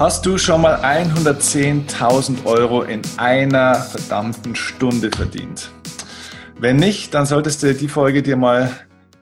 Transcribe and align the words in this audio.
Hast 0.00 0.24
du 0.24 0.38
schon 0.38 0.62
mal 0.62 0.76
110.000 0.76 2.46
Euro 2.46 2.84
in 2.84 3.02
einer 3.18 3.74
verdammten 3.74 4.56
Stunde 4.56 5.10
verdient? 5.14 5.70
Wenn 6.58 6.76
nicht, 6.76 7.12
dann 7.12 7.26
solltest 7.26 7.62
du 7.62 7.74
die 7.74 7.86
Folge 7.86 8.22
dir 8.22 8.38
mal 8.38 8.70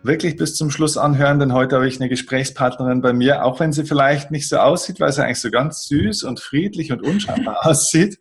wirklich 0.08 0.36
bis 0.36 0.56
zum 0.56 0.70
Schluss 0.70 0.96
anhören, 0.96 1.38
denn 1.38 1.52
heute 1.52 1.76
habe 1.76 1.86
ich 1.86 2.00
eine 2.00 2.08
Gesprächspartnerin 2.08 3.02
bei 3.02 3.12
mir, 3.12 3.44
auch 3.44 3.60
wenn 3.60 3.72
sie 3.72 3.84
vielleicht 3.84 4.30
nicht 4.30 4.48
so 4.48 4.56
aussieht, 4.56 5.00
weil 5.00 5.12
sie 5.12 5.22
eigentlich 5.22 5.40
so 5.40 5.50
ganz 5.50 5.86
süß 5.86 6.24
und 6.24 6.40
friedlich 6.40 6.90
und 6.90 7.02
unscheinbar 7.02 7.58
aussieht, 7.66 8.18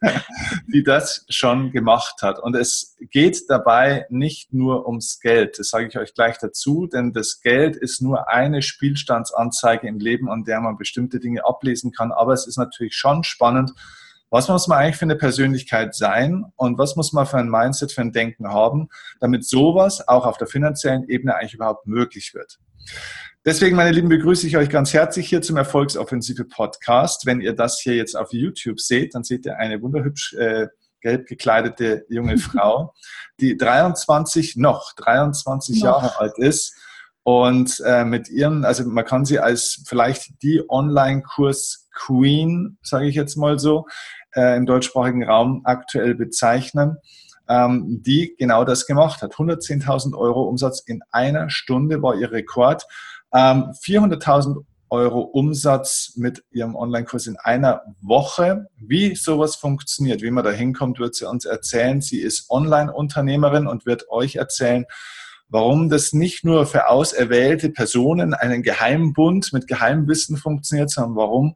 die 0.67 0.83
das 0.83 1.25
schon 1.29 1.71
gemacht 1.71 2.21
hat. 2.21 2.39
Und 2.39 2.55
es 2.55 2.97
geht 2.99 3.49
dabei 3.49 4.05
nicht 4.09 4.53
nur 4.53 4.85
ums 4.85 5.21
Geld, 5.21 5.57
das 5.57 5.69
sage 5.69 5.87
ich 5.87 5.97
euch 5.97 6.13
gleich 6.13 6.37
dazu, 6.37 6.87
denn 6.87 7.13
das 7.13 7.39
Geld 7.41 7.77
ist 7.77 8.01
nur 8.01 8.29
eine 8.29 8.61
Spielstandsanzeige 8.61 9.87
im 9.87 9.99
Leben, 9.99 10.29
an 10.29 10.43
der 10.43 10.59
man 10.59 10.77
bestimmte 10.77 11.19
Dinge 11.21 11.45
ablesen 11.45 11.93
kann. 11.93 12.11
Aber 12.11 12.33
es 12.33 12.45
ist 12.45 12.57
natürlich 12.57 12.95
schon 12.95 13.23
spannend, 13.23 13.71
was 14.29 14.47
muss 14.49 14.67
man 14.67 14.79
eigentlich 14.79 14.97
für 14.97 15.05
eine 15.05 15.15
Persönlichkeit 15.15 15.95
sein 15.95 16.45
und 16.55 16.77
was 16.77 16.95
muss 16.95 17.13
man 17.13 17.25
für 17.25 17.37
ein 17.37 17.49
Mindset, 17.49 17.91
für 17.91 18.01
ein 18.01 18.11
Denken 18.11 18.47
haben, 18.47 18.89
damit 19.19 19.45
sowas 19.45 20.07
auch 20.07 20.25
auf 20.25 20.37
der 20.37 20.47
finanziellen 20.47 21.07
Ebene 21.07 21.35
eigentlich 21.35 21.53
überhaupt 21.53 21.87
möglich 21.87 22.33
wird. 22.33 22.59
Deswegen, 23.45 23.77
meine 23.77 23.91
Lieben, 23.91 24.09
begrüße 24.09 24.45
ich 24.45 24.57
euch 24.57 24.69
ganz 24.69 24.93
herzlich 24.93 25.29
hier 25.29 25.41
zum 25.41 25.55
Erfolgsoffensive 25.55 26.43
Podcast. 26.45 27.25
Wenn 27.25 27.39
ihr 27.39 27.53
das 27.53 27.79
hier 27.79 27.95
jetzt 27.95 28.15
auf 28.15 28.33
YouTube 28.33 28.81
seht, 28.81 29.15
dann 29.15 29.23
seht 29.23 29.45
ihr 29.45 29.57
eine 29.57 29.81
wunderhübsch 29.81 30.33
äh, 30.33 30.67
gelb 30.99 31.27
gekleidete 31.27 32.05
junge 32.09 32.37
Frau, 32.37 32.93
die 33.39 33.55
23 33.55 34.57
noch 34.57 34.93
23 34.95 35.77
noch. 35.77 35.83
Jahre 35.83 36.19
alt 36.19 36.37
ist 36.37 36.75
und 37.23 37.81
äh, 37.85 38.05
mit 38.05 38.29
ihrem, 38.29 38.63
also 38.63 38.85
man 38.85 39.03
kann 39.03 39.25
sie 39.25 39.39
als 39.39 39.83
vielleicht 39.85 40.41
die 40.43 40.63
Online-Kurs 40.67 41.89
Queen, 41.93 42.77
sage 42.81 43.07
ich 43.07 43.15
jetzt 43.15 43.35
mal 43.35 43.59
so, 43.59 43.85
äh, 44.37 44.55
im 44.55 44.65
deutschsprachigen 44.65 45.23
Raum 45.23 45.61
aktuell 45.65 46.15
bezeichnen, 46.15 46.97
ähm, 47.49 48.01
die 48.05 48.35
genau 48.37 48.63
das 48.63 48.85
gemacht 48.85 49.21
hat. 49.21 49.33
110.000 49.33 50.15
Euro 50.15 50.43
Umsatz 50.43 50.81
in 50.85 51.01
einer 51.11 51.49
Stunde 51.49 52.01
war 52.01 52.15
ihr 52.15 52.31
Rekord. 52.31 52.85
Ähm, 53.33 53.73
400.000 53.83 54.63
Euro 54.89 55.19
Umsatz 55.19 56.13
mit 56.15 56.43
ihrem 56.51 56.75
Online-Kurs 56.75 57.27
in 57.27 57.35
einer 57.37 57.81
Woche. 57.99 58.67
Wie 58.77 59.15
sowas 59.15 59.55
funktioniert, 59.57 60.21
wie 60.21 60.31
man 60.31 60.45
da 60.45 60.51
hinkommt, 60.51 60.99
wird 60.99 61.15
sie 61.15 61.27
uns 61.27 61.45
erzählen. 61.45 61.99
Sie 61.99 62.21
ist 62.21 62.49
Online-Unternehmerin 62.49 63.67
und 63.67 63.85
wird 63.85 64.09
euch 64.09 64.37
erzählen, 64.37 64.85
warum 65.49 65.89
das 65.89 66.13
nicht 66.13 66.45
nur 66.45 66.65
für 66.65 66.89
auserwählte 66.89 67.69
Personen 67.69 68.33
einen 68.33 68.63
Geheimbund 68.63 69.51
mit 69.51 69.67
Geheimwissen 69.67 70.37
funktioniert, 70.37 70.89
sondern 70.89 71.15
warum 71.15 71.55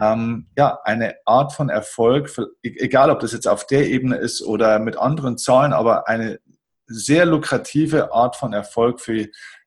ähm, 0.00 0.46
ja, 0.56 0.78
eine 0.84 1.14
Art 1.24 1.52
von 1.52 1.68
Erfolg, 1.68 2.30
e-, 2.62 2.74
egal 2.78 3.10
ob 3.10 3.20
das 3.20 3.32
jetzt 3.32 3.48
auf 3.48 3.66
der 3.66 3.88
Ebene 3.88 4.16
ist 4.16 4.42
oder 4.42 4.78
mit 4.78 4.96
anderen 4.96 5.38
Zahlen, 5.38 5.72
aber 5.72 6.08
eine 6.08 6.40
sehr 6.86 7.26
lukrative 7.26 8.12
Art 8.12 8.36
von 8.36 8.52
Erfolg 8.52 9.00
für 9.00 9.26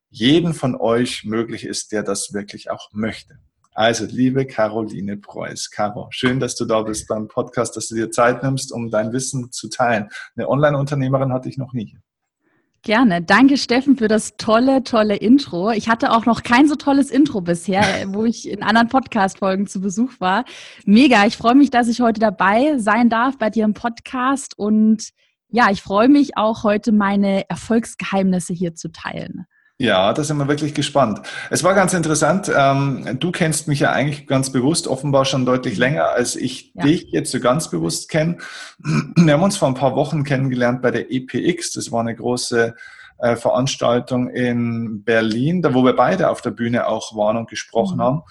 jeden 0.09 0.53
von 0.53 0.75
euch 0.75 1.23
möglich 1.23 1.65
ist, 1.65 1.91
der 1.91 2.03
das 2.03 2.33
wirklich 2.33 2.69
auch 2.69 2.89
möchte. 2.91 3.39
Also, 3.73 4.05
liebe 4.05 4.45
Caroline 4.45 5.15
Preuß, 5.15 5.71
Caro, 5.71 6.07
schön, 6.11 6.41
dass 6.41 6.55
du 6.55 6.65
da 6.65 6.81
bist 6.81 7.07
beim 7.07 7.29
Podcast, 7.29 7.77
dass 7.77 7.87
du 7.87 7.95
dir 7.95 8.11
Zeit 8.11 8.43
nimmst, 8.43 8.73
um 8.73 8.91
dein 8.91 9.13
Wissen 9.13 9.49
zu 9.53 9.69
teilen. 9.69 10.09
Eine 10.35 10.49
Online-Unternehmerin 10.49 11.31
hatte 11.31 11.47
ich 11.47 11.57
noch 11.57 11.71
nie. 11.71 11.97
Gerne. 12.83 13.21
Danke, 13.21 13.57
Steffen, 13.57 13.95
für 13.95 14.07
das 14.07 14.37
tolle, 14.37 14.83
tolle 14.83 15.15
Intro. 15.15 15.69
Ich 15.69 15.87
hatte 15.87 16.11
auch 16.11 16.25
noch 16.25 16.41
kein 16.41 16.67
so 16.67 16.73
tolles 16.73 17.11
Intro 17.11 17.39
bisher, 17.39 17.83
wo 18.07 18.25
ich 18.25 18.49
in 18.49 18.63
anderen 18.63 18.87
Podcast-Folgen 18.87 19.67
zu 19.67 19.81
Besuch 19.81 20.13
war. 20.17 20.45
Mega. 20.85 21.27
Ich 21.27 21.37
freue 21.37 21.53
mich, 21.53 21.69
dass 21.69 21.87
ich 21.87 22.01
heute 22.01 22.19
dabei 22.19 22.79
sein 22.79 23.09
darf 23.09 23.37
bei 23.37 23.51
dir 23.51 23.65
im 23.65 23.75
Podcast. 23.75 24.57
Und 24.57 25.09
ja, 25.49 25.69
ich 25.69 25.83
freue 25.83 26.09
mich 26.09 26.37
auch 26.37 26.63
heute 26.63 26.91
meine 26.91 27.47
Erfolgsgeheimnisse 27.49 28.53
hier 28.53 28.73
zu 28.73 28.91
teilen. 28.91 29.45
Ja, 29.81 30.13
da 30.13 30.23
sind 30.23 30.37
wir 30.37 30.47
wirklich 30.47 30.75
gespannt. 30.75 31.21
Es 31.49 31.63
war 31.63 31.73
ganz 31.73 31.93
interessant. 31.93 32.51
Ähm, 32.55 33.17
du 33.19 33.31
kennst 33.31 33.67
mich 33.67 33.79
ja 33.79 33.91
eigentlich 33.91 34.27
ganz 34.27 34.51
bewusst, 34.51 34.87
offenbar 34.87 35.25
schon 35.25 35.43
deutlich 35.45 35.75
mhm. 35.75 35.79
länger, 35.79 36.09
als 36.09 36.35
ich 36.35 36.71
ja. 36.75 36.83
dich 36.83 37.07
jetzt 37.11 37.31
so 37.31 37.39
ganz 37.39 37.69
bewusst 37.69 38.09
kenne. 38.09 38.37
Wir 38.77 39.33
haben 39.33 39.43
uns 39.43 39.57
vor 39.57 39.67
ein 39.67 39.73
paar 39.73 39.95
Wochen 39.95 40.23
kennengelernt 40.23 40.83
bei 40.83 40.91
der 40.91 41.11
EPX. 41.11 41.73
Das 41.73 41.91
war 41.91 42.01
eine 42.01 42.15
große 42.15 42.75
äh, 43.19 43.35
Veranstaltung 43.35 44.29
in 44.29 45.03
Berlin, 45.03 45.63
da 45.63 45.73
wo 45.73 45.83
wir 45.83 45.95
beide 45.95 46.29
auf 46.29 46.41
der 46.41 46.51
Bühne 46.51 46.87
auch 46.87 47.15
waren 47.15 47.37
und 47.37 47.49
gesprochen 47.49 47.97
mhm. 47.97 48.03
haben. 48.03 48.21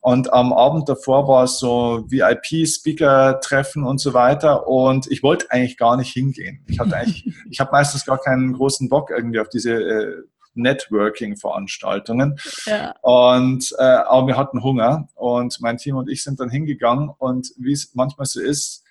Und 0.00 0.34
am 0.34 0.52
Abend 0.52 0.86
davor 0.86 1.28
war 1.28 1.44
es 1.44 1.58
so 1.58 2.04
VIP-Speaker-Treffen 2.08 3.84
und 3.84 4.02
so 4.02 4.12
weiter. 4.12 4.68
Und 4.68 5.10
ich 5.10 5.22
wollte 5.22 5.50
eigentlich 5.50 5.78
gar 5.78 5.96
nicht 5.96 6.12
hingehen. 6.12 6.62
Ich 6.66 6.78
hatte 6.78 6.96
eigentlich, 6.96 7.26
ich 7.50 7.60
habe 7.60 7.72
meistens 7.72 8.04
gar 8.04 8.18
keinen 8.18 8.52
großen 8.52 8.90
Bock 8.90 9.10
irgendwie 9.10 9.40
auf 9.40 9.48
diese 9.48 9.72
äh, 9.72 10.22
Networking-Veranstaltungen. 10.54 12.36
Ja. 12.66 12.94
Und 13.02 13.74
äh, 13.78 13.82
aber 13.82 14.26
wir 14.28 14.36
hatten 14.36 14.62
Hunger 14.62 15.08
und 15.14 15.60
mein 15.60 15.76
Team 15.76 15.96
und 15.96 16.08
ich 16.08 16.22
sind 16.22 16.40
dann 16.40 16.50
hingegangen 16.50 17.10
und 17.18 17.52
wie 17.58 17.72
es 17.72 17.94
manchmal 17.94 18.26
so 18.26 18.40
ist, 18.40 18.84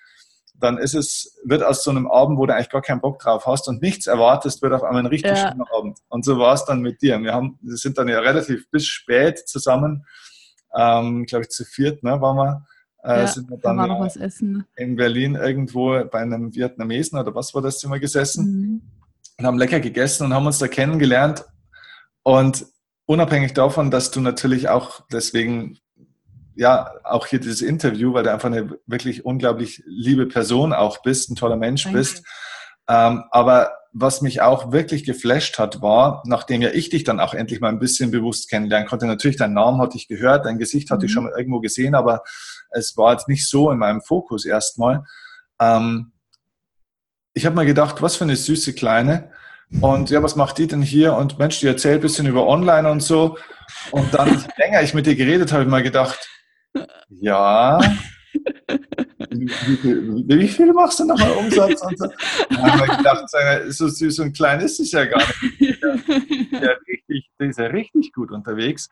dann 0.54 0.78
ist 0.78 0.94
es, 0.94 1.38
wird 1.44 1.62
aus 1.62 1.82
so 1.82 1.90
einem 1.90 2.06
Abend, 2.06 2.38
wo 2.38 2.46
du 2.46 2.54
eigentlich 2.54 2.70
gar 2.70 2.82
keinen 2.82 3.00
Bock 3.00 3.18
drauf 3.18 3.46
hast 3.46 3.68
und 3.68 3.82
nichts 3.82 4.06
erwartest, 4.06 4.62
wird 4.62 4.72
auf 4.72 4.82
einmal 4.82 5.02
ein 5.02 5.06
richtig 5.06 5.32
ja. 5.32 5.50
schöner 5.50 5.66
Abend. 5.76 5.98
Und 6.08 6.24
so 6.24 6.38
war 6.38 6.54
es 6.54 6.64
dann 6.64 6.80
mit 6.80 7.02
dir. 7.02 7.20
Wir 7.20 7.34
haben, 7.34 7.58
wir 7.60 7.76
sind 7.76 7.98
dann 7.98 8.08
ja 8.08 8.20
relativ 8.20 8.70
bis 8.70 8.86
spät 8.86 9.46
zusammen, 9.48 10.06
ähm, 10.76 11.26
glaube 11.26 11.42
ich, 11.42 11.50
zu 11.50 11.64
viert, 11.64 12.02
ne, 12.02 12.20
waren 12.20 12.36
wir. 12.36 12.66
Äh, 13.02 13.20
ja, 13.20 13.26
sind 13.26 13.50
wir 13.50 13.58
dann 13.58 13.76
noch 13.76 14.00
was 14.00 14.16
essen. 14.16 14.64
in 14.76 14.96
Berlin 14.96 15.34
irgendwo 15.34 16.02
bei 16.04 16.20
einem 16.20 16.54
Vietnamesen 16.54 17.18
oder 17.18 17.34
was 17.34 17.54
war 17.54 17.60
das, 17.60 17.84
wir 17.84 18.00
gesessen 18.00 18.46
mhm. 18.46 18.82
und 19.38 19.46
haben 19.46 19.58
lecker 19.58 19.78
gegessen 19.80 20.24
und 20.24 20.32
haben 20.32 20.46
uns 20.46 20.58
da 20.58 20.68
kennengelernt 20.68 21.44
und 22.24 22.66
unabhängig 23.06 23.52
davon, 23.52 23.92
dass 23.92 24.10
du 24.10 24.20
natürlich 24.20 24.68
auch 24.68 25.02
deswegen, 25.12 25.78
ja, 26.56 26.90
auch 27.04 27.26
hier 27.26 27.38
dieses 27.38 27.62
Interview, 27.62 28.12
weil 28.14 28.24
du 28.24 28.32
einfach 28.32 28.50
eine 28.50 28.76
wirklich 28.86 29.24
unglaublich 29.24 29.82
liebe 29.86 30.26
Person 30.26 30.72
auch 30.72 31.02
bist, 31.02 31.30
ein 31.30 31.36
toller 31.36 31.56
Mensch 31.56 31.84
Danke. 31.84 31.98
bist. 31.98 32.24
Ähm, 32.88 33.24
aber 33.30 33.72
was 33.92 34.22
mich 34.22 34.42
auch 34.42 34.72
wirklich 34.72 35.04
geflasht 35.04 35.58
hat, 35.58 35.80
war, 35.80 36.22
nachdem 36.26 36.62
ja 36.62 36.70
ich 36.70 36.90
dich 36.90 37.04
dann 37.04 37.20
auch 37.20 37.32
endlich 37.32 37.60
mal 37.60 37.68
ein 37.68 37.78
bisschen 37.78 38.10
bewusst 38.10 38.50
kennenlernen 38.50 38.88
konnte, 38.88 39.06
natürlich 39.06 39.36
deinen 39.36 39.54
Namen 39.54 39.80
hatte 39.80 39.96
ich 39.96 40.08
gehört, 40.08 40.46
dein 40.46 40.58
Gesicht 40.58 40.90
hatte 40.90 41.02
mhm. 41.02 41.06
ich 41.06 41.12
schon 41.12 41.24
mal 41.24 41.38
irgendwo 41.38 41.60
gesehen, 41.60 41.94
aber 41.94 42.22
es 42.70 42.96
war 42.96 43.12
jetzt 43.12 43.28
nicht 43.28 43.48
so 43.48 43.70
in 43.70 43.78
meinem 43.78 44.00
Fokus 44.00 44.44
erstmal. 44.44 45.04
Ähm, 45.60 46.12
ich 47.34 47.46
habe 47.46 47.56
mir 47.56 47.66
gedacht, 47.66 48.02
was 48.02 48.16
für 48.16 48.24
eine 48.24 48.36
süße 48.36 48.74
Kleine. 48.74 49.30
Und 49.80 50.10
ja, 50.10 50.22
was 50.22 50.36
macht 50.36 50.58
die 50.58 50.66
denn 50.66 50.82
hier? 50.82 51.14
Und 51.14 51.38
Mensch, 51.38 51.60
die 51.60 51.66
erzählt 51.66 51.96
ein 51.96 52.02
bisschen 52.02 52.26
über 52.26 52.46
Online 52.46 52.90
und 52.90 53.02
so. 53.02 53.38
Und 53.90 54.12
dann, 54.14 54.28
je 54.28 54.46
länger 54.58 54.82
ich 54.82 54.94
mit 54.94 55.06
dir 55.06 55.16
geredet 55.16 55.52
habe, 55.52 55.64
ich 55.64 55.68
mal 55.68 55.82
gedacht, 55.82 56.28
ja, 57.08 57.80
wie, 59.30 59.48
wie, 59.48 60.40
wie, 60.40 60.48
viel 60.48 60.72
machst 60.72 61.00
du 61.00 61.04
nochmal 61.04 61.32
Umsatz? 61.32 61.82
Und 61.82 61.98
so. 61.98 62.08
Dann 62.50 62.62
haben 62.62 62.80
wir 62.80 62.96
gedacht, 62.96 63.24
so 63.68 63.88
süß 63.88 64.20
und 64.20 64.36
klein 64.36 64.60
ist 64.60 64.80
es 64.80 64.92
ja 64.92 65.04
gar 65.04 65.18
nicht. 65.18 65.82
Der, 65.82 66.60
der, 66.60 66.78
richtig, 66.88 67.30
der 67.38 67.48
ist 67.48 67.58
ja 67.58 67.66
richtig 67.66 68.12
gut 68.12 68.30
unterwegs. 68.30 68.88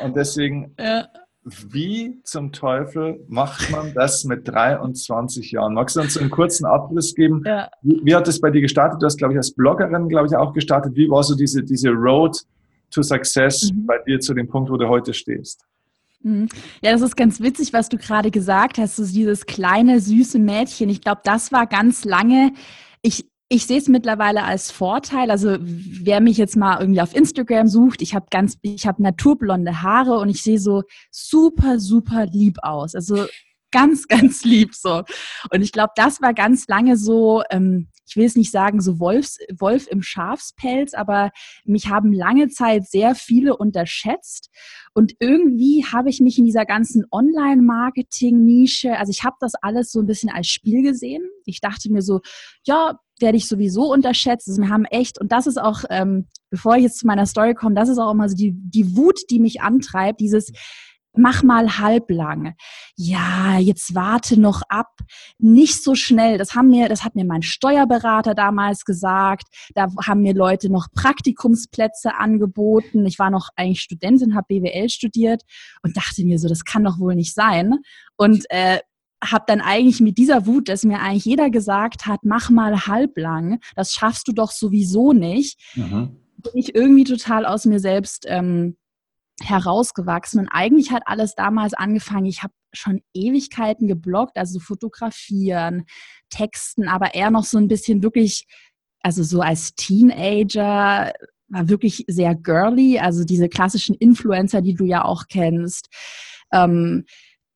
Und 0.00 0.16
deswegen, 0.16 0.74
ja 0.78 1.06
wie 1.44 2.20
zum 2.24 2.52
Teufel 2.52 3.24
macht 3.28 3.70
man 3.70 3.94
das 3.94 4.24
mit 4.24 4.46
23 4.48 5.52
Jahren? 5.52 5.74
Magst 5.74 5.96
du 5.96 6.00
uns 6.00 6.18
einen 6.18 6.30
kurzen 6.30 6.66
Abriss 6.66 7.14
geben? 7.14 7.42
Ja. 7.46 7.70
Wie, 7.82 8.00
wie, 8.02 8.14
hat 8.14 8.28
es 8.28 8.40
bei 8.40 8.50
dir 8.50 8.60
gestartet? 8.60 9.00
Du 9.00 9.06
hast, 9.06 9.18
glaube 9.18 9.34
ich, 9.34 9.38
als 9.38 9.52
Bloggerin, 9.52 10.08
glaube 10.08 10.26
ich, 10.26 10.36
auch 10.36 10.52
gestartet. 10.52 10.94
Wie 10.94 11.08
war 11.08 11.22
so 11.22 11.34
diese, 11.34 11.62
diese 11.62 11.90
Road 11.90 12.36
to 12.90 13.02
Success 13.02 13.72
mhm. 13.72 13.86
bei 13.86 13.98
dir 14.06 14.20
zu 14.20 14.34
dem 14.34 14.48
Punkt, 14.48 14.70
wo 14.70 14.76
du 14.76 14.88
heute 14.88 15.14
stehst? 15.14 15.64
Mhm. 16.22 16.48
Ja, 16.82 16.92
das 16.92 17.02
ist 17.02 17.16
ganz 17.16 17.40
witzig, 17.40 17.72
was 17.72 17.88
du 17.88 17.96
gerade 17.96 18.30
gesagt 18.30 18.78
hast, 18.78 18.96
so 18.96 19.04
dieses 19.06 19.46
kleine, 19.46 20.00
süße 20.00 20.38
Mädchen. 20.38 20.88
Ich 20.88 21.00
glaube, 21.00 21.20
das 21.24 21.52
war 21.52 21.66
ganz 21.66 22.04
lange, 22.04 22.52
ich, 23.02 23.28
ich 23.50 23.66
sehe 23.66 23.78
es 23.78 23.88
mittlerweile 23.88 24.44
als 24.44 24.70
Vorteil. 24.70 25.30
Also 25.30 25.56
wer 25.60 26.20
mich 26.20 26.36
jetzt 26.36 26.56
mal 26.56 26.80
irgendwie 26.80 27.00
auf 27.00 27.14
Instagram 27.14 27.66
sucht, 27.66 28.02
ich 28.02 28.14
habe 28.14 28.26
ganz, 28.30 28.58
ich 28.60 28.86
habe 28.86 29.02
naturblonde 29.02 29.82
Haare 29.82 30.18
und 30.18 30.28
ich 30.28 30.42
sehe 30.42 30.58
so 30.58 30.82
super, 31.10 31.78
super 31.80 32.26
lieb 32.26 32.58
aus. 32.62 32.94
Also 32.94 33.26
ganz, 33.70 34.06
ganz 34.08 34.44
lieb 34.44 34.74
so. 34.74 35.02
Und 35.50 35.62
ich 35.62 35.72
glaube, 35.72 35.92
das 35.96 36.20
war 36.20 36.34
ganz 36.34 36.66
lange 36.68 36.98
so, 36.98 37.42
ähm, 37.50 37.88
ich 38.06 38.16
will 38.16 38.26
es 38.26 38.36
nicht 38.36 38.50
sagen, 38.50 38.80
so 38.82 39.00
Wolfs, 39.00 39.38
Wolf 39.58 39.86
im 39.86 40.02
Schafspelz, 40.02 40.92
aber 40.94 41.30
mich 41.64 41.88
haben 41.88 42.12
lange 42.12 42.48
Zeit 42.48 42.86
sehr 42.86 43.14
viele 43.14 43.56
unterschätzt. 43.56 44.50
Und 44.94 45.14
irgendwie 45.20 45.84
habe 45.90 46.10
ich 46.10 46.20
mich 46.20 46.38
in 46.38 46.44
dieser 46.44 46.64
ganzen 46.64 47.04
Online-Marketing-Nische, 47.10 48.98
also 48.98 49.10
ich 49.10 49.24
habe 49.24 49.36
das 49.40 49.54
alles 49.54 49.90
so 49.90 50.00
ein 50.00 50.06
bisschen 50.06 50.30
als 50.30 50.48
Spiel 50.48 50.82
gesehen. 50.82 51.22
Ich 51.44 51.60
dachte 51.60 51.90
mir 51.90 52.02
so, 52.02 52.20
ja, 52.64 52.98
werde 53.20 53.36
ich 53.36 53.48
sowieso 53.48 53.92
unterschätzt. 53.92 54.48
Also 54.48 54.62
wir 54.62 54.68
haben 54.68 54.84
echt, 54.84 55.20
und 55.20 55.32
das 55.32 55.46
ist 55.46 55.60
auch, 55.60 55.84
ähm, 55.90 56.26
bevor 56.50 56.76
ich 56.76 56.82
jetzt 56.82 56.98
zu 56.98 57.06
meiner 57.06 57.26
Story 57.26 57.54
komme, 57.54 57.74
das 57.74 57.88
ist 57.88 57.98
auch 57.98 58.12
immer 58.12 58.28
so 58.28 58.36
die, 58.36 58.52
die 58.54 58.96
Wut, 58.96 59.20
die 59.30 59.40
mich 59.40 59.60
antreibt, 59.60 60.20
dieses, 60.20 60.52
mach 61.18 61.42
mal 61.42 61.78
halblang. 61.78 62.54
Ja, 62.96 63.58
jetzt 63.58 63.94
warte 63.94 64.40
noch 64.40 64.62
ab. 64.68 64.92
Nicht 65.38 65.82
so 65.82 65.94
schnell. 65.94 66.38
Das 66.38 66.54
haben 66.54 66.68
mir, 66.68 66.88
das 66.88 67.04
hat 67.04 67.14
mir 67.14 67.24
mein 67.24 67.42
Steuerberater 67.42 68.34
damals 68.34 68.84
gesagt. 68.84 69.44
Da 69.74 69.88
haben 70.06 70.22
mir 70.22 70.34
Leute 70.34 70.70
noch 70.70 70.88
Praktikumsplätze 70.94 72.14
angeboten. 72.14 73.04
Ich 73.06 73.18
war 73.18 73.30
noch 73.30 73.48
eigentlich 73.56 73.80
Studentin, 73.80 74.34
habe 74.34 74.46
BWL 74.48 74.88
studiert 74.88 75.42
und 75.82 75.96
dachte 75.96 76.24
mir 76.24 76.38
so, 76.38 76.48
das 76.48 76.64
kann 76.64 76.84
doch 76.84 76.98
wohl 76.98 77.14
nicht 77.14 77.34
sein. 77.34 77.74
Und 78.16 78.44
äh, 78.50 78.78
habe 79.22 79.44
dann 79.46 79.60
eigentlich 79.60 80.00
mit 80.00 80.18
dieser 80.18 80.46
Wut, 80.46 80.68
dass 80.68 80.84
mir 80.84 81.00
eigentlich 81.00 81.24
jeder 81.24 81.50
gesagt 81.50 82.06
hat, 82.06 82.20
mach 82.22 82.50
mal 82.50 82.86
halblang, 82.86 83.60
das 83.74 83.92
schaffst 83.92 84.28
du 84.28 84.32
doch 84.32 84.50
sowieso 84.50 85.12
nicht, 85.12 85.60
mhm. 85.74 86.16
bin 86.36 86.52
ich 86.54 86.74
irgendwie 86.74 87.04
total 87.04 87.44
aus 87.44 87.64
mir 87.64 87.80
selbst 87.80 88.26
ähm, 88.28 88.76
herausgewachsen. 89.42 90.40
Und 90.40 90.48
eigentlich 90.48 90.90
hat 90.90 91.02
alles 91.06 91.34
damals 91.34 91.74
angefangen. 91.74 92.26
Ich 92.26 92.42
habe 92.42 92.52
schon 92.72 93.00
Ewigkeiten 93.14 93.88
gebloggt, 93.88 94.36
also 94.36 94.60
fotografieren, 94.60 95.84
texten, 96.30 96.88
aber 96.88 97.14
eher 97.14 97.30
noch 97.30 97.44
so 97.44 97.58
ein 97.58 97.68
bisschen 97.68 98.02
wirklich, 98.02 98.46
also 99.00 99.22
so 99.22 99.40
als 99.40 99.74
Teenager 99.74 101.12
war 101.48 101.68
wirklich 101.68 102.04
sehr 102.08 102.34
girly, 102.34 102.98
also 102.98 103.24
diese 103.24 103.48
klassischen 103.48 103.94
Influencer, 103.94 104.60
die 104.60 104.74
du 104.74 104.84
ja 104.84 105.04
auch 105.04 105.24
kennst. 105.28 105.88
Ähm, 106.52 107.04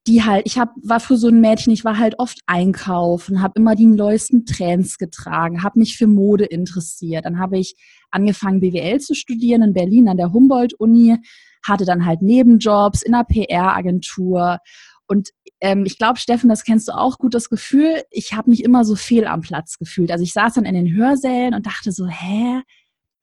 die 0.06 0.24
halt, 0.24 0.42
ich 0.46 0.58
hab, 0.58 0.74
war 0.82 0.98
für 0.98 1.16
so 1.16 1.28
ein 1.28 1.40
Mädchen, 1.40 1.72
ich 1.72 1.84
war 1.84 1.98
halt 1.98 2.18
oft 2.18 2.40
einkaufen, 2.46 3.40
habe 3.40 3.54
immer 3.56 3.76
die 3.76 3.86
neuesten 3.86 4.44
Trends 4.46 4.98
getragen, 4.98 5.62
habe 5.62 5.78
mich 5.78 5.96
für 5.96 6.08
Mode 6.08 6.44
interessiert. 6.44 7.24
Dann 7.24 7.38
habe 7.38 7.58
ich 7.58 7.76
angefangen, 8.10 8.60
BWL 8.60 9.00
zu 9.00 9.14
studieren 9.14 9.62
in 9.62 9.74
Berlin 9.74 10.08
an 10.08 10.16
der 10.16 10.32
Humboldt-Uni, 10.32 11.18
hatte 11.64 11.84
dann 11.84 12.04
halt 12.04 12.20
Nebenjobs 12.20 13.02
in 13.02 13.14
einer 13.14 13.24
PR-Agentur. 13.24 14.58
Und 15.06 15.30
ähm, 15.60 15.84
ich 15.86 15.98
glaube, 15.98 16.18
Steffen, 16.18 16.48
das 16.48 16.64
kennst 16.64 16.88
du 16.88 16.92
auch 16.92 17.18
gut, 17.18 17.34
das 17.34 17.48
Gefühl, 17.48 18.02
ich 18.10 18.34
habe 18.34 18.50
mich 18.50 18.64
immer 18.64 18.84
so 18.84 18.96
fehl 18.96 19.26
am 19.26 19.40
Platz 19.40 19.78
gefühlt. 19.78 20.10
Also 20.10 20.24
ich 20.24 20.32
saß 20.32 20.54
dann 20.54 20.64
in 20.64 20.74
den 20.74 20.92
Hörsälen 20.92 21.54
und 21.54 21.66
dachte 21.66 21.92
so, 21.92 22.08
hä, 22.08 22.62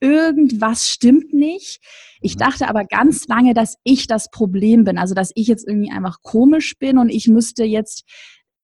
irgendwas 0.01 0.87
stimmt 0.87 1.33
nicht. 1.33 1.79
Ich 2.21 2.35
mhm. 2.35 2.39
dachte 2.39 2.67
aber 2.67 2.85
ganz 2.85 3.27
lange, 3.27 3.53
dass 3.53 3.75
ich 3.83 4.07
das 4.07 4.29
Problem 4.31 4.83
bin, 4.83 4.97
also 4.97 5.13
dass 5.13 5.31
ich 5.35 5.47
jetzt 5.47 5.67
irgendwie 5.67 5.91
einfach 5.91 6.21
komisch 6.21 6.77
bin 6.77 6.97
und 6.97 7.09
ich 7.09 7.27
müsste 7.27 7.63
jetzt 7.63 8.03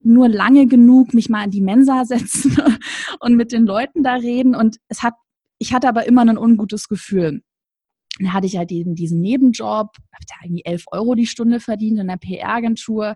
nur 0.02 0.30
lange 0.30 0.68
genug 0.68 1.14
mich 1.14 1.30
mal 1.30 1.44
in 1.44 1.52
die 1.52 1.62
Mensa 1.62 2.06
setzen 2.06 2.58
und 3.20 3.36
mit 3.36 3.52
den 3.52 3.66
Leuten 3.66 4.04
da 4.04 4.16
reden 4.16 4.56
und 4.56 4.78
es 4.88 5.04
hat 5.04 5.14
ich 5.58 5.74
hatte 5.74 5.88
aber 5.88 6.06
immer 6.06 6.22
ein 6.22 6.38
ungutes 6.38 6.88
Gefühl. 6.88 7.42
Dann 8.20 8.34
hatte 8.34 8.48
ich 8.48 8.58
halt 8.58 8.72
eben 8.72 8.96
diesen 8.96 9.22
Nebenjob, 9.22 9.68
habe 9.68 10.26
da 10.28 10.36
irgendwie 10.44 10.66
11 10.66 10.86
Euro 10.92 11.16
die 11.16 11.28
Stunde 11.28 11.60
verdient 11.60 12.00
in 12.00 12.08
der 12.08 12.18
PR-Agentur. 12.18 13.16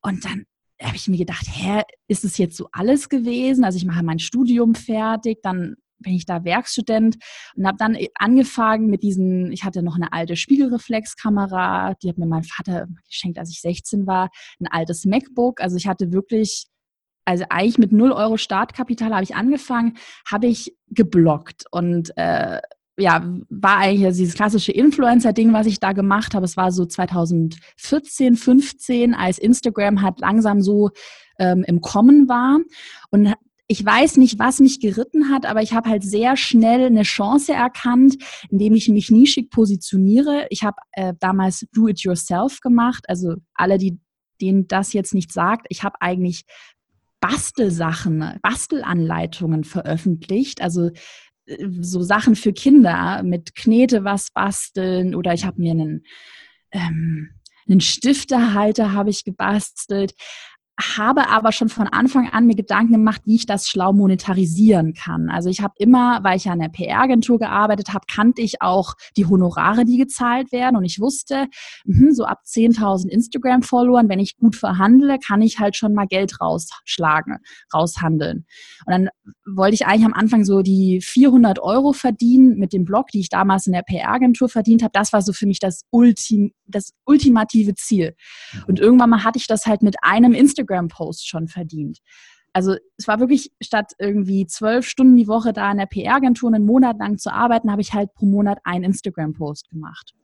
Und 0.00 0.24
dann 0.24 0.44
habe 0.82 0.96
ich 0.96 1.08
mir 1.08 1.18
gedacht, 1.18 1.46
hä, 1.48 1.82
ist 2.08 2.24
es 2.24 2.38
jetzt 2.38 2.56
so 2.56 2.68
alles 2.72 3.08
gewesen? 3.08 3.64
Also 3.64 3.78
ich 3.78 3.84
mache 3.84 4.02
mein 4.02 4.18
Studium 4.18 4.74
fertig, 4.74 5.38
dann 5.42 5.76
bin 5.98 6.14
ich 6.14 6.26
da 6.26 6.44
Werkstudent 6.44 7.16
und 7.56 7.66
habe 7.66 7.78
dann 7.78 7.96
angefangen 8.14 8.88
mit 8.88 9.02
diesen, 9.02 9.52
ich 9.52 9.64
hatte 9.64 9.82
noch 9.82 9.96
eine 9.96 10.12
alte 10.12 10.36
Spiegelreflexkamera, 10.36 11.94
die 12.02 12.08
hat 12.08 12.18
mir 12.18 12.26
mein 12.26 12.44
Vater 12.44 12.86
geschenkt, 13.08 13.38
als 13.38 13.50
ich 13.50 13.60
16 13.60 14.06
war, 14.06 14.30
ein 14.60 14.66
altes 14.68 15.04
MacBook. 15.04 15.60
Also 15.60 15.76
ich 15.76 15.86
hatte 15.86 16.12
wirklich, 16.12 16.66
also 17.24 17.44
eigentlich 17.48 17.78
mit 17.78 17.92
0 17.92 18.12
Euro 18.12 18.36
Startkapital 18.36 19.12
habe 19.14 19.24
ich 19.24 19.34
angefangen, 19.34 19.96
habe 20.30 20.46
ich 20.46 20.76
geblockt 20.88 21.64
und 21.70 22.16
äh, 22.16 22.60
ja, 22.98 23.22
war 23.50 23.78
eigentlich 23.78 24.16
dieses 24.16 24.34
klassische 24.34 24.72
Influencer-Ding, 24.72 25.52
was 25.52 25.66
ich 25.66 25.80
da 25.80 25.92
gemacht 25.92 26.34
habe. 26.34 26.46
Es 26.46 26.56
war 26.56 26.72
so 26.72 26.86
2014, 26.86 28.36
15, 28.36 29.14
als 29.14 29.38
Instagram 29.38 30.00
halt 30.00 30.20
langsam 30.20 30.62
so 30.62 30.90
ähm, 31.38 31.62
im 31.66 31.82
Kommen 31.82 32.28
war. 32.28 32.58
Und 33.10 33.34
ich 33.68 33.84
weiß 33.84 34.16
nicht, 34.18 34.38
was 34.38 34.60
mich 34.60 34.80
geritten 34.80 35.30
hat, 35.30 35.44
aber 35.44 35.60
ich 35.60 35.72
habe 35.72 35.90
halt 35.90 36.04
sehr 36.04 36.36
schnell 36.36 36.86
eine 36.86 37.02
Chance 37.02 37.52
erkannt, 37.52 38.16
indem 38.48 38.74
ich 38.74 38.88
mich 38.88 39.10
nischig 39.10 39.50
positioniere. 39.50 40.46
Ich 40.50 40.62
habe 40.62 40.76
äh, 40.92 41.14
damals 41.18 41.66
Do-it-yourself 41.72 42.60
gemacht. 42.60 43.04
Also 43.08 43.34
alle, 43.54 43.78
die 43.78 43.98
denen 44.40 44.68
das 44.68 44.92
jetzt 44.92 45.14
nicht 45.14 45.32
sagt, 45.32 45.66
ich 45.70 45.82
habe 45.82 45.96
eigentlich 46.00 46.44
Bastelsachen, 47.20 48.38
Bastelanleitungen 48.42 49.64
veröffentlicht. 49.64 50.60
Also 50.60 50.90
äh, 51.46 51.68
so 51.80 52.02
Sachen 52.02 52.36
für 52.36 52.52
Kinder 52.52 53.22
mit 53.24 53.54
Knete 53.54 54.04
was 54.04 54.30
basteln 54.30 55.14
oder 55.14 55.32
ich 55.32 55.44
habe 55.44 55.60
mir 55.60 55.72
einen 55.72 56.04
ähm, 56.70 57.30
einen 57.68 57.80
Stifterhalter 57.80 58.92
habe 58.92 59.10
ich 59.10 59.24
gebastelt 59.24 60.14
habe 60.78 61.28
aber 61.28 61.52
schon 61.52 61.70
von 61.70 61.88
Anfang 61.88 62.28
an 62.28 62.46
mir 62.46 62.54
Gedanken 62.54 62.92
gemacht, 62.92 63.22
wie 63.24 63.36
ich 63.36 63.46
das 63.46 63.66
schlau 63.66 63.94
monetarisieren 63.94 64.92
kann. 64.92 65.30
Also 65.30 65.48
ich 65.48 65.62
habe 65.62 65.72
immer, 65.78 66.22
weil 66.22 66.36
ich 66.36 66.44
ja 66.44 66.52
in 66.52 66.58
der 66.58 66.68
PR-Agentur 66.68 67.38
gearbeitet 67.38 67.94
habe, 67.94 68.04
kannte 68.12 68.42
ich 68.42 68.60
auch 68.60 68.92
die 69.16 69.24
Honorare, 69.24 69.86
die 69.86 69.96
gezahlt 69.96 70.52
werden. 70.52 70.76
Und 70.76 70.84
ich 70.84 71.00
wusste, 71.00 71.46
mh, 71.86 72.12
so 72.12 72.24
ab 72.24 72.40
10.000 72.46 73.08
Instagram-Followern, 73.08 74.10
wenn 74.10 74.18
ich 74.18 74.36
gut 74.36 74.54
verhandle, 74.54 75.18
kann 75.18 75.40
ich 75.40 75.58
halt 75.58 75.76
schon 75.76 75.94
mal 75.94 76.06
Geld 76.06 76.42
rausschlagen, 76.42 77.38
raushandeln. 77.72 78.44
Und 78.84 78.92
dann 78.92 79.08
wollte 79.46 79.74
ich 79.74 79.86
eigentlich 79.86 80.04
am 80.04 80.12
Anfang 80.12 80.44
so 80.44 80.60
die 80.60 81.00
400 81.02 81.58
Euro 81.58 81.94
verdienen 81.94 82.58
mit 82.58 82.74
dem 82.74 82.84
Blog, 82.84 83.08
die 83.08 83.20
ich 83.20 83.30
damals 83.30 83.66
in 83.66 83.72
der 83.72 83.82
PR-Agentur 83.82 84.50
verdient 84.50 84.82
habe. 84.82 84.92
Das 84.92 85.14
war 85.14 85.22
so 85.22 85.32
für 85.32 85.46
mich 85.46 85.58
das, 85.58 85.84
Ultim, 85.90 86.52
das 86.66 86.92
ultimative 87.06 87.74
Ziel. 87.76 88.14
Und 88.66 88.78
irgendwann 88.78 89.08
mal 89.08 89.24
hatte 89.24 89.38
ich 89.38 89.46
das 89.46 89.64
halt 89.64 89.80
mit 89.82 89.96
einem 90.02 90.34
Instagram 90.34 90.65
Instagram-Post 90.66 91.28
schon 91.28 91.48
verdient. 91.48 91.98
Also 92.52 92.76
es 92.96 93.06
war 93.06 93.20
wirklich, 93.20 93.52
statt 93.62 93.92
irgendwie 93.98 94.46
zwölf 94.46 94.86
Stunden 94.86 95.16
die 95.16 95.28
Woche 95.28 95.52
da 95.52 95.70
in 95.70 95.78
der 95.78 95.86
PR-Agentur 95.86 96.52
einen 96.52 96.64
Monat 96.64 96.98
lang 96.98 97.18
zu 97.18 97.30
arbeiten, 97.32 97.70
habe 97.70 97.82
ich 97.82 97.92
halt 97.92 98.14
pro 98.14 98.24
Monat 98.24 98.58
einen 98.64 98.84
Instagram-Post 98.84 99.68
gemacht. 99.68 100.14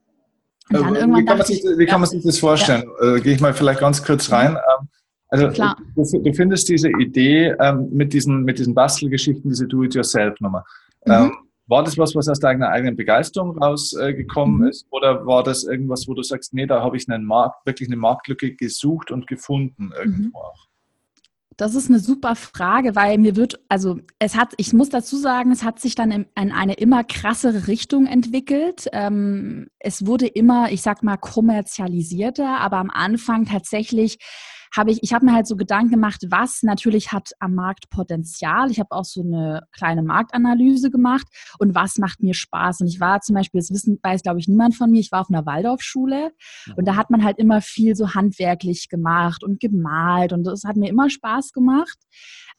Und 0.71 0.81
dann 0.81 0.95
äh, 0.95 1.01
irgendwann 1.01 1.23
wie 1.23 1.27
kann 1.27 1.39
man 1.39 1.47
sich, 1.47 1.63
wie 1.63 1.87
kann 1.87 2.01
man 2.01 2.09
sich 2.09 2.23
das 2.23 2.39
vorstellen? 2.39 2.85
Ja. 3.03 3.17
Äh, 3.17 3.21
Gehe 3.21 3.35
ich 3.35 3.41
mal 3.41 3.53
vielleicht 3.53 3.81
ganz 3.81 4.03
kurz 4.03 4.29
mhm. 4.29 4.35
rein. 4.35 4.57
Ähm, 4.57 4.89
also 5.29 5.49
Klar. 5.49 5.77
Du, 5.95 6.33
findest 6.35 6.69
diese 6.69 6.89
Idee 6.89 7.55
ähm, 7.59 7.89
mit, 7.91 8.13
diesen, 8.13 8.45
mit 8.45 8.59
diesen 8.59 8.75
Bastelgeschichten, 8.75 9.51
diese 9.51 9.67
Do-it-yourself-Nummer. 9.67 10.65
Mhm. 11.05 11.33
War 11.73 11.83
das 11.83 11.97
was, 11.97 12.15
was 12.15 12.29
aus 12.29 12.39
deiner 12.39 12.69
eigenen 12.69 12.97
Begeisterung 12.97 13.57
rausgekommen 13.57 14.61
äh, 14.61 14.65
mhm. 14.65 14.69
ist? 14.69 14.87
Oder 14.91 15.25
war 15.25 15.43
das 15.43 15.65
irgendwas, 15.65 16.07
wo 16.07 16.13
du 16.13 16.23
sagst, 16.23 16.53
nee, 16.53 16.67
da 16.67 16.83
habe 16.83 16.99
ich 16.99 17.09
einen 17.09 17.25
Markt, 17.25 17.65
wirklich 17.65 17.89
eine 17.89 17.97
Marktlücke 17.97 18.55
gesucht 18.55 19.11
und 19.11 19.27
gefunden 19.27 19.91
irgendwo 19.97 20.29
mhm. 20.29 20.35
auch? 20.35 20.67
Das 21.57 21.75
ist 21.75 21.89
eine 21.89 21.99
super 21.99 22.37
Frage, 22.37 22.95
weil 22.95 23.17
mir 23.17 23.37
wird, 23.37 23.59
also 23.71 24.01
es 24.19 24.37
hat, 24.37 24.53
ich 24.59 24.75
muss 24.75 24.91
dazu 24.91 25.17
sagen, 25.17 25.51
es 25.51 25.65
hat 25.65 25.81
sich 25.81 25.95
dann 25.95 26.11
in, 26.11 26.27
in 26.39 26.53
eine 26.53 26.75
immer 26.75 27.05
krassere 27.05 27.67
Richtung 27.69 28.05
entwickelt. 28.05 28.89
Ähm, 28.93 29.69
es 29.79 30.05
wurde 30.05 30.27
immer, 30.27 30.71
ich 30.73 30.83
sag 30.83 31.03
mal, 31.03 31.17
kommerzialisierter, 31.17 32.61
aber 32.61 32.77
am 32.77 32.91
Anfang 32.91 33.47
tatsächlich 33.47 34.19
habe 34.75 34.91
ich, 34.91 35.03
ich 35.03 35.13
habe 35.13 35.27
mir 35.27 35.35
halt 35.35 35.47
so 35.47 35.57
Gedanken 35.57 35.91
gemacht, 35.91 36.25
was 36.29 36.63
natürlich 36.63 37.13
hat 37.13 37.31
am 37.39 37.55
Markt 37.55 37.91
Potenzial. 37.91 38.71
Ich 38.71 38.81
habe 38.81 38.93
auch 38.93 39.05
so 39.05 39.23
eine 39.23 39.67
kleine 39.73 40.03
Marktanalyse 40.03 40.91
gemacht 40.91 41.27
und 41.59 41.75
was 41.75 41.99
macht 41.99 42.23
mir 42.23 42.35
Spaß. 42.35 42.81
Und 42.81 42.87
ich 42.87 43.01
war 43.01 43.21
zum 43.21 43.35
Beispiel, 43.35 43.61
das 43.61 43.71
wissen, 43.71 43.99
weiß 44.03 44.23
glaube 44.23 44.41
ich 44.41 44.49
niemand 44.49 44.75
von 44.75 44.91
mir, 44.91 45.01
ich 45.01 45.13
war 45.13 45.21
auf 45.21 45.31
einer 45.31 45.47
Waldorfschule 45.47 46.33
und 46.77 46.87
da 46.87 46.97
hat 46.97 47.11
man 47.11 47.23
halt 47.23 47.39
immer 47.39 47.61
viel 47.61 47.95
so 47.95 48.15
handwerklich 48.15 48.89
gemacht 48.89 49.45
und 49.45 49.61
gemalt 49.61 50.33
und 50.33 50.45
das 50.45 50.65
hat 50.65 50.77
mir 50.77 50.89
immer 50.89 51.11
Spaß 51.11 51.53
gemacht. 51.53 51.99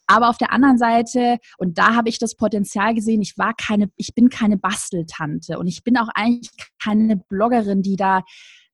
Aber 0.06 0.30
auf 0.30 0.38
der 0.38 0.52
anderen 0.52 0.78
Seite, 0.78 1.38
und 1.58 1.78
da 1.78 1.96
habe 1.96 2.10
ich 2.10 2.20
das 2.20 2.36
Potenzial 2.36 2.94
gesehen, 2.94 3.22
ich 3.22 3.38
war 3.38 3.54
keine, 3.54 3.90
ich 3.96 4.14
bin 4.14 4.30
keine 4.30 4.58
Basteltante 4.58 5.58
und 5.58 5.68
ich 5.68 5.84
bin 5.84 5.98
auch 5.98 6.10
eigentlich 6.14 6.52
keine 6.82 7.18
Bloggerin, 7.18 7.82
die 7.82 7.96
da 7.96 8.24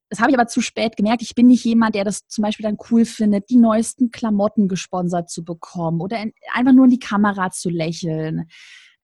das 0.10 0.20
habe 0.20 0.32
ich 0.32 0.38
aber 0.38 0.48
zu 0.48 0.62
spät 0.62 0.98
gemerkt. 0.98 1.22
Ich 1.22 1.36
bin 1.36 1.48
nicht 1.48 1.64
jemand, 1.64 1.96
der 1.96 2.04
das 2.04 2.28
zum 2.28 2.44
Beispiel 2.44 2.64
dann 2.64 2.78
cool 2.90 3.06
findet, 3.06 3.50
die 3.50 3.58
neuesten 3.58 4.10
Klamotten 4.10 4.68
gesponsert 4.68 5.30
zu 5.30 5.44
bekommen 5.44 6.02
oder 6.02 6.18
einfach 6.54 6.74
nur 6.74 6.86
in 6.86 6.92
die 6.92 7.00
Kamera 7.00 7.52
zu 7.52 7.70
lächeln 7.70 8.50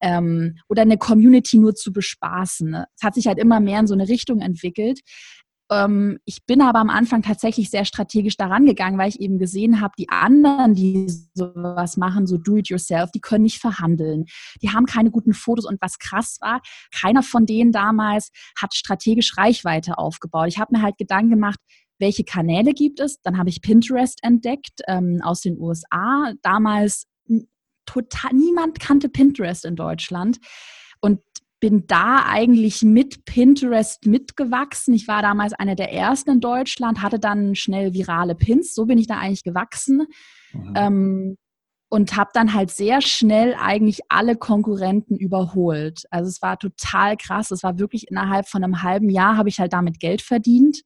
ähm, 0.01 0.57
oder 0.67 0.81
eine 0.81 0.97
Community 0.97 1.57
nur 1.57 1.75
zu 1.75 1.93
bespaßen. 1.93 2.85
Es 2.95 3.03
hat 3.03 3.13
sich 3.15 3.27
halt 3.27 3.37
immer 3.37 3.59
mehr 3.59 3.79
in 3.79 3.87
so 3.87 3.93
eine 3.93 4.07
Richtung 4.07 4.41
entwickelt. 4.41 5.01
Ähm, 5.71 6.19
ich 6.25 6.45
bin 6.45 6.61
aber 6.61 6.79
am 6.79 6.89
Anfang 6.89 7.21
tatsächlich 7.21 7.69
sehr 7.69 7.85
strategisch 7.85 8.37
daran 8.37 8.65
gegangen, 8.65 8.97
weil 8.97 9.09
ich 9.09 9.19
eben 9.19 9.39
gesehen 9.39 9.81
habe, 9.81 9.93
die 9.97 10.09
anderen, 10.09 10.75
die 10.75 11.07
sowas 11.33 11.97
machen, 11.97 12.27
so 12.27 12.37
do-it-yourself, 12.37 13.11
die 13.11 13.21
können 13.21 13.43
nicht 13.43 13.59
verhandeln. 13.59 14.25
Die 14.61 14.69
haben 14.69 14.85
keine 14.85 15.11
guten 15.11 15.33
Fotos. 15.33 15.65
Und 15.65 15.81
was 15.81 15.97
krass 15.99 16.37
war, 16.41 16.61
keiner 16.93 17.23
von 17.23 17.45
denen 17.45 17.71
damals 17.71 18.31
hat 18.59 18.75
strategisch 18.75 19.37
Reichweite 19.37 19.97
aufgebaut. 19.97 20.47
Ich 20.47 20.59
habe 20.59 20.75
mir 20.75 20.81
halt 20.83 20.97
Gedanken 20.97 21.31
gemacht, 21.31 21.59
welche 21.97 22.23
Kanäle 22.23 22.73
gibt 22.73 22.99
es? 22.99 23.21
Dann 23.21 23.37
habe 23.37 23.49
ich 23.49 23.61
Pinterest 23.61 24.19
entdeckt 24.21 24.81
ähm, 24.87 25.21
aus 25.23 25.41
den 25.41 25.57
USA. 25.59 26.33
Damals 26.41 27.07
total, 27.85 28.33
niemand 28.33 28.79
kannte 28.79 29.09
Pinterest 29.09 29.65
in 29.65 29.75
Deutschland. 29.75 30.39
Und 31.01 31.21
bin 31.65 31.87
da 31.87 32.25
eigentlich 32.27 32.83
mit 32.83 33.25
Pinterest 33.25 34.05
mitgewachsen. 34.05 34.93
Ich 34.93 35.07
war 35.07 35.23
damals 35.23 35.53
eine 35.53 35.75
der 35.75 35.91
ersten 35.91 36.29
in 36.29 36.39
Deutschland, 36.39 37.01
hatte 37.01 37.17
dann 37.17 37.55
schnell 37.55 37.91
virale 37.95 38.35
Pins. 38.35 38.75
So 38.75 38.85
bin 38.85 38.99
ich 38.99 39.07
da 39.07 39.17
eigentlich 39.17 39.43
gewachsen. 39.43 40.05
Mhm. 40.53 40.73
Ähm, 40.75 41.37
und 41.89 42.15
habe 42.15 42.29
dann 42.33 42.53
halt 42.53 42.69
sehr 42.69 43.01
schnell 43.01 43.55
eigentlich 43.59 44.01
alle 44.09 44.35
Konkurrenten 44.35 45.17
überholt. 45.17 46.03
Also 46.11 46.29
es 46.29 46.39
war 46.43 46.59
total 46.59 47.17
krass. 47.17 47.49
Es 47.49 47.63
war 47.63 47.79
wirklich 47.79 48.11
innerhalb 48.11 48.47
von 48.47 48.63
einem 48.63 48.83
halben 48.83 49.09
Jahr 49.09 49.35
habe 49.35 49.49
ich 49.49 49.59
halt 49.59 49.73
damit 49.73 49.99
Geld 49.99 50.21
verdient. 50.21 50.83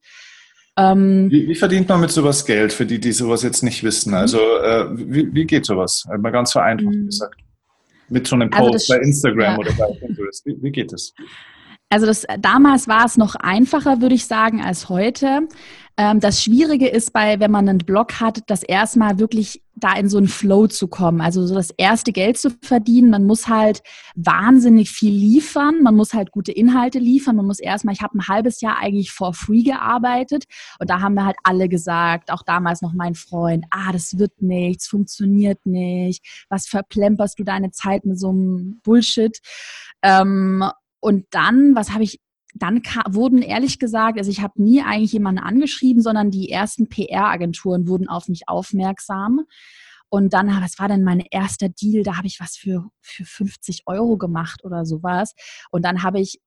Ähm, 0.78 1.30
wie, 1.30 1.46
wie, 1.46 1.54
verdient 1.56 1.90
man 1.90 2.00
mit 2.00 2.10
sowas 2.10 2.46
Geld, 2.46 2.72
für 2.72 2.86
die, 2.86 3.00
die 3.00 3.12
sowas 3.12 3.42
jetzt 3.42 3.62
nicht 3.62 3.82
wissen? 3.82 4.14
Also 4.14 4.38
äh, 4.38 4.86
wie, 4.94 5.34
wie, 5.34 5.44
geht 5.44 5.66
sowas? 5.66 6.04
Mal 6.18 6.30
ganz 6.30 6.52
vereinfacht 6.52 6.94
mhm. 6.94 7.04
gesagt. 7.04 7.38
Mit 8.10 8.26
so 8.26 8.36
einem 8.36 8.52
also 8.52 8.72
Post 8.72 8.90
also 8.90 8.94
das, 8.94 8.98
bei 8.98 9.06
Instagram 9.06 9.52
ja. 9.52 9.58
oder 9.58 9.72
bei 9.72 9.98
Pinterest. 9.98 10.44
Wie, 10.44 10.62
wie 10.62 10.70
geht 10.70 10.92
es? 10.92 11.14
Also 11.92 12.06
das, 12.06 12.24
damals 12.38 12.86
war 12.86 13.04
es 13.04 13.16
noch 13.16 13.34
einfacher, 13.34 14.00
würde 14.00 14.14
ich 14.14 14.26
sagen, 14.26 14.62
als 14.62 14.88
heute. 14.88 15.48
Ähm, 15.96 16.20
das 16.20 16.40
Schwierige 16.40 16.86
ist 16.86 17.12
bei, 17.12 17.40
wenn 17.40 17.50
man 17.50 17.68
einen 17.68 17.78
Blog 17.78 18.20
hat, 18.20 18.44
das 18.46 18.62
erstmal 18.62 19.18
wirklich 19.18 19.60
da 19.74 19.94
in 19.94 20.08
so 20.08 20.18
einen 20.18 20.28
Flow 20.28 20.68
zu 20.68 20.86
kommen. 20.86 21.20
Also 21.20 21.44
so 21.48 21.54
das 21.56 21.70
erste 21.70 22.12
Geld 22.12 22.38
zu 22.38 22.50
verdienen. 22.62 23.10
Man 23.10 23.26
muss 23.26 23.48
halt 23.48 23.82
wahnsinnig 24.14 24.90
viel 24.90 25.12
liefern. 25.12 25.82
Man 25.82 25.96
muss 25.96 26.14
halt 26.14 26.30
gute 26.30 26.52
Inhalte 26.52 27.00
liefern. 27.00 27.34
Man 27.34 27.46
muss 27.46 27.58
erstmal, 27.58 27.94
ich 27.94 28.02
habe 28.02 28.16
ein 28.16 28.28
halbes 28.28 28.60
Jahr 28.60 28.78
eigentlich 28.78 29.10
for 29.10 29.34
free 29.34 29.62
gearbeitet 29.62 30.44
und 30.78 30.90
da 30.90 31.00
haben 31.00 31.14
wir 31.14 31.24
halt 31.24 31.38
alle 31.42 31.68
gesagt, 31.68 32.30
auch 32.30 32.44
damals 32.44 32.82
noch 32.82 32.92
mein 32.92 33.16
Freund, 33.16 33.64
ah, 33.70 33.90
das 33.90 34.16
wird 34.16 34.40
nichts, 34.40 34.86
funktioniert 34.86 35.66
nicht. 35.66 36.24
Was 36.48 36.68
verplemperst 36.68 37.36
du 37.36 37.42
deine 37.42 37.72
Zeit 37.72 38.04
mit 38.04 38.20
so 38.20 38.28
einem 38.28 38.80
Bullshit? 38.84 39.40
Ähm, 40.02 40.64
und 41.00 41.26
dann, 41.30 41.74
was 41.74 41.90
habe 41.92 42.04
ich, 42.04 42.20
dann 42.54 42.82
wurden 43.08 43.42
ehrlich 43.42 43.78
gesagt, 43.78 44.18
also 44.18 44.30
ich 44.30 44.40
habe 44.40 44.62
nie 44.62 44.82
eigentlich 44.82 45.12
jemanden 45.12 45.40
angeschrieben, 45.40 46.02
sondern 46.02 46.30
die 46.30 46.50
ersten 46.50 46.88
PR-Agenturen 46.88 47.88
wurden 47.88 48.08
auf 48.08 48.28
mich 48.28 48.48
aufmerksam. 48.48 49.42
Und 50.08 50.34
dann, 50.34 50.48
was 50.60 50.78
war 50.80 50.88
denn 50.88 51.04
mein 51.04 51.20
erster 51.20 51.68
Deal? 51.68 52.02
Da 52.02 52.16
habe 52.16 52.26
ich 52.26 52.40
was 52.40 52.56
für, 52.56 52.88
für 53.00 53.24
50 53.24 53.82
Euro 53.86 54.16
gemacht 54.16 54.64
oder 54.64 54.84
sowas. 54.84 55.34
Und 55.70 55.84
dann 55.84 56.02
habe 56.02 56.18
ich 56.18 56.40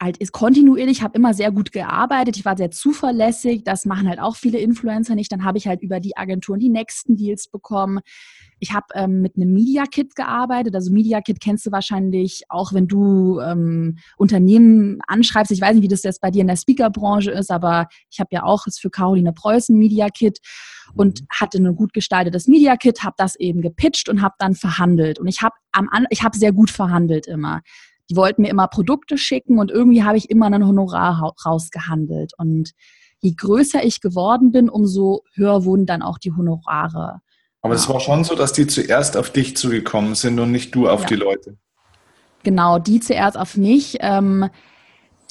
halt 0.00 0.18
ist 0.18 0.32
kontinuierlich, 0.32 1.02
habe 1.02 1.16
immer 1.16 1.32
sehr 1.32 1.50
gut 1.50 1.72
gearbeitet, 1.72 2.36
ich 2.36 2.44
war 2.44 2.56
sehr 2.56 2.70
zuverlässig, 2.70 3.64
das 3.64 3.86
machen 3.86 4.08
halt 4.08 4.20
auch 4.20 4.36
viele 4.36 4.58
Influencer 4.58 5.14
nicht. 5.14 5.32
Dann 5.32 5.44
habe 5.44 5.58
ich 5.58 5.66
halt 5.66 5.82
über 5.82 6.00
die 6.00 6.16
Agenturen 6.16 6.60
die 6.60 6.68
nächsten 6.68 7.16
Deals 7.16 7.48
bekommen. 7.48 8.00
Ich 8.58 8.72
habe 8.72 8.86
ähm, 8.94 9.20
mit 9.22 9.36
einem 9.36 9.52
Media 9.52 9.84
Kit 9.84 10.14
gearbeitet. 10.14 10.74
Also 10.74 10.92
Media 10.92 11.20
Kit 11.20 11.40
kennst 11.40 11.66
du 11.66 11.72
wahrscheinlich 11.72 12.44
auch, 12.48 12.72
wenn 12.72 12.88
du 12.88 13.40
ähm, 13.40 13.98
Unternehmen 14.16 14.98
anschreibst. 15.06 15.52
Ich 15.52 15.60
weiß 15.60 15.74
nicht, 15.74 15.82
wie 15.82 15.88
das 15.88 16.02
jetzt 16.02 16.20
bei 16.20 16.30
dir 16.30 16.42
in 16.42 16.48
der 16.48 16.56
Speakerbranche 16.56 17.30
ist, 17.30 17.50
aber 17.50 17.86
ich 18.10 18.20
habe 18.20 18.28
ja 18.32 18.42
auch 18.44 18.64
das 18.64 18.78
für 18.78 18.90
Caroline 18.90 19.32
Preußen 19.32 19.76
Media 19.76 20.08
Kit 20.08 20.40
und 20.94 21.22
mhm. 21.22 21.26
hatte 21.30 21.58
ein 21.58 21.74
gut 21.74 21.92
gestaltetes 21.94 22.48
Media 22.48 22.76
Kit, 22.76 23.02
habe 23.02 23.16
das 23.18 23.36
eben 23.36 23.62
gepitcht 23.62 24.08
und 24.08 24.22
habe 24.22 24.34
dann 24.38 24.54
verhandelt. 24.54 25.18
Und 25.18 25.26
ich 25.26 25.42
habe 25.42 25.54
am 25.72 25.88
ich 26.10 26.22
habe 26.22 26.36
sehr 26.36 26.52
gut 26.52 26.70
verhandelt 26.70 27.26
immer 27.26 27.62
die 28.10 28.16
wollten 28.16 28.42
mir 28.42 28.50
immer 28.50 28.68
Produkte 28.68 29.18
schicken 29.18 29.58
und 29.58 29.70
irgendwie 29.70 30.04
habe 30.04 30.16
ich 30.16 30.30
immer 30.30 30.46
ein 30.46 30.66
Honorar 30.66 31.34
rausgehandelt. 31.44 32.32
Und 32.38 32.72
je 33.20 33.34
größer 33.36 33.84
ich 33.84 34.00
geworden 34.00 34.52
bin, 34.52 34.68
umso 34.68 35.22
höher 35.34 35.64
wurden 35.64 35.86
dann 35.86 36.02
auch 36.02 36.18
die 36.18 36.32
Honorare. 36.32 37.20
Aber 37.62 37.74
es 37.74 37.88
war 37.88 37.98
schon 37.98 38.22
so, 38.22 38.36
dass 38.36 38.52
die 38.52 38.66
zuerst 38.66 39.16
auf 39.16 39.30
dich 39.30 39.56
zugekommen 39.56 40.14
sind 40.14 40.38
und 40.38 40.52
nicht 40.52 40.74
du 40.74 40.88
auf 40.88 41.02
ja. 41.02 41.06
die 41.08 41.16
Leute. 41.16 41.56
Genau, 42.44 42.78
die 42.78 43.00
zuerst 43.00 43.36
auf 43.36 43.56
mich. 43.56 43.96
Ähm, 44.00 44.48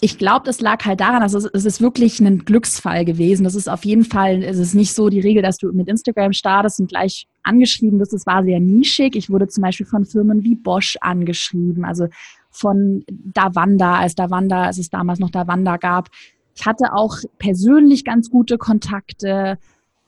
ich 0.02 0.18
glaube, 0.18 0.46
das 0.46 0.60
lag 0.60 0.84
halt 0.84 1.00
daran, 1.00 1.24
es, 1.24 1.34
es 1.34 1.66
ist 1.66 1.80
wirklich 1.80 2.20
ein 2.20 2.40
Glücksfall 2.40 3.06
gewesen. 3.06 3.46
Das 3.46 3.56
ist 3.56 3.70
auf 3.70 3.86
jeden 3.86 4.04
Fall, 4.04 4.44
es 4.44 4.58
ist 4.58 4.74
nicht 4.74 4.94
so 4.94 5.08
die 5.08 5.22
Regel, 5.22 5.42
dass 5.42 5.58
du 5.58 5.72
mit 5.72 5.88
Instagram 5.88 6.34
startest 6.34 6.82
und 6.82 6.88
gleich 6.88 7.28
angeschrieben 7.44 8.00
wirst. 8.00 8.14
Es 8.14 8.26
war 8.26 8.44
sehr 8.44 8.60
nischig. 8.60 9.16
Ich 9.16 9.30
wurde 9.30 9.48
zum 9.48 9.62
Beispiel 9.62 9.86
von 9.86 10.04
Firmen 10.04 10.44
wie 10.44 10.56
Bosch 10.56 10.98
angeschrieben. 11.00 11.86
Also 11.86 12.08
von 12.56 13.04
Davanda, 13.10 13.98
als 13.98 14.16
Davanda, 14.16 14.64
als 14.64 14.78
es 14.78 14.90
damals 14.90 15.20
noch 15.20 15.30
Davanda 15.30 15.78
gab. 15.78 16.10
Ich 16.56 16.66
hatte 16.66 16.94
auch 16.94 17.18
persönlich 17.38 18.06
ganz 18.06 18.30
gute 18.30 18.58
Kontakte 18.58 19.58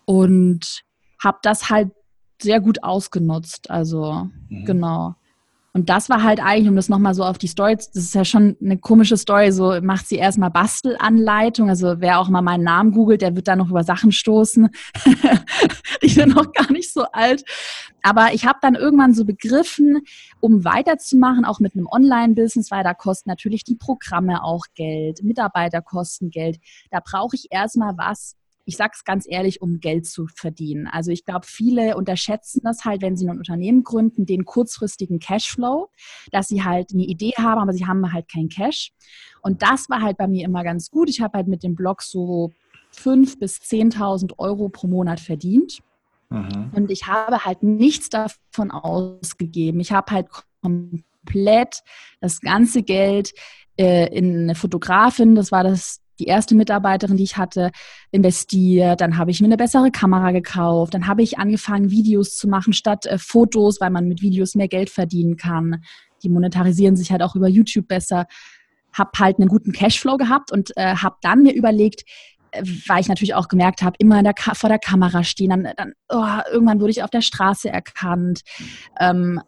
und 0.05 0.83
habe 1.21 1.39
das 1.41 1.69
halt 1.69 1.91
sehr 2.41 2.61
gut 2.61 2.83
ausgenutzt. 2.83 3.69
Also 3.69 4.29
mhm. 4.49 4.65
genau. 4.65 5.15
Und 5.77 5.89
das 5.89 6.09
war 6.09 6.23
halt 6.23 6.39
eigentlich, 6.39 6.67
um 6.67 6.75
das 6.75 6.89
nochmal 6.89 7.13
so 7.13 7.23
auf 7.23 7.37
die 7.37 7.45
Story, 7.45 7.75
das 7.75 7.89
ist 7.89 8.15
ja 8.15 8.25
schon 8.25 8.57
eine 8.59 8.79
komische 8.79 9.15
Story, 9.15 9.51
so 9.51 9.79
macht 9.79 10.07
sie 10.07 10.15
erstmal 10.15 10.49
Bastelanleitung. 10.49 11.69
Also 11.69 11.97
wer 11.99 12.19
auch 12.19 12.29
mal 12.29 12.41
meinen 12.41 12.63
Namen 12.63 12.93
googelt, 12.93 13.21
der 13.21 13.35
wird 13.35 13.47
da 13.47 13.55
noch 13.55 13.69
über 13.69 13.83
Sachen 13.83 14.11
stoßen. 14.11 14.69
die 16.01 16.09
sind 16.09 16.33
noch 16.33 16.51
gar 16.51 16.71
nicht 16.71 16.91
so 16.91 17.03
alt. 17.11 17.43
Aber 18.01 18.33
ich 18.33 18.47
habe 18.47 18.57
dann 18.59 18.73
irgendwann 18.73 19.13
so 19.13 19.23
begriffen, 19.23 20.01
um 20.39 20.65
weiterzumachen, 20.65 21.45
auch 21.45 21.59
mit 21.59 21.75
einem 21.75 21.85
Online-Business, 21.85 22.71
weil 22.71 22.83
da 22.83 22.95
kosten 22.95 23.29
natürlich 23.29 23.63
die 23.63 23.75
Programme 23.75 24.43
auch 24.43 24.65
Geld, 24.73 25.21
Mitarbeiter 25.21 25.83
kosten 25.83 26.31
Geld. 26.31 26.57
Da 26.89 27.01
brauche 27.05 27.35
ich 27.35 27.49
erstmal 27.51 27.95
was, 27.97 28.35
ich 28.67 28.75
sage 28.75 28.91
es 28.95 29.05
ganz 29.05 29.25
ehrlich, 29.27 29.61
um 29.61 29.79
Geld 29.79 30.05
zu 30.05 30.27
verdienen. 30.27 30.87
Also 30.87 31.09
ich 31.09 31.23
glaube, 31.23 31.47
viele 31.47 31.95
unterschätzen 31.95 32.59
das 32.63 32.83
halt, 32.83 33.01
wenn 33.01 33.15
sie 33.15 33.25
ein 33.25 33.37
Unternehmen 33.37 33.83
gründen, 33.83 34.25
den 34.25 34.43
kurzfristigen 34.43 35.19
Cashflow, 35.19 35.89
dass 36.31 36.49
sie 36.49 36.65
halt 36.65 36.91
eine 36.91 37.03
Idee 37.03 37.31
haben, 37.37 37.61
aber 37.61 37.71
sie 37.71 37.87
haben 37.87 38.11
halt 38.11 38.29
kein 38.29 38.49
Cash. 38.49 38.91
Und 39.41 39.61
das 39.61 39.89
war 39.89 40.01
halt 40.01 40.17
bei 40.17 40.27
mir 40.27 40.43
immer 40.43 40.65
ganz 40.65 40.91
gut. 40.91 41.09
Ich 41.09 41.21
habe 41.21 41.37
halt 41.37 41.47
mit 41.47 41.63
dem 41.63 41.75
Blog 41.75 42.01
so 42.01 42.51
5.000 42.93 43.39
bis 43.39 43.57
10.000 43.59 44.37
Euro 44.37 44.67
pro 44.67 44.87
Monat 44.87 45.21
verdient. 45.21 45.79
Mhm. 46.29 46.71
Und 46.73 46.91
ich 46.91 47.07
habe 47.07 47.45
halt 47.45 47.63
nichts 47.63 48.09
davon 48.09 48.69
ausgegeben. 48.69 49.79
Ich 49.79 49.93
habe 49.93 50.11
halt 50.11 50.27
komplett 50.61 51.83
das 52.19 52.41
ganze 52.41 52.83
Geld 52.83 53.31
äh, 53.77 54.13
in 54.13 54.41
eine 54.41 54.55
Fotografin, 54.55 55.35
das 55.35 55.53
war 55.53 55.63
das 55.63 56.01
die 56.19 56.25
erste 56.25 56.55
Mitarbeiterin, 56.55 57.17
die 57.17 57.23
ich 57.23 57.37
hatte, 57.37 57.71
investiert. 58.11 59.01
Dann 59.01 59.17
habe 59.17 59.31
ich 59.31 59.41
mir 59.41 59.47
eine 59.47 59.57
bessere 59.57 59.91
Kamera 59.91 60.31
gekauft. 60.31 60.93
Dann 60.93 61.07
habe 61.07 61.23
ich 61.23 61.37
angefangen, 61.37 61.91
Videos 61.91 62.35
zu 62.35 62.47
machen 62.47 62.73
statt 62.73 63.05
äh, 63.05 63.17
Fotos, 63.17 63.79
weil 63.81 63.89
man 63.89 64.07
mit 64.07 64.21
Videos 64.21 64.55
mehr 64.55 64.67
Geld 64.67 64.89
verdienen 64.89 65.37
kann. 65.37 65.81
Die 66.23 66.29
monetarisieren 66.29 66.95
sich 66.95 67.11
halt 67.11 67.21
auch 67.21 67.35
über 67.35 67.47
YouTube 67.47 67.87
besser. 67.87 68.25
Habe 68.93 69.11
halt 69.19 69.39
einen 69.39 69.49
guten 69.49 69.71
Cashflow 69.71 70.17
gehabt 70.17 70.51
und 70.51 70.75
äh, 70.75 70.95
habe 70.95 71.17
dann 71.21 71.43
mir 71.43 71.53
überlegt, 71.53 72.03
äh, 72.51 72.63
weil 72.87 73.01
ich 73.01 73.07
natürlich 73.07 73.35
auch 73.35 73.47
gemerkt 73.47 73.81
habe, 73.81 73.95
immer 73.99 74.23
der 74.23 74.33
vor 74.53 74.69
der 74.69 74.79
Kamera 74.79 75.23
stehen, 75.23 75.49
dann, 75.49 75.69
dann 75.75 75.93
oh, 76.09 76.51
irgendwann 76.51 76.79
wurde 76.79 76.91
ich 76.91 77.03
auf 77.03 77.09
der 77.09 77.21
Straße 77.21 77.69
erkannt. 77.69 78.41
Ähm, 78.99 79.41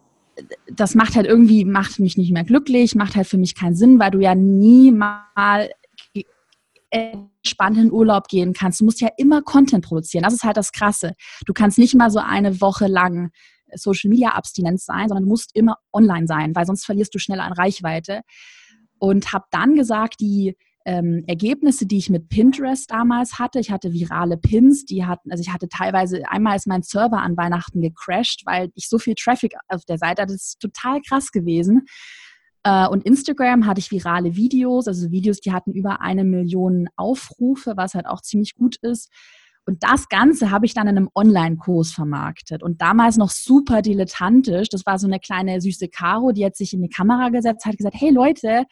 das 0.72 0.96
macht 0.96 1.16
halt 1.16 1.26
irgendwie, 1.26 1.66
macht 1.66 2.00
mich 2.00 2.18
nicht 2.18 2.32
mehr 2.32 2.44
glücklich, 2.44 2.96
macht 2.96 3.16
halt 3.16 3.28
für 3.28 3.38
mich 3.38 3.56
keinen 3.56 3.76
Sinn, 3.76 4.00
weil 4.00 4.12
du 4.12 4.20
ja 4.20 4.36
nie 4.36 4.92
mal 4.92 5.70
entspannt 6.91 7.77
in 7.77 7.91
Urlaub 7.91 8.27
gehen 8.27 8.53
kannst. 8.53 8.81
Du 8.81 8.86
musst 8.86 9.01
ja 9.01 9.10
immer 9.17 9.41
Content 9.41 9.86
produzieren. 9.86 10.24
Das 10.24 10.34
ist 10.34 10.43
halt 10.43 10.58
das 10.58 10.72
Krasse. 10.72 11.13
Du 11.46 11.53
kannst 11.53 11.77
nicht 11.77 11.96
mal 11.96 12.10
so 12.10 12.19
eine 12.19 12.62
Woche 12.62 12.88
lang 12.88 13.31
Social 13.75 14.10
Media 14.10 14.29
Abstinenz 14.29 14.86
sein, 14.86 15.08
sondern 15.08 15.24
du 15.24 15.29
musst 15.29 15.55
immer 15.55 15.77
online 15.93 16.27
sein, 16.27 16.55
weil 16.55 16.65
sonst 16.65 16.86
verlierst 16.86 17.13
du 17.13 17.19
schneller 17.19 17.43
an 17.43 17.53
Reichweite. 17.53 18.22
Und 18.98 19.31
habe 19.31 19.46
dann 19.51 19.75
gesagt, 19.75 20.19
die 20.19 20.58
ähm, 20.86 21.24
Ergebnisse, 21.27 21.86
die 21.86 21.98
ich 21.98 22.10
mit 22.10 22.29
Pinterest 22.29 22.89
damals 22.89 23.38
hatte, 23.39 23.60
ich 23.60 23.72
hatte 23.72 23.93
virale 23.93 24.38
Pins, 24.38 24.86
die 24.86 25.05
hatten, 25.05 25.31
also 25.31 25.41
ich 25.41 25.53
hatte 25.53 25.69
teilweise, 25.69 26.24
einmal 26.29 26.55
ist 26.55 26.67
mein 26.67 26.81
Server 26.81 27.22
an 27.22 27.38
Weihnachten 27.38 27.81
gecrashed, 27.81 28.41
weil 28.46 28.72
ich 28.75 28.89
so 28.89 28.98
viel 28.98 29.15
Traffic 29.15 29.53
auf 29.67 29.86
der 29.86 29.98
Seite 29.98 30.24
hatte, 30.24 30.34
das 30.34 30.48
ist 30.48 30.60
total 30.60 31.00
krass 31.01 31.31
gewesen. 31.31 31.86
Äh, 32.63 32.88
und 32.88 33.06
Instagram 33.06 33.66
hatte 33.66 33.80
ich 33.80 33.92
virale 33.92 34.36
Videos, 34.36 34.88
also 34.88 35.12
Videos, 35.12 35.39
die 35.39 35.51
hatten 35.51 35.72
über 35.72 36.01
eine 36.01 36.24
Million 36.24 36.89
Aufrufe, 36.96 37.74
was 37.75 37.94
halt 37.94 38.06
auch 38.06 38.22
ziemlich 38.22 38.56
gut 38.56 38.78
ist. 38.82 39.10
Und 39.66 39.84
das 39.84 40.10
Ganze 40.10 40.50
habe 40.50 40.66
ich 40.66 40.74
dann 40.74 40.88
in 40.88 40.98
einem 40.98 41.10
Online-Kurs 41.13 41.92
vermarktet. 41.92 42.63
Und 42.63 42.82
damals 42.82 43.18
noch 43.18 43.30
super 43.30 43.84
dilettantisch. 43.84 44.70
Das 44.70 44.86
war 44.86 44.98
so 44.98 45.06
eine 45.06 45.20
kleine 45.20 45.62
süße 45.62 45.89
Caro, 45.89 46.32
die 46.32 46.44
hat 46.44 46.56
sich 46.56 46.74
in 46.74 46.82
die 46.82 46.89
Kamera 46.89 47.30
gesetzt, 47.30 47.66
hat 47.66 47.78
gesagt, 47.78 47.96
hey 48.00 48.10
Leute, 48.10 48.66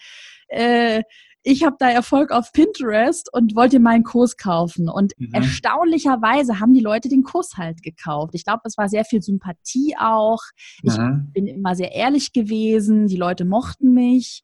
äh, 0.48 1.04
ich 1.48 1.64
habe 1.64 1.78
da 1.80 1.90
Erfolg 1.90 2.32
auf 2.32 2.52
Pinterest 2.52 3.34
und 3.34 3.56
wollte 3.56 3.80
meinen 3.80 4.04
Kurs 4.04 4.36
kaufen. 4.36 4.90
Und 4.90 5.14
mhm. 5.18 5.34
erstaunlicherweise 5.34 6.60
haben 6.60 6.74
die 6.74 6.82
Leute 6.82 7.08
den 7.08 7.24
Kurs 7.24 7.56
halt 7.56 7.82
gekauft. 7.84 8.36
Ich 8.36 8.44
glaube, 8.44 8.64
es 8.66 8.78
war 8.78 8.90
sehr 8.90 9.06
viel 9.06 9.22
Sympathie 9.22 9.96
auch. 9.98 10.42
Ich 10.84 10.98
mhm. 10.98 11.32
bin 11.34 11.48
immer 11.48 11.74
sehr 11.76 11.94
ehrlich 11.94 12.34
gewesen. 12.34 13.08
Die 13.08 13.16
Leute 13.16 13.46
mochten 13.46 13.94
mich. 13.94 14.44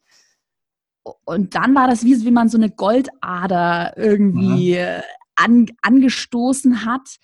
Und 1.25 1.55
dann 1.55 1.75
war 1.75 1.89
das 1.89 2.05
wie, 2.05 2.24
wie 2.24 2.31
man 2.31 2.48
so 2.48 2.57
eine 2.57 2.69
Goldader 2.69 3.98
irgendwie 3.98 4.77
mhm. 4.77 5.01
an, 5.36 5.65
angestoßen 5.81 6.86
hat. 6.86 7.17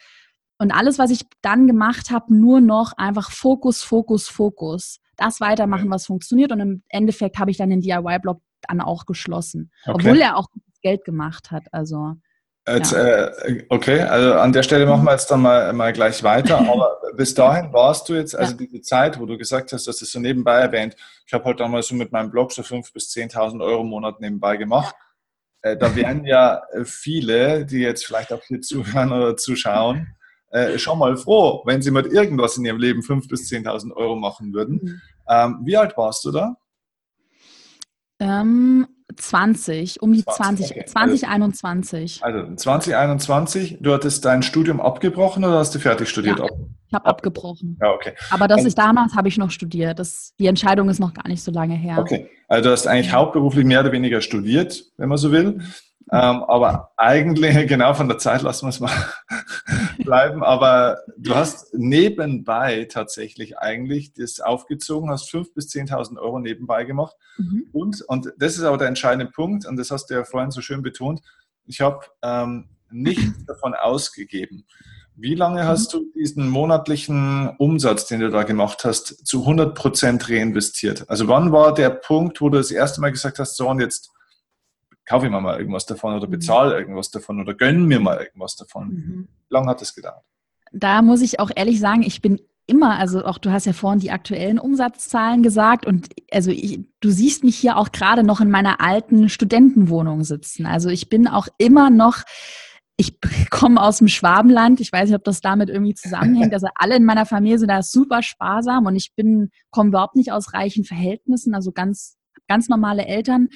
Und 0.58 0.72
alles, 0.74 1.00
was 1.00 1.10
ich 1.10 1.22
dann 1.42 1.68
gemacht 1.68 2.12
habe, 2.12 2.36
nur 2.36 2.60
noch 2.60 2.92
einfach 2.98 3.32
Fokus, 3.32 3.82
Fokus, 3.82 4.28
Fokus. 4.28 5.00
Das 5.16 5.40
weitermachen, 5.40 5.90
was 5.90 6.06
funktioniert. 6.06 6.52
Und 6.52 6.60
im 6.60 6.84
Endeffekt 6.90 7.40
habe 7.40 7.50
ich 7.50 7.56
dann 7.56 7.70
den 7.70 7.80
DIY-Blog 7.80 8.42
dann 8.68 8.82
auch 8.82 9.06
geschlossen. 9.06 9.72
Okay. 9.86 9.94
Obwohl 9.96 10.22
er 10.22 10.38
auch 10.38 10.48
Geld 10.82 11.04
gemacht 11.06 11.52
hat. 11.52 11.64
Also 11.72 12.16
Jetzt, 12.68 12.92
ja. 12.92 13.00
äh, 13.00 13.66
okay, 13.70 14.02
also 14.02 14.34
an 14.34 14.54
der 14.54 14.64
Stelle 14.64 14.86
machen 14.86 15.04
wir 15.04 15.12
jetzt 15.12 15.32
dann 15.32 15.42
mal, 15.42 15.74
mal 15.74 15.94
gleich 15.94 16.24
weiter. 16.24 16.60
Aber 16.70 17.00
bis 17.16 17.34
dahin 17.34 17.74
warst 17.74 18.10
du 18.10 18.14
jetzt, 18.14 18.36
also 18.36 18.52
ja. 18.52 18.58
diese 18.58 18.82
Zeit, 18.82 19.20
wo 19.20 19.26
du 19.26 19.38
gesagt 19.38 19.74
hast, 19.74 19.88
dass 19.88 20.02
es 20.02 20.12
so 20.12 20.20
nebenbei 20.20 20.60
erwähnt, 20.60 20.96
ich 21.26 21.34
habe 21.34 21.46
halt 21.46 21.60
damals 21.60 21.88
so 21.88 21.96
mit 21.96 22.12
meinem 22.12 22.30
Blog 22.30 22.52
so 22.52 22.62
5.000 22.62 22.94
bis 22.94 23.10
10.000 23.12 23.64
Euro 23.64 23.82
im 23.82 23.88
Monat 23.88 24.20
nebenbei 24.22 24.58
gemacht. 24.58 24.96
Ja. 25.64 25.72
Äh, 25.72 25.78
da 25.78 25.96
wären 25.96 26.26
ja 26.26 26.62
viele, 26.84 27.66
die 27.66 27.80
jetzt 27.80 28.06
vielleicht 28.06 28.32
auch 28.32 28.44
hier 28.44 28.62
zuhören 28.62 29.12
oder 29.12 29.36
zuschauen, 29.36 30.16
äh, 30.52 30.78
schon 30.78 31.00
mal 31.00 31.18
froh, 31.18 31.62
wenn 31.66 31.82
sie 31.82 31.92
mit 31.92 32.08
irgendwas 32.08 32.58
in 32.58 32.66
ihrem 32.66 32.80
Leben 32.80 33.02
5.000 33.02 33.30
bis 33.30 33.50
10.000 33.50 33.96
Euro 33.96 34.16
machen 34.16 34.54
würden. 34.54 34.80
Mhm. 34.82 35.02
Ähm, 35.28 35.60
wie 35.64 35.78
alt 35.78 35.98
warst 35.98 36.24
du 36.26 36.32
da? 36.32 36.56
Ähm, 38.20 38.88
20, 39.16 40.02
um 40.02 40.14
die 40.14 40.24
20, 40.24 40.68
20 40.68 40.72
okay. 40.72 40.86
2021. 40.86 42.24
Also, 42.24 42.40
also 42.40 42.56
2021, 42.56 43.78
du 43.82 43.94
hattest 43.94 44.24
dein 44.26 44.44
Studium 44.44 44.80
abgebrochen 44.80 45.44
oder 45.44 45.60
hast 45.60 45.74
du 45.74 45.80
fertig 45.80 46.10
studiert? 46.10 46.40
Ja, 46.40 46.46
ich 46.46 46.94
habe 46.94 47.06
abgebrochen. 47.06 47.78
Ja, 47.82 47.92
okay. 47.92 48.14
Aber 48.30 48.48
das 48.48 48.58
also, 48.58 48.68
ist 48.68 48.78
damals, 48.78 49.16
habe 49.16 49.28
ich 49.28 49.38
noch 49.38 49.52
studiert. 49.52 50.00
Das, 50.00 50.34
die 50.40 50.48
Entscheidung 50.48 50.90
ist 50.90 51.00
noch 51.00 51.14
gar 51.14 51.28
nicht 51.28 51.44
so 51.44 51.52
lange 51.52 51.76
her. 51.76 51.98
Okay, 52.00 52.30
also 52.48 52.70
du 52.70 52.72
hast 52.72 52.88
eigentlich 52.88 53.12
hauptberuflich 53.12 53.66
mehr 53.66 53.82
oder 53.82 53.92
weniger 53.92 54.22
studiert, 54.22 54.84
wenn 54.98 55.10
man 55.10 55.18
so 55.18 55.32
will. 55.32 55.60
Ähm, 56.12 56.44
aber 56.44 56.92
eigentlich, 56.98 57.56
genau 57.68 57.94
von 57.94 58.08
der 58.08 58.18
Zeit 58.18 58.42
lassen 58.42 58.66
wir 58.66 58.70
es 58.70 58.80
mal 58.80 58.92
bleiben. 60.00 60.44
Aber 60.44 61.00
du 61.18 61.36
hast 61.36 61.74
nebenbei 61.74 62.88
tatsächlich 62.92 63.58
eigentlich 63.60 64.14
das 64.14 64.40
aufgezogen, 64.40 65.10
hast 65.10 65.32
5.000 65.32 65.54
bis 65.54 65.70
10.000 65.70 66.18
Euro 66.18 66.40
nebenbei 66.40 66.84
gemacht. 66.84 67.16
Mhm. 67.38 67.68
Und, 67.72 68.02
und 68.02 68.34
das 68.38 68.58
ist 68.58 68.64
aber 68.64 68.78
der 68.78 68.88
entscheidende 68.88 69.28
Punkt, 69.28 69.66
und 69.66 69.78
das 69.78 69.92
hast 69.92 70.08
du 70.08 70.16
ja 70.16 70.24
vorhin 70.24 70.52
so 70.52 70.62
schön 70.62 70.82
betont, 70.82 71.22
ich 71.66 71.82
habe 71.82 72.06
ähm, 72.24 72.70
nichts 72.90 73.46
davon 73.48 73.74
ausgegeben. 73.76 74.66
Wie 75.22 75.36
lange 75.36 75.66
hast 75.66 75.94
du 75.94 76.06
diesen 76.16 76.48
monatlichen 76.48 77.50
Umsatz, 77.58 78.08
den 78.08 78.22
du 78.22 78.30
da 78.30 78.44
gemacht 78.44 78.86
hast, 78.86 79.28
zu 79.28 79.42
100 79.42 79.76
Prozent 79.76 80.30
reinvestiert? 80.30 81.10
Also 81.10 81.28
wann 81.28 81.52
war 81.52 81.74
der 81.74 81.90
Punkt, 81.90 82.40
wo 82.40 82.48
du 82.48 82.58
das 82.58 82.72
erste 82.72 83.02
Mal 83.02 83.12
gesagt 83.12 83.38
hast, 83.38 83.58
so 83.58 83.68
und 83.68 83.82
jetzt 83.82 84.12
kaufe 85.10 85.26
ich 85.26 85.32
mir 85.32 85.42
mal 85.42 85.58
irgendwas 85.58 85.86
davon 85.86 86.16
oder 86.16 86.28
mhm. 86.28 86.32
bezahle 86.32 86.78
irgendwas 86.78 87.10
davon 87.10 87.42
oder 87.42 87.56
gönne 87.56 87.80
mir 87.80 88.00
mal 88.00 88.20
irgendwas 88.20 88.56
davon. 88.56 88.88
Mhm. 88.90 89.28
Wie 89.48 89.54
lange 89.54 89.68
hat 89.68 89.82
das 89.82 89.96
gedauert? 89.96 90.24
Da 90.72 91.02
muss 91.02 91.22
ich 91.22 91.40
auch 91.40 91.50
ehrlich 91.56 91.80
sagen, 91.80 92.04
ich 92.04 92.22
bin 92.22 92.40
immer, 92.68 93.00
also 93.00 93.26
auch 93.26 93.40
du 93.40 93.52
hast 93.52 93.66
ja 93.66 93.74
vorhin 93.74 94.00
die 94.00 94.12
aktuellen 94.12 94.60
Umsatzzahlen 94.60 95.42
gesagt 95.42 95.88
und 95.88 96.10
also 96.32 96.52
ich, 96.52 96.82
du 97.00 97.10
siehst 97.10 97.44
mich 97.44 97.56
hier 97.56 97.78
auch 97.78 97.92
gerade 97.92 98.22
noch 98.24 98.40
in 98.40 98.52
meiner 98.52 98.80
alten 98.80 99.30
Studentenwohnung 99.30 100.24
sitzen. 100.24 100.68
Also 100.68 100.90
ich 100.90 101.10
bin 101.10 101.28
auch 101.28 101.48
immer 101.58 101.90
noch 101.90 102.24
ich 102.96 103.18
komme 103.50 103.82
aus 103.82 104.00
dem 104.00 104.10
Schwabenland. 104.10 104.82
Ich 104.82 104.92
weiß 104.92 105.10
nicht, 105.10 105.18
ob 105.18 105.24
das 105.24 105.42
damit 105.42 105.70
irgendwie 105.70 105.96
zusammenhängt. 105.96 106.54
Also 106.54 106.68
alle 106.76 106.98
in 106.98 107.06
meiner 107.06 107.26
Familie 107.26 107.58
sind 107.58 107.70
da 107.70 107.82
super 107.82 108.22
sparsam 108.22 108.86
und 108.86 108.96
ich 108.96 109.16
bin 109.16 109.50
komme 109.72 109.90
überhaupt 109.90 110.16
nicht 110.16 110.32
aus 110.32 110.54
reichen 110.54 110.84
Verhältnissen, 110.84 111.56
also 111.56 111.72
ganz 111.72 112.18
ganz 112.48 112.68
normale 112.68 113.06
Eltern. 113.06 113.48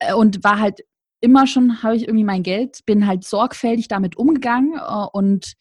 Äh, 0.00 0.14
und 0.14 0.42
war 0.44 0.58
halt 0.58 0.80
immer 1.20 1.46
schon, 1.46 1.82
habe 1.82 1.96
ich 1.96 2.02
irgendwie 2.04 2.24
mein 2.24 2.42
Geld, 2.42 2.80
bin 2.86 3.06
halt 3.06 3.24
sorgfältig 3.24 3.88
damit 3.88 4.16
umgegangen 4.16 4.74
äh, 4.74 5.06
und 5.12 5.54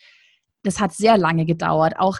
das 0.63 0.79
hat 0.79 0.93
sehr 0.93 1.17
lange 1.17 1.45
gedauert. 1.45 1.97
Auch 1.97 2.19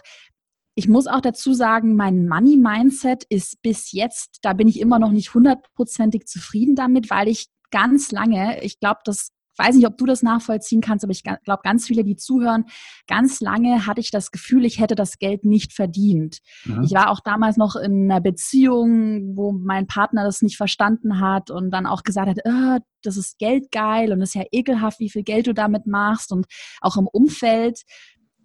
ich 0.74 0.88
muss 0.88 1.06
auch 1.06 1.20
dazu 1.20 1.52
sagen, 1.52 1.96
mein 1.96 2.28
Money-Mindset 2.28 3.24
ist 3.28 3.60
bis 3.60 3.92
jetzt, 3.92 4.38
da 4.42 4.52
bin 4.52 4.68
ich 4.68 4.80
immer 4.80 4.98
noch 4.98 5.10
nicht 5.10 5.34
hundertprozentig 5.34 6.26
zufrieden 6.26 6.74
damit, 6.74 7.10
weil 7.10 7.28
ich 7.28 7.48
ganz 7.70 8.12
lange, 8.12 8.62
ich 8.62 8.78
glaube, 8.78 9.00
das 9.04 9.30
weiß 9.60 9.76
nicht, 9.76 9.86
ob 9.86 9.96
du 9.96 10.06
das 10.06 10.22
nachvollziehen 10.22 10.80
kannst, 10.80 11.04
aber 11.04 11.12
ich 11.12 11.22
glaube, 11.22 11.62
ganz 11.62 11.86
viele, 11.86 12.04
die 12.04 12.16
zuhören, 12.16 12.64
ganz 13.06 13.40
lange 13.40 13.86
hatte 13.86 14.00
ich 14.00 14.10
das 14.10 14.30
Gefühl, 14.30 14.64
ich 14.64 14.80
hätte 14.80 14.94
das 14.94 15.18
Geld 15.18 15.44
nicht 15.44 15.72
verdient. 15.72 16.38
Mhm. 16.64 16.82
Ich 16.84 16.92
war 16.92 17.10
auch 17.10 17.20
damals 17.20 17.56
noch 17.56 17.76
in 17.76 18.10
einer 18.10 18.20
Beziehung, 18.20 19.36
wo 19.36 19.52
mein 19.52 19.86
Partner 19.86 20.24
das 20.24 20.42
nicht 20.42 20.56
verstanden 20.56 21.20
hat 21.20 21.50
und 21.50 21.70
dann 21.70 21.86
auch 21.86 22.02
gesagt 22.02 22.28
hat, 22.28 22.38
oh, 22.44 22.78
das 23.02 23.16
ist 23.16 23.38
geldgeil 23.38 24.12
und 24.12 24.22
es 24.22 24.30
ist 24.30 24.34
ja 24.34 24.44
ekelhaft, 24.50 25.00
wie 25.00 25.10
viel 25.10 25.22
Geld 25.22 25.46
du 25.46 25.54
damit 25.54 25.86
machst. 25.86 26.32
Und 26.32 26.46
auch 26.80 26.96
im 26.96 27.06
Umfeld 27.06 27.82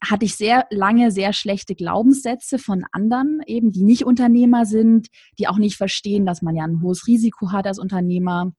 hatte 0.04 0.26
ich 0.26 0.36
sehr 0.36 0.66
lange 0.70 1.12
sehr 1.12 1.34
schlechte 1.34 1.76
Glaubenssätze 1.76 2.60
von 2.60 2.84
anderen, 2.92 3.42
eben 3.48 3.72
die 3.72 3.84
nicht 3.84 4.06
Unternehmer 4.06 4.66
sind, 4.66 5.08
die 5.40 5.48
auch 5.48 5.58
nicht 5.58 5.78
verstehen, 5.78 6.26
dass 6.26 6.42
man 6.42 6.56
ja 6.56 6.64
ein 6.64 6.82
hohes 6.82 7.08
Risiko 7.08 7.52
hat 7.52 7.66
als 7.68 7.80
Unternehmer 7.80 8.52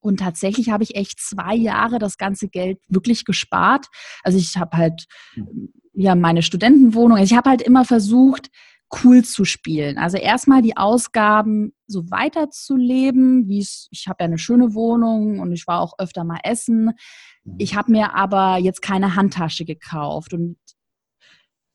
und 0.00 0.20
tatsächlich 0.20 0.70
habe 0.70 0.82
ich 0.82 0.96
echt 0.96 1.20
zwei 1.20 1.54
Jahre 1.54 1.98
das 1.98 2.16
ganze 2.16 2.48
Geld 2.48 2.78
wirklich 2.88 3.24
gespart. 3.24 3.86
Also 4.22 4.38
ich 4.38 4.56
habe 4.56 4.76
halt 4.76 5.06
hm. 5.34 5.72
ja 5.94 6.14
meine 6.14 6.42
Studentenwohnung. 6.42 7.18
Also 7.18 7.32
ich 7.32 7.36
habe 7.36 7.50
halt 7.50 7.62
immer 7.62 7.84
versucht, 7.84 8.48
cool 9.04 9.22
zu 9.22 9.44
spielen. 9.44 9.98
Also 9.98 10.16
erstmal 10.16 10.62
die 10.62 10.76
Ausgaben 10.76 11.72
so 11.86 12.10
weiterzuleben, 12.10 13.46
wie 13.46 13.60
es, 13.60 13.88
ich 13.90 14.08
habe 14.08 14.16
ja 14.20 14.26
eine 14.26 14.38
schöne 14.38 14.74
Wohnung 14.74 15.38
und 15.38 15.52
ich 15.52 15.66
war 15.66 15.80
auch 15.80 15.94
öfter 15.98 16.24
mal 16.24 16.40
essen. 16.42 16.92
Hm. 17.44 17.54
Ich 17.58 17.76
habe 17.76 17.92
mir 17.92 18.14
aber 18.14 18.58
jetzt 18.58 18.82
keine 18.82 19.14
Handtasche 19.14 19.64
gekauft 19.64 20.32
und 20.34 20.56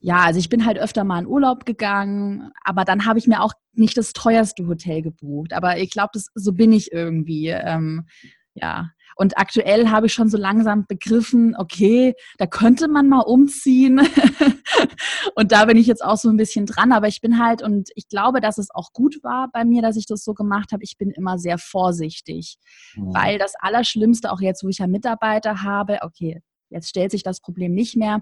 ja, 0.05 0.19
also 0.19 0.39
ich 0.39 0.49
bin 0.49 0.67
halt 0.67 0.77
öfter 0.77 1.03
mal 1.03 1.17
in 1.17 1.25
Urlaub 1.25 1.65
gegangen, 1.65 2.51
aber 2.63 2.85
dann 2.85 3.07
habe 3.07 3.17
ich 3.17 3.25
mir 3.25 3.41
auch 3.41 3.53
nicht 3.73 3.97
das 3.97 4.13
teuerste 4.13 4.67
Hotel 4.67 5.01
gebucht. 5.01 5.51
Aber 5.51 5.79
ich 5.79 5.89
glaube, 5.89 6.19
so 6.35 6.53
bin 6.53 6.71
ich 6.73 6.91
irgendwie. 6.91 7.47
Ähm, 7.47 8.05
ja. 8.53 8.91
Und 9.15 9.39
aktuell 9.39 9.89
habe 9.89 10.05
ich 10.05 10.13
schon 10.13 10.29
so 10.29 10.37
langsam 10.37 10.85
begriffen, 10.87 11.55
okay, 11.57 12.13
da 12.37 12.45
könnte 12.45 12.87
man 12.87 13.09
mal 13.09 13.21
umziehen. 13.21 13.99
und 15.35 15.51
da 15.51 15.65
bin 15.65 15.75
ich 15.75 15.87
jetzt 15.87 16.05
auch 16.05 16.17
so 16.17 16.29
ein 16.29 16.37
bisschen 16.37 16.67
dran. 16.67 16.91
Aber 16.91 17.07
ich 17.07 17.19
bin 17.19 17.43
halt, 17.43 17.63
und 17.63 17.89
ich 17.95 18.07
glaube, 18.07 18.41
dass 18.41 18.59
es 18.59 18.69
auch 18.75 18.93
gut 18.93 19.23
war 19.23 19.49
bei 19.51 19.65
mir, 19.65 19.81
dass 19.81 19.97
ich 19.97 20.05
das 20.05 20.23
so 20.23 20.35
gemacht 20.35 20.71
habe. 20.71 20.83
Ich 20.83 20.99
bin 20.99 21.09
immer 21.09 21.39
sehr 21.39 21.57
vorsichtig. 21.57 22.57
Mhm. 22.95 23.11
Weil 23.11 23.39
das 23.39 23.53
Allerschlimmste, 23.57 24.31
auch 24.31 24.39
jetzt, 24.39 24.63
wo 24.63 24.67
ich 24.67 24.77
ja 24.77 24.85
Mitarbeiter 24.85 25.63
habe, 25.63 25.97
okay, 26.03 26.43
jetzt 26.69 26.89
stellt 26.89 27.09
sich 27.09 27.23
das 27.23 27.41
Problem 27.41 27.73
nicht 27.73 27.95
mehr 27.95 28.21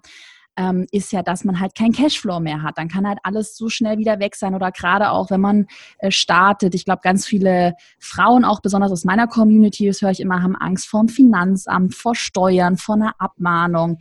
ähm, 0.56 0.86
ist 0.92 1.12
ja, 1.12 1.24
dass 1.24 1.44
man 1.44 1.60
halt 1.60 1.76
kein 1.76 1.92
Cashflow 1.92 2.40
mehr 2.40 2.62
hat. 2.62 2.78
Dann 2.78 2.88
kann 2.88 3.08
halt 3.08 3.20
alles 3.24 3.58
so 3.58 3.70
schnell 3.70 3.98
wieder 3.98 4.20
weg 4.20 4.36
sein 4.36 4.56
oder 4.56 4.72
gerade 4.72 5.12
auch, 5.12 5.30
wenn 5.30 5.42
man 5.42 5.68
äh, 5.98 6.12
startet. 6.12 6.76
Ich 6.76 6.86
glaube, 6.86 7.02
ganz 7.04 7.26
viele 7.26 7.74
Frauen, 8.00 8.46
auch 8.46 8.62
besonders 8.62 8.92
aus 8.92 9.04
meiner 9.04 9.28
Community, 9.28 9.88
das 9.88 10.02
höre 10.02 10.12
ich 10.12 10.20
immer, 10.20 10.44
haben 10.44 10.56
Angst 10.56 10.88
vor 10.88 11.02
dem 11.02 11.10
Finanzamt, 11.10 11.96
vor 11.96 12.16
Steuern, 12.16 12.78
vor 12.78 12.96
einer 12.96 13.16
Abmahnung 13.20 13.98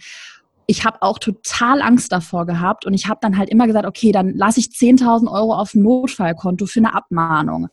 ich 0.67 0.85
habe 0.85 1.03
auch 1.03 1.19
total 1.19 1.83
Angst 1.83 2.13
davor 2.13 2.47
gehabt 2.47 2.87
und 2.87 2.95
ich 2.95 3.09
habe 3.09 3.19
dann 3.21 3.37
halt 3.37 3.51
immer 3.51 3.67
gesagt, 3.67 3.87
okay, 3.87 4.13
dann 4.13 4.35
lasse 4.35 4.61
ich 4.61 4.67
10.000 4.67 5.31
Euro 5.31 5.55
auf 5.55 5.75
Notfallkonto 5.75 6.67
für 6.67 6.81
eine 6.81 6.95
Abmahnung, 6.95 7.69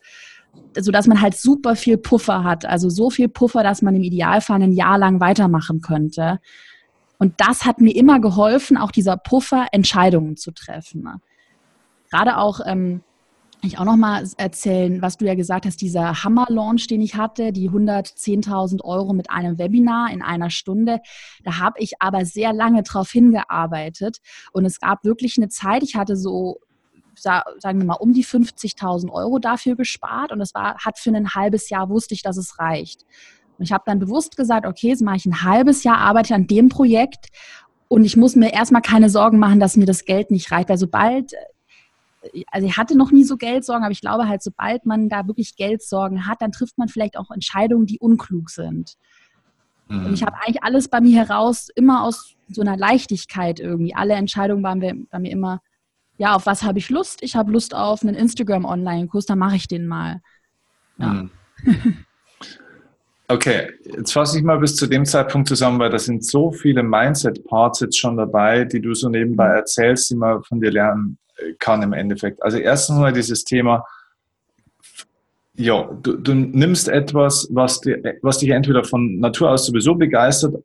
sodass 0.78 1.06
man 1.06 1.20
halt 1.20 1.36
super 1.36 1.76
viel 1.76 1.96
Puffer 1.96 2.44
hat, 2.44 2.66
also 2.66 2.90
so 2.90 3.08
viel 3.10 3.28
Puffer, 3.28 3.62
dass 3.62 3.80
man 3.80 3.94
im 3.94 4.02
Idealfall 4.02 4.62
ein 4.62 4.72
Jahr 4.72 4.98
lang 4.98 5.20
weitermachen 5.20 5.80
könnte. 5.80 6.40
Und 7.20 7.34
das 7.36 7.66
hat 7.66 7.80
mir 7.80 7.94
immer 7.94 8.18
geholfen, 8.18 8.78
auch 8.78 8.90
dieser 8.90 9.18
Puffer, 9.18 9.68
Entscheidungen 9.72 10.38
zu 10.38 10.52
treffen. 10.52 11.06
Gerade 12.10 12.38
auch, 12.38 12.60
ähm, 12.64 13.02
ich 13.62 13.78
auch 13.78 13.84
noch 13.84 13.98
mal 13.98 14.24
erzählen, 14.38 15.02
was 15.02 15.18
du 15.18 15.26
ja 15.26 15.34
gesagt 15.34 15.66
hast, 15.66 15.82
dieser 15.82 16.24
Hammer-Launch, 16.24 16.86
den 16.86 17.02
ich 17.02 17.16
hatte, 17.16 17.52
die 17.52 17.68
110.000 17.68 18.82
Euro 18.82 19.12
mit 19.12 19.30
einem 19.30 19.58
Webinar 19.58 20.10
in 20.10 20.22
einer 20.22 20.48
Stunde. 20.48 21.00
Da 21.44 21.58
habe 21.58 21.78
ich 21.78 22.00
aber 22.00 22.24
sehr 22.24 22.54
lange 22.54 22.82
drauf 22.82 23.10
hingearbeitet 23.10 24.20
und 24.52 24.64
es 24.64 24.80
gab 24.80 25.04
wirklich 25.04 25.36
eine 25.36 25.50
Zeit, 25.50 25.82
ich 25.82 25.96
hatte 25.96 26.16
so 26.16 26.56
sagen 27.14 27.80
wir 27.80 27.84
mal, 27.84 27.94
um 27.94 28.14
die 28.14 28.24
50.000 28.24 29.10
Euro 29.10 29.38
dafür 29.38 29.76
gespart 29.76 30.32
und 30.32 30.40
es 30.40 30.54
war, 30.54 30.78
hat 30.78 30.98
für 30.98 31.10
ein 31.10 31.34
halbes 31.34 31.68
Jahr 31.68 31.90
wusste 31.90 32.14
ich, 32.14 32.22
dass 32.22 32.38
es 32.38 32.58
reicht. 32.58 33.04
Und 33.60 33.64
ich 33.64 33.72
habe 33.72 33.84
dann 33.84 33.98
bewusst 33.98 34.38
gesagt, 34.38 34.64
okay, 34.64 34.88
jetzt 34.88 35.02
mache 35.02 35.16
ich 35.16 35.26
ein 35.26 35.42
halbes 35.42 35.84
Jahr, 35.84 35.98
arbeite 35.98 36.34
an 36.34 36.46
dem 36.46 36.70
Projekt 36.70 37.26
und 37.88 38.04
ich 38.04 38.16
muss 38.16 38.34
mir 38.34 38.54
erstmal 38.54 38.80
keine 38.80 39.10
Sorgen 39.10 39.38
machen, 39.38 39.60
dass 39.60 39.76
mir 39.76 39.84
das 39.84 40.06
Geld 40.06 40.30
nicht 40.30 40.50
reicht. 40.50 40.70
Weil 40.70 40.78
sobald, 40.78 41.34
also 42.50 42.66
ich 42.66 42.78
hatte 42.78 42.96
noch 42.96 43.10
nie 43.10 43.22
so 43.22 43.36
Geldsorgen, 43.36 43.84
aber 43.84 43.92
ich 43.92 44.00
glaube 44.00 44.28
halt, 44.28 44.42
sobald 44.42 44.86
man 44.86 45.10
da 45.10 45.26
wirklich 45.26 45.56
Geldsorgen 45.56 46.26
hat, 46.26 46.40
dann 46.40 46.52
trifft 46.52 46.78
man 46.78 46.88
vielleicht 46.88 47.18
auch 47.18 47.30
Entscheidungen, 47.30 47.84
die 47.84 47.98
unklug 47.98 48.48
sind. 48.48 48.94
Mhm. 49.88 50.06
Und 50.06 50.14
ich 50.14 50.22
habe 50.22 50.38
eigentlich 50.38 50.62
alles 50.62 50.88
bei 50.88 51.02
mir 51.02 51.18
heraus 51.18 51.68
immer 51.74 52.02
aus 52.04 52.36
so 52.48 52.62
einer 52.62 52.78
Leichtigkeit 52.78 53.60
irgendwie. 53.60 53.94
Alle 53.94 54.14
Entscheidungen 54.14 54.62
waren 54.62 54.80
bei 54.80 55.18
mir 55.18 55.30
immer, 55.30 55.60
ja, 56.16 56.34
auf 56.34 56.46
was 56.46 56.62
habe 56.62 56.78
ich 56.78 56.88
Lust? 56.88 57.22
Ich 57.22 57.36
habe 57.36 57.52
Lust 57.52 57.74
auf 57.74 58.00
einen 58.00 58.14
Instagram-Online-Kurs, 58.14 59.26
dann 59.26 59.38
mache 59.38 59.56
ich 59.56 59.68
den 59.68 59.86
mal. 59.86 60.22
Ja. 60.96 61.08
Mhm. 61.08 61.30
Okay, 63.30 63.70
jetzt 63.84 64.12
fasse 64.12 64.38
ich 64.38 64.44
mal 64.44 64.58
bis 64.58 64.74
zu 64.74 64.88
dem 64.88 65.04
Zeitpunkt 65.04 65.46
zusammen, 65.46 65.78
weil 65.78 65.90
da 65.90 66.00
sind 66.00 66.24
so 66.24 66.50
viele 66.50 66.82
Mindset-Parts 66.82 67.78
jetzt 67.78 67.96
schon 67.96 68.16
dabei, 68.16 68.64
die 68.64 68.80
du 68.80 68.92
so 68.92 69.08
nebenbei 69.08 69.50
mhm. 69.50 69.54
erzählst, 69.54 70.10
die 70.10 70.16
man 70.16 70.42
von 70.42 70.60
dir 70.60 70.72
lernen 70.72 71.16
äh, 71.36 71.52
kann 71.60 71.80
im 71.82 71.92
Endeffekt. 71.92 72.42
Also 72.42 72.58
erstens 72.58 72.98
mal 72.98 73.12
dieses 73.12 73.44
Thema, 73.44 73.84
Ja, 75.54 75.88
du, 76.02 76.16
du 76.16 76.34
nimmst 76.34 76.88
etwas, 76.88 77.46
was, 77.52 77.80
dir, 77.80 78.02
was 78.22 78.38
dich 78.38 78.50
entweder 78.50 78.82
von 78.82 79.20
Natur 79.20 79.50
aus 79.50 79.64
sowieso 79.64 79.94
begeistert, 79.94 80.56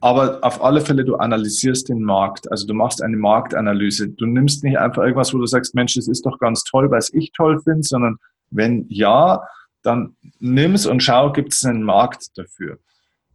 aber 0.00 0.40
auf 0.42 0.60
alle 0.64 0.80
Fälle, 0.80 1.04
du 1.04 1.14
analysierst 1.14 1.88
den 1.88 2.02
Markt. 2.02 2.50
Also 2.50 2.66
du 2.66 2.74
machst 2.74 3.00
eine 3.00 3.16
Marktanalyse. 3.16 4.08
Du 4.08 4.26
nimmst 4.26 4.64
nicht 4.64 4.76
einfach 4.76 5.04
irgendwas, 5.04 5.32
wo 5.32 5.38
du 5.38 5.46
sagst, 5.46 5.76
Mensch, 5.76 5.94
das 5.94 6.08
ist 6.08 6.26
doch 6.26 6.40
ganz 6.40 6.64
toll, 6.64 6.90
weil 6.90 6.98
es 6.98 7.14
ich 7.14 7.30
toll 7.30 7.60
finde, 7.60 7.84
sondern 7.84 8.16
wenn 8.50 8.86
ja, 8.88 9.40
dann 9.82 10.16
nimm's 10.38 10.86
und 10.86 11.02
schau, 11.02 11.32
gibt 11.32 11.52
es 11.52 11.64
einen 11.64 11.82
Markt 11.82 12.36
dafür. 12.36 12.78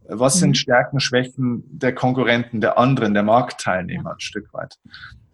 Was 0.08 0.38
sind 0.38 0.50
mhm. 0.50 0.54
Stärken, 0.54 1.00
Schwächen 1.00 1.62
der 1.66 1.94
Konkurrenten, 1.94 2.60
der 2.60 2.78
anderen, 2.78 3.12
der 3.14 3.22
Marktteilnehmer 3.22 4.12
ein 4.12 4.20
Stück 4.20 4.52
weit? 4.54 4.78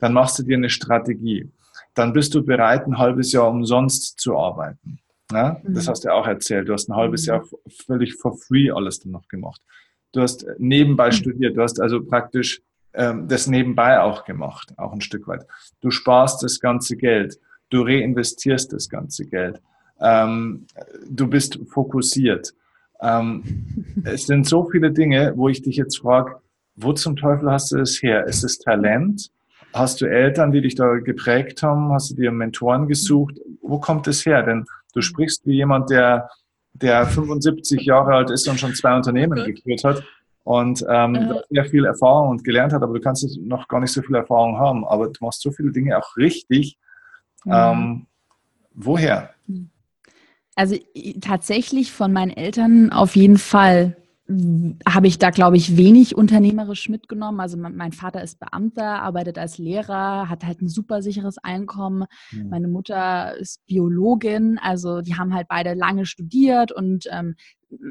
Dann 0.00 0.12
machst 0.12 0.38
du 0.38 0.42
dir 0.42 0.56
eine 0.56 0.70
Strategie. 0.70 1.50
Dann 1.94 2.12
bist 2.12 2.34
du 2.34 2.44
bereit, 2.44 2.86
ein 2.86 2.98
halbes 2.98 3.32
Jahr 3.32 3.48
umsonst 3.48 4.18
zu 4.18 4.36
arbeiten. 4.36 4.98
Ja? 5.30 5.60
Das 5.62 5.86
mhm. 5.86 5.90
hast 5.90 6.04
du 6.04 6.12
auch 6.12 6.26
erzählt. 6.26 6.68
Du 6.68 6.72
hast 6.72 6.88
ein 6.88 6.96
halbes 6.96 7.22
mhm. 7.22 7.28
Jahr 7.28 7.44
völlig 7.86 8.14
for 8.14 8.36
free 8.36 8.70
alles 8.70 8.98
dann 8.98 9.12
noch 9.12 9.28
gemacht. 9.28 9.60
Du 10.12 10.20
hast 10.20 10.44
nebenbei 10.58 11.10
studiert. 11.12 11.56
Du 11.56 11.62
hast 11.62 11.80
also 11.80 12.04
praktisch 12.04 12.60
ähm, 12.94 13.28
das 13.28 13.46
nebenbei 13.46 14.00
auch 14.00 14.24
gemacht, 14.24 14.72
auch 14.76 14.92
ein 14.92 15.00
Stück 15.00 15.26
weit. 15.26 15.46
Du 15.80 15.90
sparst 15.90 16.42
das 16.42 16.60
ganze 16.60 16.96
Geld. 16.96 17.38
Du 17.70 17.82
reinvestierst 17.82 18.72
das 18.72 18.88
ganze 18.88 19.26
Geld. 19.26 19.60
Ähm, 20.00 20.66
du 21.08 21.26
bist 21.26 21.58
fokussiert. 21.68 22.54
Ähm, 23.00 23.42
es 24.04 24.26
sind 24.26 24.46
so 24.46 24.68
viele 24.70 24.90
Dinge, 24.90 25.32
wo 25.36 25.48
ich 25.48 25.62
dich 25.62 25.76
jetzt 25.76 25.98
frage, 25.98 26.36
wo 26.76 26.92
zum 26.92 27.16
Teufel 27.16 27.50
hast 27.50 27.72
du 27.72 27.78
es 27.78 28.02
her? 28.02 28.26
Ist 28.26 28.42
es 28.42 28.58
Talent? 28.58 29.30
Hast 29.72 30.00
du 30.00 30.06
Eltern, 30.06 30.52
die 30.52 30.60
dich 30.60 30.74
da 30.74 30.94
geprägt 30.98 31.62
haben? 31.62 31.92
Hast 31.92 32.10
du 32.10 32.14
dir 32.14 32.30
Mentoren 32.30 32.88
gesucht? 32.88 33.38
Wo 33.60 33.78
kommt 33.78 34.06
es 34.06 34.24
her? 34.24 34.42
Denn 34.42 34.64
du 34.92 35.00
sprichst 35.00 35.46
wie 35.46 35.56
jemand, 35.56 35.90
der, 35.90 36.28
der 36.74 37.06
75 37.06 37.82
Jahre 37.82 38.14
alt 38.14 38.30
ist 38.30 38.48
und 38.48 38.58
schon 38.58 38.74
zwei 38.74 38.96
Unternehmen 38.96 39.44
geführt 39.44 39.84
hat 39.84 40.04
und 40.44 40.84
ähm, 40.88 41.14
äh. 41.14 41.40
sehr 41.50 41.64
viel 41.64 41.84
Erfahrung 41.86 42.30
und 42.30 42.44
gelernt 42.44 42.72
hat, 42.72 42.82
aber 42.82 42.94
du 42.94 43.00
kannst 43.00 43.26
noch 43.40 43.66
gar 43.66 43.80
nicht 43.80 43.92
so 43.92 44.02
viel 44.02 44.14
Erfahrung 44.14 44.58
haben. 44.58 44.84
Aber 44.84 45.06
du 45.08 45.24
machst 45.24 45.40
so 45.40 45.50
viele 45.50 45.72
Dinge 45.72 45.98
auch 45.98 46.16
richtig. 46.16 46.78
Mhm. 47.44 47.52
Ähm, 47.52 48.06
woher? 48.74 49.30
Mhm. 49.46 49.70
Also 50.54 50.76
tatsächlich 51.20 51.92
von 51.92 52.12
meinen 52.12 52.30
Eltern 52.30 52.92
auf 52.92 53.16
jeden 53.16 53.38
Fall 53.38 53.96
habe 54.88 55.06
ich 55.06 55.18
da, 55.18 55.28
glaube 55.28 55.58
ich, 55.58 55.76
wenig 55.76 56.16
unternehmerisch 56.16 56.88
mitgenommen. 56.88 57.40
Also 57.40 57.58
mein 57.58 57.92
Vater 57.92 58.22
ist 58.22 58.40
Beamter, 58.40 59.02
arbeitet 59.02 59.36
als 59.36 59.58
Lehrer, 59.58 60.30
hat 60.30 60.46
halt 60.46 60.62
ein 60.62 60.68
super 60.68 61.02
sicheres 61.02 61.36
Einkommen. 61.36 62.06
Mhm. 62.32 62.48
Meine 62.48 62.68
Mutter 62.68 63.36
ist 63.36 63.66
Biologin, 63.66 64.58
also 64.62 65.02
die 65.02 65.16
haben 65.16 65.34
halt 65.34 65.46
beide 65.48 65.74
lange 65.74 66.06
studiert 66.06 66.72
und 66.72 67.06
ähm, 67.10 67.34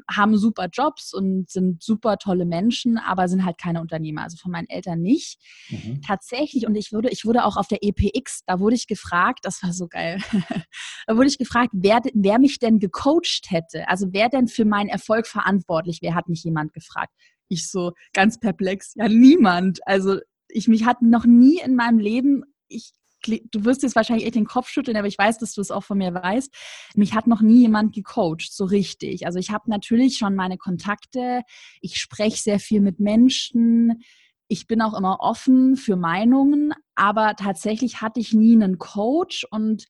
haben 0.09 0.37
super 0.37 0.67
Jobs 0.71 1.13
und 1.13 1.49
sind 1.49 1.81
super 1.83 2.17
tolle 2.17 2.45
Menschen, 2.45 2.97
aber 2.97 3.27
sind 3.27 3.45
halt 3.45 3.57
keine 3.57 3.81
Unternehmer. 3.81 4.23
Also 4.23 4.37
von 4.37 4.51
meinen 4.51 4.69
Eltern 4.69 5.01
nicht. 5.01 5.39
Mhm. 5.69 6.01
Tatsächlich, 6.01 6.65
und 6.67 6.75
ich 6.75 6.91
wurde, 6.91 7.09
ich 7.09 7.25
wurde 7.25 7.45
auch 7.45 7.57
auf 7.57 7.67
der 7.67 7.79
EPX, 7.81 8.43
da 8.45 8.59
wurde 8.59 8.75
ich 8.75 8.87
gefragt, 8.87 9.39
das 9.43 9.63
war 9.63 9.73
so 9.73 9.87
geil, 9.87 10.19
da 11.07 11.15
wurde 11.15 11.27
ich 11.27 11.37
gefragt, 11.37 11.71
wer, 11.73 12.01
wer 12.13 12.39
mich 12.39 12.59
denn 12.59 12.79
gecoacht 12.79 13.49
hätte. 13.49 13.87
Also 13.87 14.07
wer 14.11 14.29
denn 14.29 14.47
für 14.47 14.65
meinen 14.65 14.89
Erfolg 14.89 15.27
verantwortlich 15.27 16.01
wäre, 16.01 16.15
hat 16.15 16.29
mich 16.29 16.43
jemand 16.43 16.73
gefragt. 16.73 17.13
Ich 17.49 17.69
so 17.69 17.91
ganz 18.13 18.39
perplex, 18.39 18.93
ja 18.95 19.07
niemand. 19.07 19.85
Also 19.85 20.19
ich 20.47 20.67
mich 20.67 20.85
hat 20.85 21.01
noch 21.01 21.25
nie 21.25 21.59
in 21.59 21.75
meinem 21.75 21.99
Leben 21.99 22.43
ich 22.67 22.91
du 23.27 23.65
wirst 23.65 23.83
jetzt 23.83 23.95
wahrscheinlich 23.95 24.25
echt 24.25 24.35
den 24.35 24.45
Kopf 24.45 24.69
schütteln, 24.69 24.97
aber 24.97 25.07
ich 25.07 25.17
weiß, 25.17 25.39
dass 25.39 25.53
du 25.53 25.61
es 25.61 25.71
auch 25.71 25.83
von 25.83 25.97
mir 25.97 26.13
weißt. 26.13 26.53
Mich 26.95 27.13
hat 27.13 27.27
noch 27.27 27.41
nie 27.41 27.61
jemand 27.61 27.93
gecoacht, 27.93 28.51
so 28.51 28.65
richtig. 28.65 29.25
Also 29.25 29.39
ich 29.39 29.51
habe 29.51 29.69
natürlich 29.69 30.17
schon 30.17 30.35
meine 30.35 30.57
Kontakte, 30.57 31.41
ich 31.81 31.97
spreche 31.97 32.41
sehr 32.41 32.59
viel 32.59 32.81
mit 32.81 32.99
Menschen, 32.99 34.03
ich 34.47 34.67
bin 34.67 34.81
auch 34.81 34.93
immer 34.93 35.19
offen 35.19 35.75
für 35.77 35.95
Meinungen, 35.95 36.73
aber 36.95 37.35
tatsächlich 37.35 38.01
hatte 38.01 38.19
ich 38.19 38.33
nie 38.33 38.53
einen 38.53 38.77
Coach 38.77 39.45
und 39.49 39.85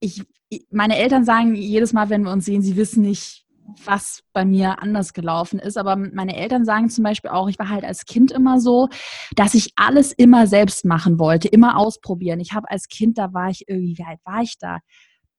ich, 0.00 0.22
meine 0.70 0.96
Eltern 0.96 1.24
sagen 1.24 1.54
jedes 1.54 1.92
Mal, 1.92 2.10
wenn 2.10 2.22
wir 2.22 2.32
uns 2.32 2.44
sehen, 2.44 2.62
sie 2.62 2.76
wissen 2.76 3.02
nicht, 3.02 3.43
was 3.84 4.22
bei 4.32 4.44
mir 4.44 4.82
anders 4.82 5.12
gelaufen 5.12 5.58
ist. 5.58 5.76
Aber 5.76 5.96
meine 5.96 6.36
Eltern 6.36 6.64
sagen 6.64 6.88
zum 6.90 7.04
Beispiel 7.04 7.30
auch, 7.30 7.48
ich 7.48 7.58
war 7.58 7.68
halt 7.68 7.84
als 7.84 8.04
Kind 8.04 8.32
immer 8.32 8.60
so, 8.60 8.88
dass 9.34 9.54
ich 9.54 9.72
alles 9.76 10.12
immer 10.12 10.46
selbst 10.46 10.84
machen 10.84 11.18
wollte, 11.18 11.48
immer 11.48 11.76
ausprobieren. 11.78 12.40
Ich 12.40 12.52
habe 12.52 12.70
als 12.70 12.88
Kind, 12.88 13.18
da 13.18 13.32
war 13.32 13.50
ich 13.50 13.68
irgendwie, 13.68 13.98
wie 13.98 14.04
alt 14.04 14.20
war 14.24 14.42
ich 14.42 14.58
da? 14.58 14.78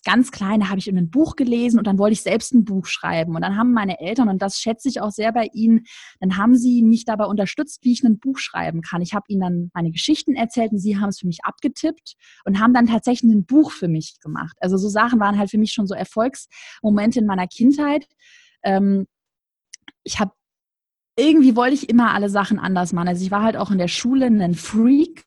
Ganz 0.06 0.32
kleine 0.32 0.70
habe 0.70 0.80
ich 0.80 0.88
in 0.88 0.98
ein 0.98 1.10
Buch 1.10 1.36
gelesen 1.36 1.80
und 1.80 1.88
dann 1.88 1.98
wollte 1.98 2.14
ich 2.14 2.22
selbst 2.22 2.54
ein 2.54 2.64
Buch 2.64 2.86
schreiben. 2.86 3.36
Und 3.36 3.42
dann 3.42 3.58
haben 3.58 3.74
meine 3.74 4.00
Eltern, 4.00 4.30
und 4.30 4.42
das 4.42 4.60
schätze 4.60 4.88
ich 4.88 5.02
auch 5.02 5.12
sehr 5.12 5.34
bei 5.34 5.50
ihnen, 5.52 5.86
dann 6.20 6.38
haben 6.38 6.56
sie 6.56 6.84
mich 6.84 7.04
dabei 7.06 7.26
unterstützt, 7.26 7.84
wie 7.84 7.92
ich 7.92 8.04
ein 8.04 8.20
Buch 8.20 8.38
schreiben 8.38 8.82
kann. 8.82 9.02
Ich 9.02 9.14
habe 9.14 9.26
ihnen 9.28 9.42
dann 9.42 9.72
meine 9.74 9.92
Geschichten 9.92 10.36
erzählt 10.36 10.72
und 10.72 10.78
sie 10.78 10.98
haben 10.98 11.10
es 11.10 11.20
für 11.20 11.28
mich 11.28 11.44
abgetippt 11.44 12.16
und 12.46 12.60
haben 12.60 12.74
dann 12.74 12.86
tatsächlich 12.86 13.34
ein 13.34 13.46
Buch 13.46 13.72
für 13.72 13.88
mich 13.88 14.20
gemacht. 14.22 14.56
Also 14.62 14.78
so 14.78 14.88
Sachen 14.88 15.20
waren 15.20 15.38
halt 15.38 15.50
für 15.50 15.58
mich 15.58 15.74
schon 15.74 15.88
so 15.88 15.96
Erfolgsmomente 15.96 17.20
in 17.20 17.26
meiner 17.26 17.48
Kindheit. 17.48 18.08
Ähm, 18.64 19.08
ich 20.04 20.20
habe 20.20 20.32
irgendwie 21.18 21.56
wollte 21.56 21.76
ich 21.76 21.90
immer 21.90 22.14
alle 22.14 22.30
Sachen 22.30 22.60
anders 22.60 22.94
machen. 22.94 23.08
Also 23.08 23.24
ich 23.24 23.32
war 23.32 23.42
halt 23.42 23.58
auch 23.58 23.72
in 23.72 23.78
der 23.80 23.88
Schule 23.88 24.28
ein 24.28 24.54
Freak. 24.54 25.24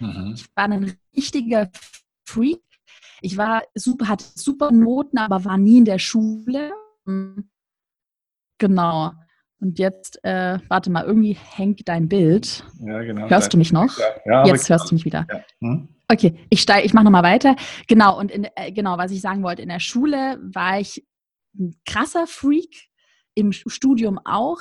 Mhm. 0.00 0.32
Ich 0.34 0.46
war 0.56 0.64
ein 0.64 0.96
richtiger 1.14 1.70
Freak 2.26 2.62
ich 3.20 3.36
war 3.36 3.62
super, 3.74 4.08
hatte 4.08 4.24
super 4.34 4.70
Noten, 4.70 5.18
aber 5.18 5.44
war 5.44 5.58
nie 5.58 5.78
in 5.78 5.84
der 5.84 5.98
Schule. 5.98 6.72
Genau. 8.58 9.12
Und 9.60 9.78
jetzt, 9.78 10.24
äh, 10.24 10.58
warte 10.68 10.90
mal, 10.90 11.04
irgendwie 11.04 11.32
hängt 11.32 11.88
dein 11.88 12.08
Bild. 12.08 12.64
Ja, 12.80 13.02
genau. 13.02 13.28
Hörst 13.28 13.52
du 13.52 13.58
mich 13.58 13.72
noch? 13.72 13.98
Ja, 14.24 14.46
jetzt 14.46 14.68
hörst 14.68 14.90
du 14.90 14.94
mich 14.94 15.04
wieder. 15.04 15.26
Ja. 15.30 15.44
Hm? 15.60 15.88
Okay, 16.10 16.34
ich 16.48 16.62
steige, 16.62 16.86
ich 16.86 16.94
mache 16.94 17.04
nochmal 17.04 17.24
weiter. 17.24 17.56
Genau, 17.86 18.18
und 18.18 18.30
in, 18.30 18.46
äh, 18.54 18.72
genau, 18.72 18.96
was 18.98 19.10
ich 19.10 19.20
sagen 19.20 19.42
wollte, 19.42 19.62
in 19.62 19.68
der 19.68 19.80
Schule 19.80 20.38
war 20.42 20.80
ich 20.80 21.04
ein 21.58 21.74
krasser 21.84 22.26
Freak, 22.26 22.88
im 23.34 23.52
Studium 23.52 24.18
auch. 24.24 24.58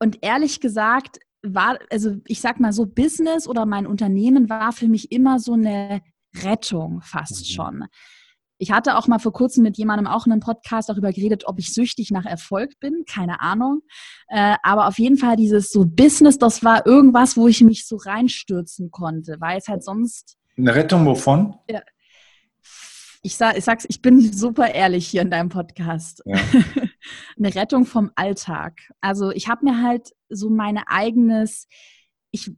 Und 0.00 0.18
ehrlich 0.22 0.60
gesagt, 0.60 1.18
war, 1.42 1.78
also 1.90 2.16
ich 2.26 2.40
sag 2.40 2.60
mal 2.60 2.72
so, 2.72 2.86
Business 2.86 3.46
oder 3.46 3.64
mein 3.64 3.86
Unternehmen 3.86 4.50
war 4.50 4.72
für 4.72 4.88
mich 4.88 5.12
immer 5.12 5.38
so 5.38 5.54
eine 5.54 6.02
Rettung 6.34 7.00
fast 7.02 7.40
mhm. 7.40 7.44
schon. 7.44 7.84
Ich 8.62 8.72
hatte 8.72 8.98
auch 8.98 9.08
mal 9.08 9.18
vor 9.18 9.32
kurzem 9.32 9.62
mit 9.62 9.78
jemandem 9.78 10.06
auch 10.06 10.26
in 10.26 10.32
einem 10.32 10.42
Podcast 10.42 10.90
darüber 10.90 11.12
geredet, 11.12 11.44
ob 11.46 11.58
ich 11.58 11.72
süchtig 11.72 12.10
nach 12.10 12.26
Erfolg 12.26 12.78
bin. 12.78 13.04
Keine 13.08 13.40
Ahnung. 13.40 13.80
Äh, 14.28 14.56
aber 14.62 14.86
auf 14.86 14.98
jeden 14.98 15.16
Fall 15.16 15.36
dieses 15.36 15.70
so 15.70 15.86
Business, 15.86 16.36
das 16.36 16.62
war 16.62 16.86
irgendwas, 16.86 17.38
wo 17.38 17.48
ich 17.48 17.62
mich 17.62 17.86
so 17.86 17.96
reinstürzen 17.96 18.90
konnte, 18.90 19.36
weil 19.40 19.56
es 19.56 19.68
halt 19.68 19.82
sonst. 19.82 20.36
Eine 20.58 20.74
Rettung 20.74 21.06
wovon? 21.06 21.56
Ja. 21.70 21.80
Ich, 23.22 23.36
sag, 23.36 23.56
ich 23.56 23.64
sag's, 23.64 23.86
ich 23.88 24.02
bin 24.02 24.30
super 24.30 24.74
ehrlich 24.74 25.08
hier 25.08 25.22
in 25.22 25.30
deinem 25.30 25.48
Podcast. 25.48 26.22
Ja. 26.26 26.36
Eine 27.38 27.54
Rettung 27.54 27.86
vom 27.86 28.10
Alltag. 28.14 28.78
Also 29.00 29.30
ich 29.30 29.48
habe 29.48 29.64
mir 29.64 29.82
halt 29.82 30.10
so 30.28 30.50
meine 30.50 30.86
eigenes, 30.88 31.66
ich, 32.30 32.50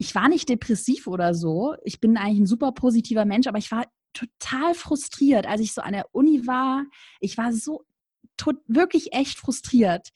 ich 0.00 0.14
war 0.14 0.30
nicht 0.30 0.48
depressiv 0.48 1.06
oder 1.06 1.34
so. 1.34 1.76
Ich 1.84 2.00
bin 2.00 2.16
eigentlich 2.16 2.40
ein 2.40 2.46
super 2.46 2.72
positiver 2.72 3.26
Mensch, 3.26 3.46
aber 3.46 3.58
ich 3.58 3.70
war 3.70 3.84
total 4.14 4.72
frustriert, 4.72 5.46
als 5.46 5.60
ich 5.60 5.74
so 5.74 5.82
an 5.82 5.92
der 5.92 6.06
Uni 6.12 6.46
war. 6.46 6.86
Ich 7.20 7.36
war 7.36 7.52
so 7.52 7.84
wirklich 8.66 9.12
echt 9.12 9.38
frustriert 9.38 10.08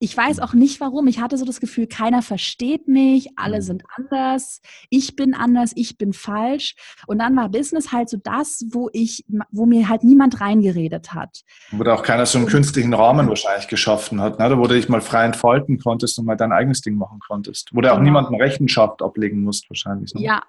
ich 0.00 0.16
weiß 0.16 0.40
auch 0.40 0.52
nicht 0.52 0.80
warum. 0.80 1.06
Ich 1.08 1.20
hatte 1.20 1.36
so 1.36 1.44
das 1.44 1.60
Gefühl, 1.60 1.86
keiner 1.86 2.22
versteht 2.22 2.86
mich, 2.86 3.30
alle 3.36 3.56
mhm. 3.56 3.62
sind 3.62 3.82
anders, 3.96 4.60
ich 4.90 5.16
bin 5.16 5.34
anders, 5.34 5.72
ich 5.74 5.98
bin 5.98 6.12
falsch. 6.12 6.76
Und 7.06 7.18
dann 7.18 7.36
war 7.36 7.48
Business 7.48 7.92
halt 7.92 8.08
so 8.08 8.16
das, 8.22 8.64
wo 8.70 8.88
ich, 8.92 9.24
wo 9.50 9.66
mir 9.66 9.88
halt 9.88 10.04
niemand 10.04 10.40
reingeredet 10.40 11.14
hat. 11.14 11.42
Wo 11.72 11.82
da 11.82 11.94
auch 11.94 12.02
keiner 12.02 12.26
so 12.26 12.38
einen 12.38 12.46
künstlichen 12.46 12.94
Rahmen 12.94 13.28
wahrscheinlich 13.28 13.68
geschaffen 13.68 14.20
hat, 14.20 14.38
ne? 14.38 14.56
wo 14.58 14.66
du 14.66 14.74
dich 14.74 14.88
mal 14.88 15.00
frei 15.00 15.24
entfalten 15.24 15.78
konntest 15.78 16.18
und 16.18 16.26
mal 16.26 16.36
dein 16.36 16.52
eigenes 16.52 16.80
Ding 16.80 16.96
machen 16.96 17.18
konntest. 17.26 17.70
Wo 17.72 17.80
du 17.80 17.88
genau. 17.88 17.94
auch 17.94 18.00
niemandem 18.00 18.36
Rechenschaft 18.36 19.02
ablegen 19.02 19.42
musst 19.42 19.68
wahrscheinlich. 19.68 20.14
Ne? 20.14 20.22
Ja, 20.22 20.42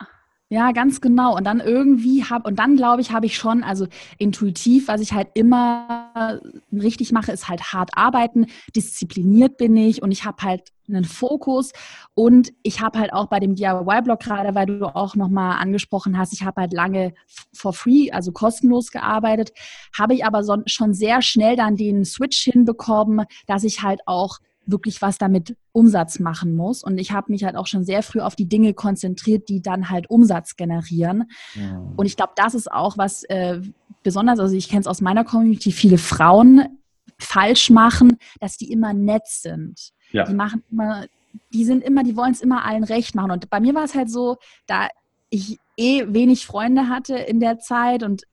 ja, 0.51 0.71
ganz 0.71 0.99
genau. 0.99 1.35
Und 1.37 1.43
dann 1.43 1.59
irgendwie 1.59 2.23
habe, 2.23 2.47
und 2.47 2.57
dann 2.57 2.75
glaube 2.75 3.01
ich, 3.01 3.11
habe 3.11 3.27
ich 3.27 3.37
schon, 3.37 3.63
also 3.63 3.85
intuitiv, 4.17 4.87
was 4.87 4.99
ich 4.99 5.13
halt 5.13 5.27
immer 5.35 6.41
richtig 6.71 7.11
mache, 7.11 7.31
ist 7.31 7.47
halt 7.47 7.71
hart 7.71 7.91
arbeiten. 7.93 8.47
Diszipliniert 8.75 9.57
bin 9.57 9.75
ich 9.77 10.01
und 10.01 10.11
ich 10.11 10.25
habe 10.25 10.41
halt 10.41 10.69
einen 10.87 11.05
Fokus 11.05 11.71
und 12.15 12.51
ich 12.63 12.81
habe 12.81 12.97
halt 12.97 13.13
auch 13.13 13.27
bei 13.27 13.39
dem 13.39 13.53
DIY-Blog 13.53 14.19
gerade, 14.19 14.55
weil 14.55 14.65
du 14.65 14.83
auch 14.95 15.15
nochmal 15.15 15.61
angesprochen 15.61 16.17
hast, 16.17 16.33
ich 16.33 16.43
habe 16.43 16.61
halt 16.61 16.73
lange 16.73 17.13
for 17.53 17.73
free, 17.73 18.09
also 18.11 18.31
kostenlos 18.31 18.89
gearbeitet, 18.89 19.51
habe 19.95 20.15
ich 20.15 20.25
aber 20.25 20.43
schon 20.65 20.95
sehr 20.95 21.21
schnell 21.21 21.55
dann 21.57 21.75
den 21.75 22.05
Switch 22.05 22.41
hinbekommen, 22.41 23.25
dass 23.45 23.63
ich 23.63 23.83
halt 23.83 23.99
auch 24.07 24.39
wirklich 24.71 25.01
was 25.01 25.17
damit 25.17 25.55
Umsatz 25.71 26.19
machen 26.19 26.55
muss. 26.55 26.83
Und 26.83 26.97
ich 26.97 27.11
habe 27.11 27.31
mich 27.31 27.43
halt 27.43 27.55
auch 27.55 27.67
schon 27.67 27.83
sehr 27.83 28.03
früh 28.03 28.19
auf 28.19 28.35
die 28.35 28.47
Dinge 28.47 28.73
konzentriert, 28.73 29.49
die 29.49 29.61
dann 29.61 29.89
halt 29.89 30.09
Umsatz 30.09 30.55
generieren. 30.55 31.29
Ja. 31.55 31.81
Und 31.95 32.05
ich 32.05 32.15
glaube, 32.15 32.33
das 32.35 32.53
ist 32.53 32.71
auch 32.71 32.97
was, 32.97 33.23
äh, 33.23 33.61
besonders, 34.03 34.39
also 34.39 34.55
ich 34.55 34.69
kenne 34.69 34.81
es 34.81 34.87
aus 34.87 35.01
meiner 35.01 35.23
Community, 35.23 35.71
viele 35.71 35.97
Frauen 35.97 36.79
falsch 37.17 37.69
machen, 37.69 38.17
dass 38.39 38.57
die 38.57 38.71
immer 38.71 38.93
nett 38.93 39.27
sind. 39.27 39.91
Ja. 40.11 40.23
Die 40.23 40.33
machen 40.33 40.63
immer, 40.71 41.05
die 41.53 41.65
sind 41.65 41.83
immer, 41.83 42.03
die 42.03 42.15
wollen 42.15 42.31
es 42.31 42.41
immer 42.41 42.65
allen 42.65 42.83
recht 42.83 43.15
machen. 43.15 43.31
Und 43.31 43.49
bei 43.49 43.59
mir 43.59 43.75
war 43.75 43.83
es 43.83 43.95
halt 43.95 44.09
so, 44.09 44.37
da 44.67 44.87
ich 45.29 45.59
eh 45.77 46.05
wenig 46.07 46.45
Freunde 46.45 46.89
hatte 46.89 47.15
in 47.15 47.39
der 47.39 47.59
Zeit 47.59 48.03
und 48.03 48.23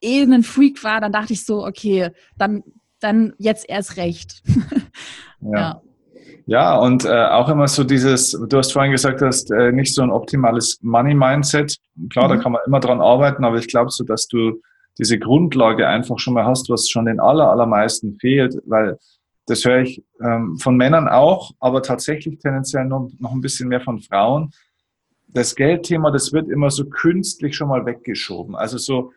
eh 0.00 0.22
ein 0.22 0.42
Freak 0.42 0.82
war, 0.84 1.00
dann 1.00 1.12
dachte 1.12 1.32
ich 1.32 1.44
so, 1.44 1.66
okay, 1.66 2.10
dann, 2.36 2.62
dann 3.00 3.34
jetzt 3.38 3.68
erst 3.68 3.96
recht. 3.96 4.42
ja. 5.40 5.58
ja. 5.58 5.82
Ja, 6.48 6.78
und 6.78 7.04
äh, 7.04 7.08
auch 7.08 7.48
immer 7.48 7.66
so 7.66 7.82
dieses, 7.82 8.30
du 8.30 8.56
hast 8.56 8.72
vorhin 8.72 8.92
gesagt, 8.92 9.20
hast 9.20 9.50
äh, 9.50 9.72
nicht 9.72 9.92
so 9.92 10.02
ein 10.02 10.10
optimales 10.10 10.78
Money-Mindset. 10.80 11.76
Klar, 12.08 12.28
mhm. 12.28 12.36
da 12.36 12.36
kann 12.36 12.52
man 12.52 12.62
immer 12.66 12.78
dran 12.78 13.00
arbeiten, 13.00 13.44
aber 13.44 13.56
ich 13.56 13.66
glaube 13.66 13.90
so, 13.90 14.04
dass 14.04 14.28
du 14.28 14.60
diese 14.96 15.18
Grundlage 15.18 15.88
einfach 15.88 16.20
schon 16.20 16.34
mal 16.34 16.46
hast, 16.46 16.70
was 16.70 16.88
schon 16.88 17.06
den 17.06 17.18
aller, 17.18 17.50
allermeisten 17.50 18.16
fehlt, 18.20 18.56
weil 18.64 18.96
das 19.46 19.64
höre 19.64 19.80
ich 19.80 20.04
ähm, 20.20 20.56
von 20.58 20.76
Männern 20.76 21.08
auch, 21.08 21.50
aber 21.58 21.82
tatsächlich 21.82 22.38
tendenziell 22.38 22.84
noch, 22.84 23.10
noch 23.18 23.32
ein 23.32 23.40
bisschen 23.40 23.68
mehr 23.68 23.80
von 23.80 23.98
Frauen. 23.98 24.50
Das 25.26 25.56
Geldthema, 25.56 26.12
das 26.12 26.32
wird 26.32 26.48
immer 26.48 26.70
so 26.70 26.86
künstlich 26.86 27.56
schon 27.56 27.68
mal 27.68 27.84
weggeschoben. 27.86 28.54
Also 28.54 28.78
so, 28.78 29.12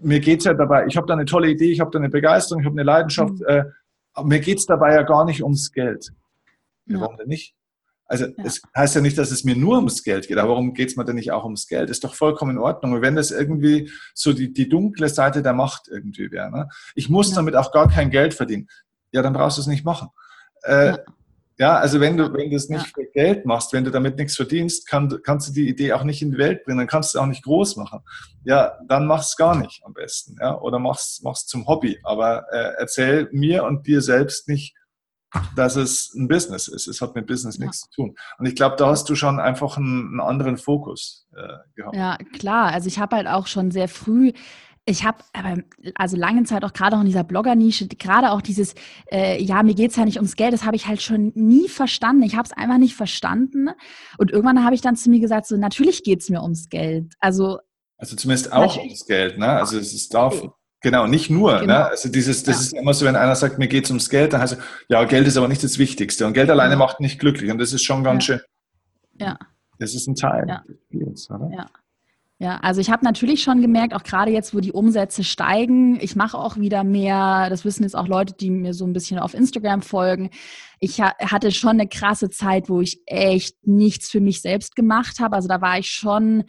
mir 0.00 0.18
geht's 0.18 0.44
ja 0.44 0.54
dabei, 0.54 0.86
ich 0.86 0.96
habe 0.96 1.06
da 1.06 1.14
eine 1.14 1.24
tolle 1.26 1.48
Idee, 1.48 1.70
ich 1.70 1.80
habe 1.80 1.92
da 1.92 2.00
eine 2.00 2.10
Begeisterung, 2.10 2.60
ich 2.62 2.66
habe 2.66 2.74
eine 2.74 2.84
Leidenschaft, 2.84 3.34
mhm. 3.34 3.46
äh, 3.46 3.64
mir 4.24 4.40
geht's 4.40 4.66
dabei 4.66 4.94
ja 4.94 5.02
gar 5.02 5.24
nicht 5.24 5.42
ums 5.42 5.72
Geld. 5.72 6.12
Ja. 6.86 7.00
Warum 7.00 7.16
denn 7.16 7.28
nicht? 7.28 7.54
Also 8.06 8.26
ja. 8.26 8.44
es 8.44 8.60
heißt 8.76 8.94
ja 8.96 9.00
nicht, 9.00 9.16
dass 9.16 9.30
es 9.30 9.42
mir 9.44 9.56
nur 9.56 9.76
ums 9.76 10.02
Geld 10.02 10.28
geht, 10.28 10.36
aber 10.36 10.50
warum 10.50 10.74
geht 10.74 10.90
es 10.90 10.96
mir 10.96 11.04
denn 11.06 11.16
nicht 11.16 11.32
auch 11.32 11.44
ums 11.44 11.66
Geld? 11.66 11.88
Ist 11.88 12.04
doch 12.04 12.14
vollkommen 12.14 12.52
in 12.52 12.58
Ordnung. 12.58 12.92
Und 12.92 13.02
wenn 13.02 13.16
das 13.16 13.30
irgendwie 13.30 13.90
so 14.14 14.34
die, 14.34 14.52
die 14.52 14.68
dunkle 14.68 15.08
Seite 15.08 15.42
der 15.42 15.54
Macht 15.54 15.88
irgendwie 15.88 16.30
wäre, 16.30 16.50
ne? 16.50 16.68
ich 16.94 17.08
muss 17.08 17.30
ja. 17.30 17.36
damit 17.36 17.56
auch 17.56 17.72
gar 17.72 17.88
kein 17.88 18.10
Geld 18.10 18.34
verdienen, 18.34 18.68
ja, 19.12 19.22
dann 19.22 19.32
brauchst 19.32 19.56
du 19.56 19.62
es 19.62 19.66
nicht 19.66 19.84
machen. 19.84 20.08
Äh, 20.62 20.98
ja. 21.58 21.78
also 21.78 22.00
wenn 22.00 22.18
du, 22.18 22.32
wenn 22.34 22.50
du 22.50 22.56
es 22.56 22.68
nicht 22.68 22.88
für 22.88 23.06
Geld 23.14 23.46
machst, 23.46 23.72
wenn 23.72 23.84
du 23.84 23.90
damit 23.90 24.18
nichts 24.18 24.36
verdienst, 24.36 24.86
kann, 24.86 25.20
kannst 25.22 25.48
du 25.48 25.52
die 25.54 25.68
Idee 25.68 25.94
auch 25.94 26.04
nicht 26.04 26.20
in 26.20 26.32
die 26.32 26.38
Welt 26.38 26.64
bringen, 26.64 26.78
dann 26.78 26.86
kannst 26.86 27.14
du 27.14 27.18
es 27.18 27.22
auch 27.22 27.26
nicht 27.26 27.44
groß 27.44 27.76
machen. 27.76 28.00
Ja, 28.44 28.78
dann 28.88 29.06
mach 29.06 29.20
es 29.20 29.36
gar 29.36 29.54
nicht 29.56 29.82
am 29.84 29.94
besten, 29.94 30.36
ja, 30.38 30.58
oder 30.60 30.78
mach's, 30.78 31.20
mach's 31.22 31.46
zum 31.46 31.66
Hobby. 31.66 31.98
Aber 32.02 32.44
äh, 32.52 32.74
erzähl 32.78 33.28
mir 33.32 33.64
und 33.64 33.86
dir 33.86 34.02
selbst 34.02 34.48
nicht, 34.48 34.74
dass 35.56 35.76
es 35.76 36.14
ein 36.14 36.28
Business 36.28 36.68
ist. 36.68 36.86
Es 36.86 37.00
hat 37.00 37.14
mit 37.14 37.26
Business 37.26 37.58
ja. 37.58 37.64
nichts 37.64 37.82
zu 37.82 37.90
tun. 37.90 38.14
Und 38.38 38.46
ich 38.46 38.54
glaube, 38.54 38.76
da 38.76 38.88
hast 38.88 39.08
du 39.08 39.14
schon 39.14 39.40
einfach 39.40 39.76
einen, 39.76 40.08
einen 40.08 40.20
anderen 40.20 40.56
Fokus 40.56 41.26
äh, 41.34 41.58
gehabt. 41.74 41.96
Ja, 41.96 42.18
klar. 42.38 42.72
Also 42.72 42.88
ich 42.88 42.98
habe 42.98 43.16
halt 43.16 43.26
auch 43.26 43.46
schon 43.46 43.70
sehr 43.70 43.88
früh 43.88 44.32
ich 44.84 45.04
habe 45.04 45.18
also 45.94 46.16
lange 46.16 46.42
Zeit 46.42 46.64
auch 46.64 46.72
gerade 46.72 46.96
auch 46.96 47.00
in 47.00 47.06
dieser 47.06 47.22
Blogger-Nische, 47.22 47.86
gerade 47.86 48.32
auch 48.32 48.42
dieses, 48.42 48.74
äh, 49.12 49.40
ja, 49.40 49.62
mir 49.62 49.74
geht 49.74 49.92
es 49.92 49.96
ja 49.96 50.04
nicht 50.04 50.16
ums 50.16 50.34
Geld, 50.34 50.52
das 50.52 50.64
habe 50.64 50.74
ich 50.74 50.88
halt 50.88 51.00
schon 51.00 51.30
nie 51.36 51.68
verstanden. 51.68 52.24
Ich 52.24 52.34
habe 52.34 52.46
es 52.46 52.52
einfach 52.52 52.78
nicht 52.78 52.96
verstanden. 52.96 53.68
Und 54.18 54.32
irgendwann 54.32 54.64
habe 54.64 54.74
ich 54.74 54.80
dann 54.80 54.96
zu 54.96 55.08
mir 55.08 55.20
gesagt, 55.20 55.46
so 55.46 55.56
natürlich 55.56 56.02
geht 56.02 56.22
es 56.22 56.30
mir 56.30 56.42
ums 56.42 56.68
Geld. 56.68 57.14
Also, 57.20 57.58
also 57.96 58.16
zumindest 58.16 58.52
auch 58.52 58.76
ums 58.76 59.06
Geld, 59.06 59.38
ne? 59.38 59.50
Also 59.50 59.78
es 59.78 59.94
ist 59.94 60.12
darf, 60.12 60.42
Genau, 60.82 61.06
nicht 61.06 61.30
nur. 61.30 61.52
Ne? 61.54 61.60
Genau. 61.60 61.74
Ne? 61.74 61.86
Also 61.86 62.08
dieses, 62.08 62.42
das 62.42 62.56
ja. 62.56 62.62
ist 62.62 62.72
immer 62.74 62.94
so, 62.94 63.06
wenn 63.06 63.16
einer 63.16 63.36
sagt, 63.36 63.58
mir 63.58 63.68
geht 63.68 63.84
es 63.84 63.90
ums 63.90 64.10
Geld, 64.10 64.32
dann 64.32 64.40
heißt 64.40 64.54
es, 64.54 64.58
ja, 64.88 65.04
Geld 65.04 65.26
ist 65.26 65.36
aber 65.36 65.48
nicht 65.48 65.62
das 65.62 65.78
Wichtigste. 65.78 66.26
Und 66.26 66.32
Geld 66.32 66.50
alleine 66.50 66.72
ja. 66.72 66.78
macht 66.78 67.00
nicht 67.00 67.18
glücklich. 67.18 67.50
Und 67.50 67.58
das 67.58 67.72
ist 67.72 67.82
schon 67.84 68.02
ganz 68.04 68.26
ja. 68.26 68.36
schön. 68.36 68.44
Ja. 69.18 69.38
Das 69.78 69.94
ist 69.94 70.06
ein 70.06 70.14
Teil 70.14 70.44
ja. 70.48 70.62
des 70.68 70.76
Spiels, 70.86 71.30
oder? 71.30 71.50
Ja. 71.54 71.66
Ja, 72.42 72.56
also 72.56 72.80
ich 72.80 72.90
habe 72.90 73.04
natürlich 73.04 73.40
schon 73.40 73.62
gemerkt, 73.62 73.94
auch 73.94 74.02
gerade 74.02 74.32
jetzt, 74.32 74.52
wo 74.52 74.58
die 74.58 74.72
Umsätze 74.72 75.22
steigen, 75.22 76.00
ich 76.00 76.16
mache 76.16 76.36
auch 76.36 76.56
wieder 76.56 76.82
mehr, 76.82 77.48
das 77.48 77.64
wissen 77.64 77.84
jetzt 77.84 77.94
auch 77.94 78.08
Leute, 78.08 78.34
die 78.34 78.50
mir 78.50 78.74
so 78.74 78.84
ein 78.84 78.92
bisschen 78.92 79.20
auf 79.20 79.32
Instagram 79.32 79.80
folgen. 79.80 80.28
Ich 80.80 81.00
hatte 81.00 81.52
schon 81.52 81.70
eine 81.78 81.86
krasse 81.86 82.30
Zeit, 82.30 82.68
wo 82.68 82.80
ich 82.80 83.00
echt 83.06 83.64
nichts 83.64 84.10
für 84.10 84.20
mich 84.20 84.40
selbst 84.40 84.74
gemacht 84.74 85.20
habe. 85.20 85.36
Also 85.36 85.46
da 85.46 85.60
war 85.60 85.78
ich 85.78 85.86
schon 85.86 86.42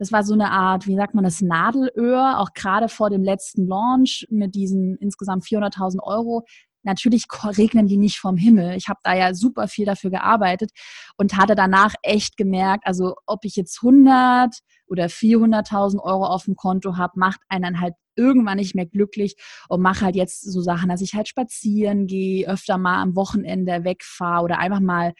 das 0.00 0.12
war 0.12 0.24
so 0.24 0.32
eine 0.32 0.50
Art, 0.50 0.86
wie 0.86 0.96
sagt 0.96 1.14
man 1.14 1.24
das, 1.24 1.42
Nadelöhr, 1.42 2.38
auch 2.38 2.54
gerade 2.54 2.88
vor 2.88 3.10
dem 3.10 3.22
letzten 3.22 3.66
Launch 3.66 4.26
mit 4.30 4.54
diesen 4.54 4.96
insgesamt 4.96 5.44
400.000 5.44 6.02
Euro. 6.02 6.46
Natürlich 6.82 7.26
regnen 7.44 7.86
die 7.86 7.98
nicht 7.98 8.18
vom 8.18 8.38
Himmel. 8.38 8.78
Ich 8.78 8.88
habe 8.88 9.00
da 9.02 9.14
ja 9.14 9.34
super 9.34 9.68
viel 9.68 9.84
dafür 9.84 10.08
gearbeitet 10.08 10.70
und 11.18 11.36
hatte 11.36 11.54
danach 11.54 11.92
echt 12.02 12.38
gemerkt, 12.38 12.86
also 12.86 13.14
ob 13.26 13.44
ich 13.44 13.56
jetzt 13.56 13.80
100 13.82 14.60
oder 14.86 15.04
400.000 15.04 16.00
Euro 16.02 16.24
auf 16.24 16.46
dem 16.46 16.56
Konto 16.56 16.96
habe, 16.96 17.20
macht 17.20 17.40
einen 17.50 17.64
dann 17.64 17.80
halt 17.82 17.92
irgendwann 18.16 18.56
nicht 18.56 18.74
mehr 18.74 18.86
glücklich 18.86 19.36
und 19.68 19.82
mache 19.82 20.06
halt 20.06 20.16
jetzt 20.16 20.50
so 20.50 20.62
Sachen, 20.62 20.88
dass 20.88 21.02
ich 21.02 21.12
halt 21.12 21.28
spazieren 21.28 22.06
gehe, 22.06 22.48
öfter 22.48 22.78
mal 22.78 23.02
am 23.02 23.16
Wochenende 23.16 23.84
wegfahre 23.84 24.44
oder 24.44 24.58
einfach 24.60 24.80
mal 24.80 25.12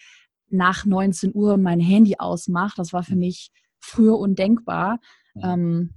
nach 0.49 0.87
19 0.87 1.33
Uhr 1.35 1.59
mein 1.59 1.81
Handy 1.81 2.17
ausmache. 2.19 2.77
Das 2.79 2.95
war 2.95 3.03
für 3.03 3.17
mich 3.17 3.51
früher 3.81 4.19
undenkbar. 4.19 4.99
Ähm, 5.43 5.91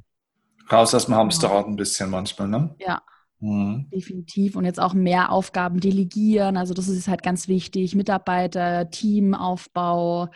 Raus 0.72 0.96
aus 0.96 1.06
dem 1.06 1.16
Hamsterrad 1.16 1.68
ein 1.68 1.76
bisschen 1.76 2.10
manchmal, 2.10 2.48
ne? 2.48 2.76
Ja. 2.80 3.02
Mhm. 3.40 3.90
Definitiv. 3.94 4.56
Und 4.56 4.64
jetzt 4.64 4.80
auch 4.80 4.94
mehr 4.94 5.32
Aufgaben 5.32 5.82
delegieren. 5.82 6.56
Also 6.56 6.74
das 6.74 6.88
ist 6.88 7.10
halt 7.10 7.24
ganz 7.24 7.50
wichtig. 7.50 7.94
Mitarbeiter, 7.94 8.90
Teamaufbau. 8.90 10.30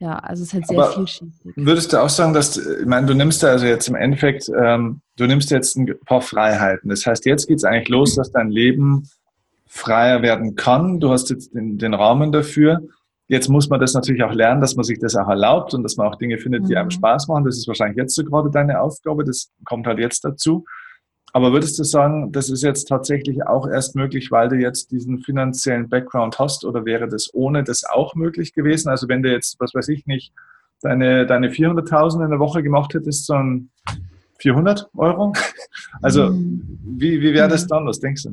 Ja, 0.00 0.18
also 0.18 0.42
es 0.42 0.48
ist 0.48 0.54
halt 0.54 0.66
sehr 0.66 0.78
Aber 0.78 0.92
vielschichtig. 0.92 1.52
Würdest 1.56 1.92
du 1.92 2.02
auch 2.02 2.08
sagen, 2.08 2.32
dass, 2.32 2.56
ich 2.56 2.86
meine, 2.86 3.06
du 3.06 3.14
nimmst 3.14 3.42
da 3.42 3.48
also 3.48 3.66
jetzt 3.66 3.88
im 3.88 3.94
Endeffekt, 3.94 4.48
ähm, 4.48 5.00
du 5.16 5.26
nimmst 5.26 5.50
jetzt 5.50 5.76
ein 5.76 5.92
paar 6.06 6.20
Freiheiten. 6.20 6.88
Das 6.88 7.06
heißt, 7.06 7.24
jetzt 7.24 7.46
geht 7.46 7.58
es 7.58 7.64
eigentlich 7.64 7.88
los, 7.88 8.14
dass 8.14 8.32
dein 8.32 8.50
Leben 8.50 9.08
freier 9.66 10.22
werden 10.22 10.56
kann. 10.56 10.98
Du 10.98 11.10
hast 11.10 11.30
jetzt 11.30 11.54
den, 11.54 11.78
den 11.78 11.94
Rahmen 11.94 12.32
dafür. 12.32 12.80
Jetzt 13.28 13.48
muss 13.48 13.68
man 13.68 13.78
das 13.78 13.92
natürlich 13.92 14.22
auch 14.22 14.32
lernen, 14.32 14.62
dass 14.62 14.74
man 14.74 14.84
sich 14.84 14.98
das 14.98 15.14
auch 15.14 15.28
erlaubt 15.28 15.74
und 15.74 15.82
dass 15.82 15.96
man 15.96 16.08
auch 16.08 16.16
Dinge 16.16 16.38
findet, 16.38 16.68
die 16.68 16.76
einem 16.76 16.86
mhm. 16.86 16.92
Spaß 16.92 17.28
machen. 17.28 17.44
Das 17.44 17.58
ist 17.58 17.68
wahrscheinlich 17.68 17.98
jetzt 17.98 18.14
so 18.14 18.24
gerade 18.24 18.50
deine 18.50 18.80
Aufgabe. 18.80 19.22
Das 19.24 19.50
kommt 19.64 19.86
halt 19.86 19.98
jetzt 19.98 20.24
dazu. 20.24 20.64
Aber 21.34 21.52
würdest 21.52 21.78
du 21.78 21.84
sagen, 21.84 22.32
das 22.32 22.48
ist 22.48 22.62
jetzt 22.62 22.88
tatsächlich 22.88 23.46
auch 23.46 23.68
erst 23.68 23.94
möglich, 23.96 24.30
weil 24.30 24.48
du 24.48 24.56
jetzt 24.56 24.90
diesen 24.90 25.18
finanziellen 25.18 25.90
Background 25.90 26.38
hast 26.38 26.64
oder 26.64 26.86
wäre 26.86 27.06
das 27.06 27.28
ohne 27.34 27.62
das 27.62 27.84
auch 27.84 28.14
möglich 28.14 28.54
gewesen? 28.54 28.88
Also 28.88 29.08
wenn 29.08 29.22
du 29.22 29.30
jetzt, 29.30 29.60
was 29.60 29.74
weiß 29.74 29.88
ich 29.88 30.06
nicht, 30.06 30.32
deine, 30.80 31.26
deine 31.26 31.50
400.000 31.50 32.24
in 32.24 32.30
der 32.30 32.38
Woche 32.38 32.62
gemacht 32.62 32.94
hättest, 32.94 33.26
sondern 33.26 33.70
400 34.38 34.88
Euro? 34.96 35.32
Also 36.00 36.30
mhm. 36.30 36.78
wie, 36.82 37.20
wie 37.20 37.32
wäre 37.34 37.48
das 37.48 37.64
mhm. 37.64 37.68
dann? 37.68 37.86
Was 37.86 38.00
denkst 38.00 38.22
du? 38.22 38.30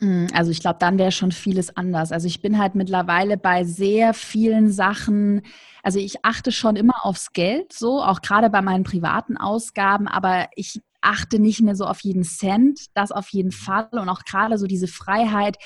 Hm, 0.00 0.28
also 0.32 0.50
ich 0.50 0.60
glaube, 0.60 0.78
dann 0.78 0.98
wäre 0.98 1.12
schon 1.12 1.30
vieles 1.30 1.76
anders. 1.76 2.10
Also 2.10 2.26
ich 2.26 2.40
bin 2.40 2.58
halt 2.58 2.74
mittlerweile 2.74 3.36
bei 3.36 3.64
sehr 3.64 4.14
vielen 4.14 4.72
Sachen, 4.72 5.42
also 5.82 5.98
ich 5.98 6.24
achte 6.24 6.52
schon 6.52 6.76
immer 6.76 7.04
aufs 7.04 7.32
Geld, 7.32 7.72
so 7.72 8.02
auch 8.02 8.22
gerade 8.22 8.48
bei 8.50 8.62
meinen 8.62 8.84
privaten 8.84 9.36
Ausgaben, 9.36 10.08
aber 10.08 10.48
ich 10.56 10.80
achte 11.02 11.38
nicht 11.38 11.60
mehr 11.60 11.76
so 11.76 11.84
auf 11.84 12.00
jeden 12.00 12.24
Cent, 12.24 12.86
das 12.94 13.12
auf 13.12 13.28
jeden 13.28 13.52
Fall 13.52 13.88
und 13.92 14.08
auch 14.08 14.24
gerade 14.24 14.58
so 14.58 14.66
diese 14.66 14.88
Freiheit. 14.88 15.56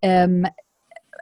Ähm, 0.00 0.46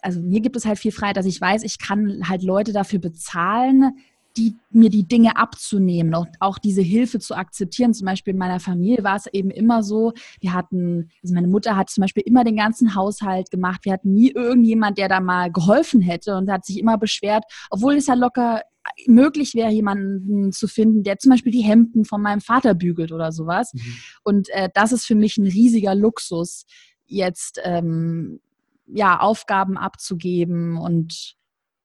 also 0.02 0.20
mir 0.20 0.40
gibt 0.40 0.56
es 0.56 0.64
halt 0.66 0.78
viel 0.78 0.92
Freiheit, 0.92 1.16
dass 1.16 1.26
ich 1.26 1.40
weiß, 1.40 1.62
ich 1.62 1.78
kann 1.78 2.28
halt 2.28 2.42
Leute 2.42 2.72
dafür 2.72 2.98
bezahlen, 2.98 3.98
die, 4.36 4.56
mir 4.70 4.90
die 4.90 5.06
Dinge 5.06 5.36
abzunehmen 5.36 6.14
und 6.14 6.28
auch 6.38 6.58
diese 6.58 6.82
Hilfe 6.82 7.18
zu 7.18 7.34
akzeptieren. 7.34 7.94
Zum 7.94 8.06
Beispiel 8.06 8.32
in 8.32 8.38
meiner 8.38 8.60
Familie 8.60 9.02
war 9.02 9.16
es 9.16 9.26
eben 9.26 9.50
immer 9.50 9.82
so, 9.82 10.12
wir 10.40 10.52
hatten, 10.52 11.10
also 11.22 11.34
meine 11.34 11.48
Mutter 11.48 11.76
hat 11.76 11.90
zum 11.90 12.02
Beispiel 12.02 12.22
immer 12.24 12.44
den 12.44 12.56
ganzen 12.56 12.94
Haushalt 12.94 13.50
gemacht. 13.50 13.84
Wir 13.84 13.92
hatten 13.92 14.12
nie 14.12 14.30
irgendjemand, 14.30 14.98
der 14.98 15.08
da 15.08 15.20
mal 15.20 15.50
geholfen 15.50 16.00
hätte 16.00 16.36
und 16.36 16.50
hat 16.50 16.64
sich 16.64 16.78
immer 16.78 16.98
beschwert, 16.98 17.44
obwohl 17.70 17.96
es 17.96 18.06
ja 18.06 18.14
locker 18.14 18.62
möglich 19.06 19.54
wäre, 19.54 19.70
jemanden 19.70 20.52
zu 20.52 20.66
finden, 20.66 21.02
der 21.02 21.18
zum 21.18 21.30
Beispiel 21.30 21.52
die 21.52 21.62
Hemden 21.62 22.04
von 22.04 22.22
meinem 22.22 22.40
Vater 22.40 22.74
bügelt 22.74 23.12
oder 23.12 23.32
sowas. 23.32 23.72
Mhm. 23.74 23.80
Und 24.22 24.48
äh, 24.50 24.68
das 24.74 24.92
ist 24.92 25.04
für 25.04 25.14
mich 25.14 25.36
ein 25.36 25.46
riesiger 25.46 25.94
Luxus, 25.94 26.64
jetzt 27.06 27.60
ähm, 27.64 28.40
ja 28.86 29.20
Aufgaben 29.20 29.76
abzugeben 29.76 30.76
und 30.78 31.36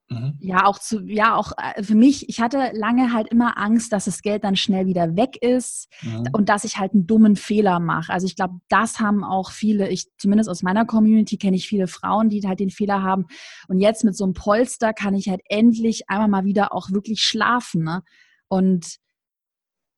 Mhm. 0.07 0.37
Ja, 0.39 0.65
auch 0.65 0.77
zu, 0.77 1.01
ja, 1.01 1.35
auch 1.35 1.51
äh, 1.57 1.81
für 1.81 1.95
mich, 1.95 2.29
ich 2.29 2.39
hatte 2.39 2.71
lange 2.73 3.11
halt 3.11 3.29
immer 3.29 3.57
Angst, 3.57 3.91
dass 3.91 4.05
das 4.05 4.21
Geld 4.21 4.43
dann 4.43 4.55
schnell 4.55 4.85
wieder 4.85 5.15
weg 5.15 5.35
ist 5.41 5.91
mhm. 6.03 6.25
und 6.31 6.47
dass 6.47 6.63
ich 6.63 6.77
halt 6.77 6.93
einen 6.93 7.07
dummen 7.07 7.35
Fehler 7.35 7.79
mache. 7.79 8.13
Also 8.13 8.27
ich 8.27 8.35
glaube, 8.35 8.59
das 8.69 8.99
haben 8.99 9.23
auch 9.23 9.49
viele, 9.49 9.89
ich 9.89 10.07
zumindest 10.17 10.49
aus 10.49 10.61
meiner 10.61 10.85
Community 10.85 11.37
kenne 11.37 11.55
ich 11.55 11.67
viele 11.67 11.87
Frauen, 11.87 12.29
die 12.29 12.41
halt 12.47 12.59
den 12.59 12.69
Fehler 12.69 13.01
haben. 13.01 13.25
Und 13.67 13.79
jetzt 13.79 14.03
mit 14.03 14.15
so 14.15 14.25
einem 14.25 14.33
Polster 14.33 14.93
kann 14.93 15.15
ich 15.15 15.27
halt 15.27 15.41
endlich 15.49 16.07
einmal 16.07 16.27
mal 16.27 16.45
wieder 16.45 16.71
auch 16.73 16.91
wirklich 16.91 17.21
schlafen. 17.21 17.83
Ne? 17.83 18.03
Und 18.47 18.97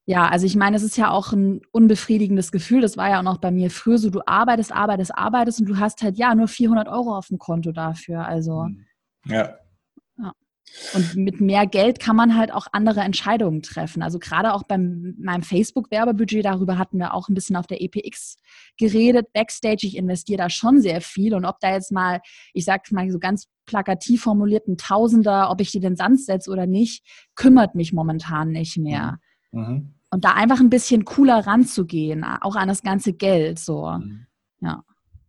ja, 0.06 0.30
also 0.30 0.46
ich 0.46 0.56
meine, 0.56 0.78
es 0.78 0.84
ist 0.84 0.98
ja 0.98 1.12
auch 1.12 1.34
ein 1.34 1.60
unbefriedigendes 1.72 2.54
Gefühl. 2.54 2.80
Das 2.80 2.96
war 2.96 3.10
ja 3.10 3.20
auch 3.20 3.24
noch 3.24 3.40
bei 3.40 3.52
mir 3.52 3.70
früher 3.70 3.98
so, 3.98 4.10
du 4.10 4.22
arbeitest, 4.26 4.72
arbeitest, 4.72 5.14
arbeitest 5.14 5.60
und 5.60 5.66
du 5.68 5.80
hast 5.80 6.02
halt 6.02 6.18
ja 6.18 6.34
nur 6.34 6.48
400 6.48 6.88
Euro 6.88 7.18
auf 7.18 7.28
dem 7.28 7.40
Konto 7.40 7.74
dafür. 7.74 8.26
Also. 8.26 8.68
Ja. 9.26 9.58
Und 10.94 11.16
mit 11.16 11.42
mehr 11.42 11.66
Geld 11.66 12.00
kann 12.00 12.16
man 12.16 12.36
halt 12.36 12.54
auch 12.54 12.68
andere 12.72 13.02
Entscheidungen 13.02 13.62
treffen. 13.62 14.02
Also 14.02 14.20
gerade 14.20 14.54
auch 14.54 14.64
beim 14.64 15.16
meinem 15.20 15.42
Facebook-Werbebudget, 15.42 16.46
darüber 16.46 16.78
hatten 16.78 17.00
wir 17.00 17.14
auch 17.14 17.30
ein 17.30 17.34
bisschen 17.34 17.56
auf 17.56 17.68
der 17.68 17.82
EPX 17.82 18.38
geredet. 18.78 19.34
Backstage, 19.34 19.88
ich 19.88 19.98
investiere 19.98 20.38
da 20.38 20.50
schon 20.50 20.82
sehr 20.82 21.02
viel. 21.02 21.34
Und 21.34 21.46
ob 21.46 21.60
da 21.60 21.74
jetzt 21.74 21.92
mal, 21.92 22.22
ich 22.54 22.66
sag's 22.66 22.92
mal 22.92 23.10
so 23.10 23.20
ganz 23.20 23.48
plakativ 23.66 24.24
formuliert, 24.24 24.68
ein 24.68 24.78
Tausender, 24.78 25.50
ob 25.50 25.62
ich 25.62 25.72
die 25.72 25.80
den 25.80 25.96
Sand 25.96 26.22
setze 26.22 26.52
oder 26.52 26.68
nicht, 26.68 27.04
kümmert 27.36 27.76
mich 27.76 27.94
momentan 27.94 28.50
nicht 28.52 28.78
mehr. 28.78 29.20
Mhm. 29.52 29.62
mhm. 29.62 29.94
Und 30.10 30.24
da 30.24 30.32
einfach 30.32 30.62
ein 30.62 30.70
bisschen 30.70 31.04
cooler 31.04 31.46
ranzugehen, 31.46 32.24
auch 32.24 32.56
an 32.56 32.70
das 32.70 32.82
ganze 32.82 33.12
Geld. 33.12 33.60
So. 33.60 33.90
Mhm. 33.90 34.26
Ja. 34.62 34.86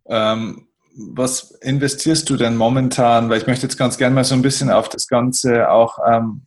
Ähm, 0.06 0.67
was 0.98 1.52
investierst 1.62 2.28
du 2.28 2.36
denn 2.36 2.56
momentan? 2.56 3.30
Weil 3.30 3.38
ich 3.38 3.46
möchte 3.46 3.66
jetzt 3.66 3.76
ganz 3.76 3.98
gerne 3.98 4.14
mal 4.14 4.24
so 4.24 4.34
ein 4.34 4.42
bisschen 4.42 4.70
auf 4.70 4.88
das 4.88 5.06
Ganze 5.06 5.70
auch, 5.70 5.98
ähm, 6.06 6.42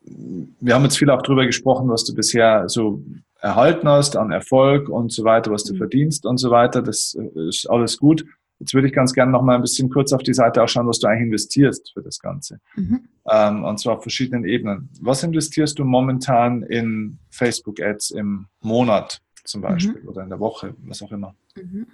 wir 0.00 0.74
haben 0.74 0.82
jetzt 0.82 0.98
viel 0.98 1.10
auch 1.10 1.22
darüber 1.22 1.46
gesprochen, 1.46 1.88
was 1.88 2.04
du 2.04 2.14
bisher 2.14 2.68
so 2.68 3.02
erhalten 3.40 3.88
hast 3.88 4.16
an 4.16 4.32
Erfolg 4.32 4.88
und 4.88 5.12
so 5.12 5.24
weiter, 5.24 5.50
was 5.50 5.64
du 5.64 5.74
mhm. 5.74 5.78
verdienst 5.78 6.26
und 6.26 6.38
so 6.38 6.50
weiter. 6.50 6.82
Das 6.82 7.16
äh, 7.18 7.48
ist 7.48 7.70
alles 7.70 7.98
gut. 7.98 8.24
Jetzt 8.58 8.74
würde 8.74 8.88
ich 8.88 8.94
ganz 8.94 9.12
gerne 9.12 9.32
noch 9.32 9.42
mal 9.42 9.56
ein 9.56 9.62
bisschen 9.62 9.90
kurz 9.90 10.12
auf 10.12 10.22
die 10.22 10.34
Seite 10.34 10.62
auch 10.62 10.68
schauen, 10.68 10.86
was 10.86 10.98
du 10.98 11.06
eigentlich 11.06 11.26
investierst 11.26 11.92
für 11.92 12.02
das 12.02 12.18
Ganze. 12.18 12.60
Mhm. 12.76 13.08
Ähm, 13.30 13.64
und 13.64 13.78
zwar 13.78 13.96
auf 13.96 14.02
verschiedenen 14.02 14.44
Ebenen. 14.44 14.90
Was 15.00 15.22
investierst 15.22 15.78
du 15.78 15.84
momentan 15.84 16.62
in 16.62 17.18
Facebook-Ads 17.30 18.10
im 18.12 18.46
Monat 18.60 19.20
zum 19.44 19.60
Beispiel 19.60 20.02
mhm. 20.02 20.08
oder 20.08 20.22
in 20.22 20.30
der 20.30 20.40
Woche, 20.40 20.74
was 20.84 21.02
auch 21.02 21.12
immer? 21.12 21.34
Mhm. 21.56 21.86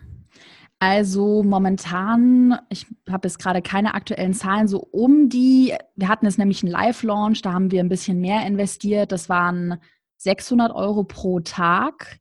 Also 0.82 1.42
momentan, 1.42 2.58
ich 2.70 2.86
habe 3.10 3.28
jetzt 3.28 3.38
gerade 3.38 3.60
keine 3.60 3.92
aktuellen 3.92 4.32
Zahlen, 4.32 4.66
so 4.66 4.78
um 4.78 5.28
die, 5.28 5.74
wir 5.94 6.08
hatten 6.08 6.24
jetzt 6.24 6.38
nämlich 6.38 6.62
einen 6.62 6.72
Live-Launch, 6.72 7.42
da 7.42 7.52
haben 7.52 7.70
wir 7.70 7.80
ein 7.80 7.90
bisschen 7.90 8.18
mehr 8.18 8.46
investiert, 8.46 9.12
das 9.12 9.28
waren 9.28 9.78
600 10.16 10.72
Euro 10.72 11.04
pro 11.04 11.40
Tag. 11.40 12.18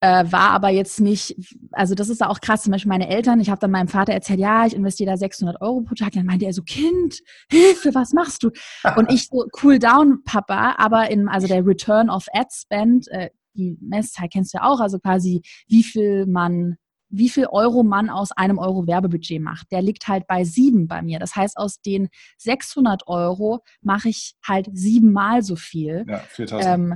Äh, 0.00 0.30
war 0.30 0.50
aber 0.50 0.68
jetzt 0.68 1.00
nicht, 1.00 1.36
also 1.70 1.94
das 1.94 2.10
ist 2.10 2.22
auch 2.22 2.40
krass, 2.40 2.64
zum 2.64 2.72
Beispiel 2.72 2.90
meine 2.90 3.08
Eltern, 3.08 3.40
ich 3.40 3.48
habe 3.48 3.60
dann 3.60 3.70
meinem 3.70 3.88
Vater 3.88 4.12
erzählt, 4.12 4.40
ja, 4.40 4.66
ich 4.66 4.74
investiere 4.74 5.12
da 5.12 5.16
600 5.16 5.62
Euro 5.62 5.80
pro 5.80 5.94
Tag, 5.94 6.12
dann 6.12 6.26
meinte 6.26 6.44
er 6.44 6.52
so, 6.52 6.62
Kind, 6.62 7.20
Hilfe, 7.50 7.94
was 7.94 8.12
machst 8.12 8.42
du? 8.42 8.50
Und 8.96 9.10
ich 9.10 9.28
so, 9.28 9.46
cool 9.62 9.78
down, 9.78 10.24
Papa, 10.24 10.74
aber 10.76 11.08
in, 11.08 11.26
also 11.28 11.46
der 11.46 11.64
Return 11.64 12.10
of 12.10 12.26
Ad 12.34 12.48
Spend, 12.52 13.08
äh, 13.12 13.30
die 13.54 13.78
Messzahl 13.80 14.28
kennst 14.28 14.52
du 14.52 14.58
ja 14.58 14.64
auch, 14.64 14.80
also 14.80 14.98
quasi 14.98 15.40
wie 15.68 15.84
viel 15.84 16.26
man 16.26 16.76
wie 17.12 17.28
viel 17.28 17.46
Euro 17.46 17.82
man 17.84 18.10
aus 18.10 18.32
einem 18.32 18.58
Euro 18.58 18.86
Werbebudget 18.86 19.40
macht. 19.40 19.70
Der 19.70 19.82
liegt 19.82 20.08
halt 20.08 20.26
bei 20.26 20.44
sieben 20.44 20.88
bei 20.88 21.02
mir. 21.02 21.18
Das 21.18 21.36
heißt, 21.36 21.56
aus 21.56 21.80
den 21.80 22.08
600 22.38 23.06
Euro 23.06 23.60
mache 23.82 24.08
ich 24.08 24.34
halt 24.42 24.68
siebenmal 24.72 25.42
so 25.42 25.54
viel. 25.54 26.04
Ja, 26.08 26.18
4000. 26.18 26.74
Ähm, 26.74 26.94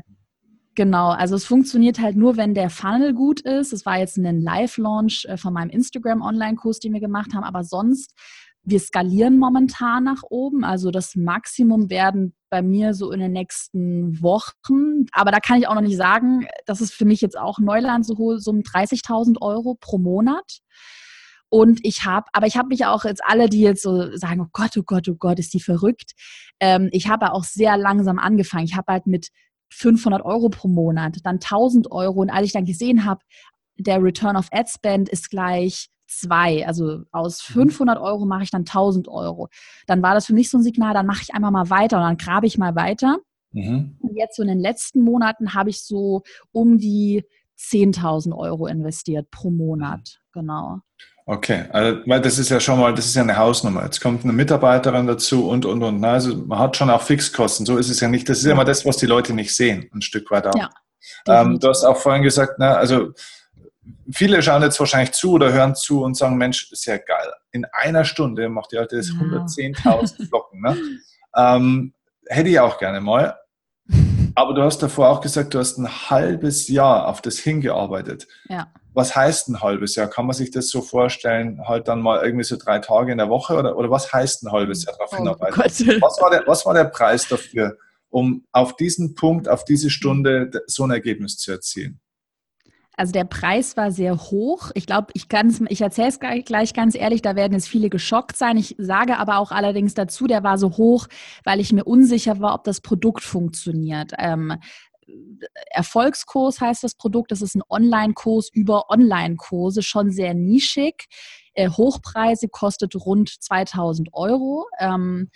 genau, 0.74 1.10
also 1.10 1.36
es 1.36 1.44
funktioniert 1.44 2.00
halt 2.00 2.16
nur, 2.16 2.36
wenn 2.36 2.54
der 2.54 2.70
Funnel 2.70 3.12
gut 3.12 3.40
ist. 3.42 3.72
Es 3.72 3.84
war 3.84 3.98
jetzt 3.98 4.16
ein 4.16 4.40
Live-Launch 4.40 5.26
äh, 5.28 5.36
von 5.36 5.52
meinem 5.52 5.70
Instagram-Online-Kurs, 5.70 6.80
den 6.80 6.94
wir 6.94 7.00
gemacht 7.00 7.34
haben, 7.34 7.44
aber 7.44 7.62
sonst 7.62 8.14
wir 8.66 8.80
skalieren 8.80 9.38
momentan 9.38 10.04
nach 10.04 10.22
oben. 10.28 10.64
Also 10.64 10.90
das 10.90 11.14
Maximum 11.14 11.88
werden 11.88 12.34
bei 12.50 12.62
mir 12.62 12.94
so 12.94 13.12
in 13.12 13.20
den 13.20 13.32
nächsten 13.32 14.20
Wochen. 14.20 15.06
Aber 15.12 15.30
da 15.30 15.38
kann 15.38 15.58
ich 15.58 15.68
auch 15.68 15.76
noch 15.76 15.82
nicht 15.82 15.96
sagen, 15.96 16.46
das 16.66 16.80
ist 16.80 16.92
für 16.92 17.04
mich 17.04 17.20
jetzt 17.20 17.38
auch 17.38 17.60
Neuland, 17.60 18.04
so, 18.04 18.36
so 18.38 18.50
um 18.50 18.58
30.000 18.58 19.40
Euro 19.40 19.76
pro 19.80 19.98
Monat. 19.98 20.58
Und 21.48 21.78
ich 21.84 22.04
habe, 22.04 22.26
aber 22.32 22.48
ich 22.48 22.56
habe 22.56 22.68
mich 22.68 22.84
auch 22.86 23.04
jetzt 23.04 23.22
alle, 23.24 23.48
die 23.48 23.60
jetzt 23.60 23.82
so 23.82 24.16
sagen, 24.16 24.40
oh 24.40 24.50
Gott, 24.52 24.76
oh 24.76 24.82
Gott, 24.84 25.08
oh 25.08 25.14
Gott, 25.14 25.38
ist 25.38 25.54
die 25.54 25.60
verrückt. 25.60 26.12
Ähm, 26.58 26.88
ich 26.90 27.08
habe 27.08 27.32
auch 27.32 27.44
sehr 27.44 27.76
langsam 27.76 28.18
angefangen. 28.18 28.64
Ich 28.64 28.76
habe 28.76 28.92
halt 28.92 29.06
mit 29.06 29.28
500 29.70 30.24
Euro 30.24 30.48
pro 30.48 30.66
Monat, 30.66 31.18
dann 31.22 31.36
1000 31.36 31.92
Euro. 31.92 32.20
Und 32.20 32.30
als 32.30 32.46
ich 32.46 32.52
dann 32.52 32.64
gesehen 32.64 33.04
habe, 33.04 33.20
der 33.78 34.02
Return 34.02 34.36
of 34.36 34.48
Ad 34.50 34.68
Spend 34.68 35.08
ist 35.08 35.30
gleich 35.30 35.88
zwei. 36.06 36.66
Also 36.66 37.02
aus 37.12 37.40
500 37.42 37.98
mhm. 37.98 38.04
Euro 38.04 38.24
mache 38.26 38.44
ich 38.44 38.50
dann 38.50 38.62
1000 38.62 39.08
Euro. 39.08 39.48
Dann 39.86 40.02
war 40.02 40.14
das 40.14 40.26
für 40.26 40.34
mich 40.34 40.50
so 40.50 40.58
ein 40.58 40.62
Signal, 40.62 40.94
dann 40.94 41.06
mache 41.06 41.22
ich 41.22 41.34
einfach 41.34 41.50
mal 41.50 41.70
weiter 41.70 41.98
und 41.98 42.02
dann 42.04 42.16
grabe 42.16 42.46
ich 42.46 42.58
mal 42.58 42.74
weiter. 42.74 43.18
Mhm. 43.52 43.96
Und 44.00 44.16
jetzt 44.16 44.36
so 44.36 44.42
in 44.42 44.48
den 44.48 44.60
letzten 44.60 45.02
Monaten 45.02 45.54
habe 45.54 45.70
ich 45.70 45.82
so 45.82 46.22
um 46.52 46.78
die 46.78 47.24
10.000 47.58 48.36
Euro 48.36 48.66
investiert 48.66 49.30
pro 49.30 49.50
Monat. 49.50 50.20
Genau. 50.32 50.80
Okay, 51.28 51.64
also, 51.70 51.98
weil 52.06 52.20
das 52.20 52.38
ist 52.38 52.50
ja 52.50 52.60
schon 52.60 52.78
mal, 52.78 52.94
das 52.94 53.06
ist 53.06 53.16
ja 53.16 53.22
eine 53.22 53.36
Hausnummer. 53.36 53.82
Jetzt 53.82 54.00
kommt 54.00 54.22
eine 54.22 54.32
Mitarbeiterin 54.32 55.08
dazu 55.08 55.48
und, 55.48 55.64
und, 55.64 55.82
und. 55.82 56.04
Also 56.04 56.36
man 56.36 56.58
hat 56.60 56.76
schon 56.76 56.88
auch 56.88 57.02
Fixkosten. 57.02 57.66
So 57.66 57.78
ist 57.78 57.90
es 57.90 57.98
ja 57.98 58.06
nicht. 58.06 58.28
Das 58.28 58.38
ist 58.38 58.44
ja 58.44 58.52
immer 58.52 58.64
das, 58.64 58.86
was 58.86 58.96
die 58.98 59.06
Leute 59.06 59.32
nicht 59.32 59.52
sehen, 59.52 59.90
ein 59.92 60.02
Stück 60.02 60.30
weit 60.30 60.46
auch. 60.46 60.54
Ja, 60.54 60.70
ähm, 61.26 61.58
du 61.58 61.68
hast 61.68 61.82
auch 61.84 61.96
vorhin 61.96 62.22
gesagt, 62.22 62.54
na, 62.58 62.74
also 62.74 63.12
viele 64.12 64.42
schauen 64.42 64.62
jetzt 64.62 64.78
wahrscheinlich 64.80 65.12
zu 65.12 65.32
oder 65.32 65.52
hören 65.52 65.74
zu 65.74 66.02
und 66.02 66.16
sagen, 66.16 66.36
Mensch, 66.36 66.70
ist 66.72 66.86
ja 66.86 66.96
geil. 66.98 67.32
In 67.52 67.64
einer 67.72 68.04
Stunde 68.04 68.48
macht 68.48 68.72
die 68.72 68.78
Alte 68.78 68.96
das 68.96 69.08
ja. 69.08 69.14
110.000 69.14 70.28
Flocken. 70.28 70.60
Ne? 70.60 70.76
Ähm, 71.36 71.94
hätte 72.26 72.48
ich 72.48 72.60
auch 72.60 72.78
gerne 72.78 73.00
mal. 73.00 73.36
Aber 74.34 74.52
du 74.52 74.62
hast 74.62 74.82
davor 74.82 75.08
auch 75.08 75.20
gesagt, 75.22 75.54
du 75.54 75.58
hast 75.58 75.78
ein 75.78 75.88
halbes 75.88 76.68
Jahr 76.68 77.08
auf 77.08 77.22
das 77.22 77.38
hingearbeitet. 77.38 78.26
Ja. 78.48 78.70
Was 78.92 79.16
heißt 79.16 79.48
ein 79.48 79.62
halbes 79.62 79.94
Jahr? 79.94 80.08
Kann 80.08 80.26
man 80.26 80.34
sich 80.34 80.50
das 80.50 80.68
so 80.68 80.82
vorstellen, 80.82 81.66
halt 81.66 81.88
dann 81.88 82.02
mal 82.02 82.22
irgendwie 82.22 82.44
so 82.44 82.56
drei 82.56 82.78
Tage 82.78 83.12
in 83.12 83.18
der 83.18 83.30
Woche 83.30 83.56
oder, 83.56 83.76
oder 83.76 83.90
was 83.90 84.12
heißt 84.12 84.42
ein 84.42 84.52
halbes 84.52 84.84
Jahr 84.84 84.94
darauf 84.96 85.12
oh 85.12 85.16
hinarbeiten? 85.16 85.58
Was 86.00 86.20
war, 86.20 86.30
der, 86.30 86.46
was 86.46 86.66
war 86.66 86.74
der 86.74 86.84
Preis 86.84 87.28
dafür, 87.28 87.78
um 88.10 88.44
auf 88.52 88.76
diesen 88.76 89.14
Punkt, 89.14 89.48
auf 89.48 89.64
diese 89.64 89.90
Stunde 89.90 90.50
so 90.66 90.84
ein 90.84 90.90
Ergebnis 90.90 91.38
zu 91.38 91.52
erzielen? 91.52 92.00
Also 92.96 93.12
der 93.12 93.24
Preis 93.24 93.76
war 93.76 93.90
sehr 93.90 94.16
hoch. 94.16 94.70
Ich 94.74 94.86
glaube, 94.86 95.08
ich 95.12 95.26
ich 95.68 95.80
erzähle 95.80 96.08
es 96.08 96.18
gleich 96.18 96.72
ganz 96.72 96.94
ehrlich, 96.94 97.20
da 97.20 97.36
werden 97.36 97.52
jetzt 97.52 97.68
viele 97.68 97.90
geschockt 97.90 98.36
sein. 98.36 98.56
Ich 98.56 98.74
sage 98.78 99.18
aber 99.18 99.36
auch 99.36 99.52
allerdings 99.52 99.92
dazu, 99.92 100.26
der 100.26 100.42
war 100.42 100.56
so 100.56 100.78
hoch, 100.78 101.06
weil 101.44 101.60
ich 101.60 101.72
mir 101.72 101.84
unsicher 101.84 102.40
war, 102.40 102.54
ob 102.54 102.64
das 102.64 102.80
Produkt 102.80 103.22
funktioniert. 103.22 104.12
Ähm, 104.18 104.54
Erfolgskurs 105.70 106.60
heißt 106.60 106.82
das 106.84 106.94
Produkt. 106.94 107.30
Das 107.30 107.42
ist 107.42 107.54
ein 107.54 107.62
Online-Kurs 107.68 108.50
über 108.52 108.90
Online-Kurse, 108.90 109.82
schon 109.82 110.10
sehr 110.10 110.34
nischig. 110.34 111.06
Äh, 111.52 111.68
Hochpreise 111.68 112.48
kostet 112.48 112.94
rund 112.96 113.28
2000 113.28 114.08
Euro. 114.12 114.66
Ähm, 114.78 115.30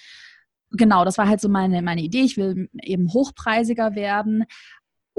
genau, 0.70 1.04
das 1.04 1.18
war 1.18 1.28
halt 1.28 1.40
so 1.40 1.48
meine, 1.48 1.82
meine 1.82 2.02
Idee. 2.02 2.22
Ich 2.22 2.36
will 2.36 2.68
eben 2.82 3.12
hochpreisiger 3.12 3.94
werden. 3.94 4.44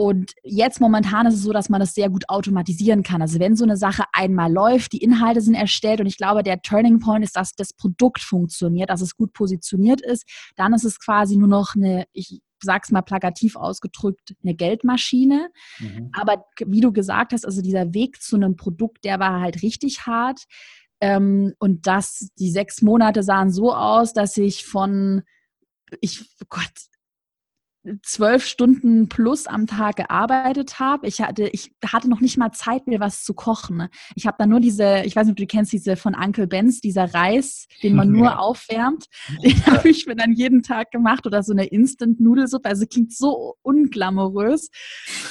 Und 0.01 0.33
jetzt 0.43 0.81
momentan 0.81 1.27
ist 1.27 1.35
es 1.35 1.43
so, 1.43 1.53
dass 1.53 1.69
man 1.69 1.79
das 1.79 1.93
sehr 1.93 2.09
gut 2.09 2.27
automatisieren 2.27 3.03
kann. 3.03 3.21
Also 3.21 3.39
wenn 3.39 3.55
so 3.55 3.63
eine 3.63 3.77
Sache 3.77 4.05
einmal 4.13 4.51
läuft, 4.51 4.93
die 4.93 5.03
Inhalte 5.03 5.41
sind 5.41 5.53
erstellt 5.53 6.01
und 6.01 6.07
ich 6.07 6.17
glaube, 6.17 6.41
der 6.41 6.63
Turning 6.63 6.97
Point 6.97 7.23
ist, 7.23 7.35
dass 7.35 7.51
das 7.51 7.71
Produkt 7.71 8.19
funktioniert, 8.19 8.89
dass 8.89 9.01
es 9.01 9.15
gut 9.15 9.31
positioniert 9.31 10.01
ist, 10.01 10.27
dann 10.55 10.73
ist 10.73 10.85
es 10.85 10.99
quasi 10.99 11.37
nur 11.37 11.49
noch 11.49 11.75
eine, 11.75 12.05
ich 12.13 12.41
sag's 12.63 12.89
mal 12.89 13.03
plakativ 13.03 13.55
ausgedrückt, 13.55 14.33
eine 14.41 14.55
Geldmaschine. 14.55 15.51
Mhm. 15.77 16.09
Aber 16.13 16.45
wie 16.65 16.81
du 16.81 16.91
gesagt 16.91 17.33
hast, 17.33 17.45
also 17.45 17.61
dieser 17.61 17.93
Weg 17.93 18.23
zu 18.23 18.37
einem 18.37 18.55
Produkt, 18.55 19.05
der 19.05 19.19
war 19.19 19.39
halt 19.39 19.61
richtig 19.61 20.07
hart. 20.07 20.45
Ähm, 20.99 21.53
und 21.59 21.85
das, 21.85 22.31
die 22.39 22.49
sechs 22.49 22.81
Monate 22.81 23.21
sahen 23.21 23.51
so 23.51 23.71
aus, 23.71 24.13
dass 24.13 24.35
ich 24.35 24.65
von 24.65 25.21
ich, 25.99 26.21
oh 26.41 26.45
Gott, 26.49 26.71
zwölf 28.03 28.45
Stunden 28.45 29.09
plus 29.09 29.47
am 29.47 29.65
Tag 29.65 29.95
gearbeitet 29.95 30.79
habe. 30.79 31.07
Ich 31.07 31.21
hatte, 31.21 31.47
ich 31.47 31.71
hatte 31.85 32.09
noch 32.09 32.21
nicht 32.21 32.37
mal 32.37 32.51
Zeit, 32.51 32.87
mir 32.87 32.99
was 32.99 33.23
zu 33.23 33.33
kochen. 33.33 33.87
Ich 34.15 34.27
habe 34.27 34.37
dann 34.37 34.49
nur 34.49 34.59
diese, 34.59 35.01
ich 35.03 35.15
weiß 35.15 35.25
nicht, 35.25 35.33
ob 35.33 35.37
du 35.37 35.47
kennst 35.47 35.73
diese 35.73 35.95
von 35.95 36.13
Uncle 36.13 36.47
Benz, 36.47 36.79
dieser 36.79 37.13
Reis, 37.13 37.67
den 37.81 37.95
man 37.95 38.09
nur 38.11 38.25
ja. 38.25 38.37
aufwärmt. 38.37 39.05
Den 39.43 39.65
habe 39.65 39.89
ich 39.89 40.05
mir 40.05 40.15
dann 40.15 40.33
jeden 40.33 40.61
Tag 40.61 40.91
gemacht 40.91 41.25
oder 41.25 41.41
so 41.41 41.53
eine 41.53 41.65
Instant-Nudelsuppe. 41.65 42.69
Also 42.69 42.85
klingt 42.85 43.13
so 43.13 43.55
unglamourös. 43.63 44.69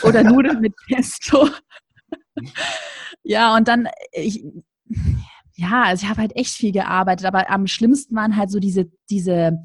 Oder 0.03 0.25
Nudeln 0.25 0.61
mit 0.61 0.75
Pesto. 0.89 1.49
ja, 3.23 3.57
und 3.57 3.69
dann, 3.69 3.89
ich, 4.13 4.45
ja, 5.55 5.85
also 5.85 6.05
ich 6.05 6.11
habe 6.11 6.23
halt 6.23 6.37
echt 6.37 6.55
viel 6.55 6.73
gearbeitet, 6.73 7.27
aber 7.27 7.49
am 7.51 7.67
schlimmsten 7.67 8.17
waren 8.17 8.37
halt 8.37 8.51
so 8.51 8.59
diese, 8.59 8.91
diese 9.09 9.63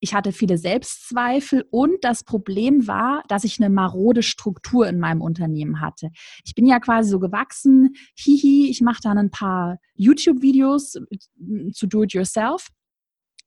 ich 0.00 0.14
hatte 0.14 0.32
viele 0.32 0.58
Selbstzweifel 0.58 1.66
und 1.70 1.96
das 2.02 2.24
Problem 2.24 2.86
war, 2.86 3.22
dass 3.28 3.44
ich 3.44 3.60
eine 3.60 3.70
marode 3.70 4.22
Struktur 4.22 4.86
in 4.88 4.98
meinem 4.98 5.20
Unternehmen 5.20 5.80
hatte. 5.80 6.10
Ich 6.44 6.54
bin 6.54 6.66
ja 6.66 6.80
quasi 6.80 7.10
so 7.10 7.18
gewachsen, 7.18 7.94
hihi, 8.14 8.68
ich 8.70 8.80
mache 8.80 9.00
dann 9.02 9.18
ein 9.18 9.30
paar 9.30 9.78
YouTube-Videos 9.94 10.98
zu 11.72 11.86
Do-it-yourself 11.86 12.68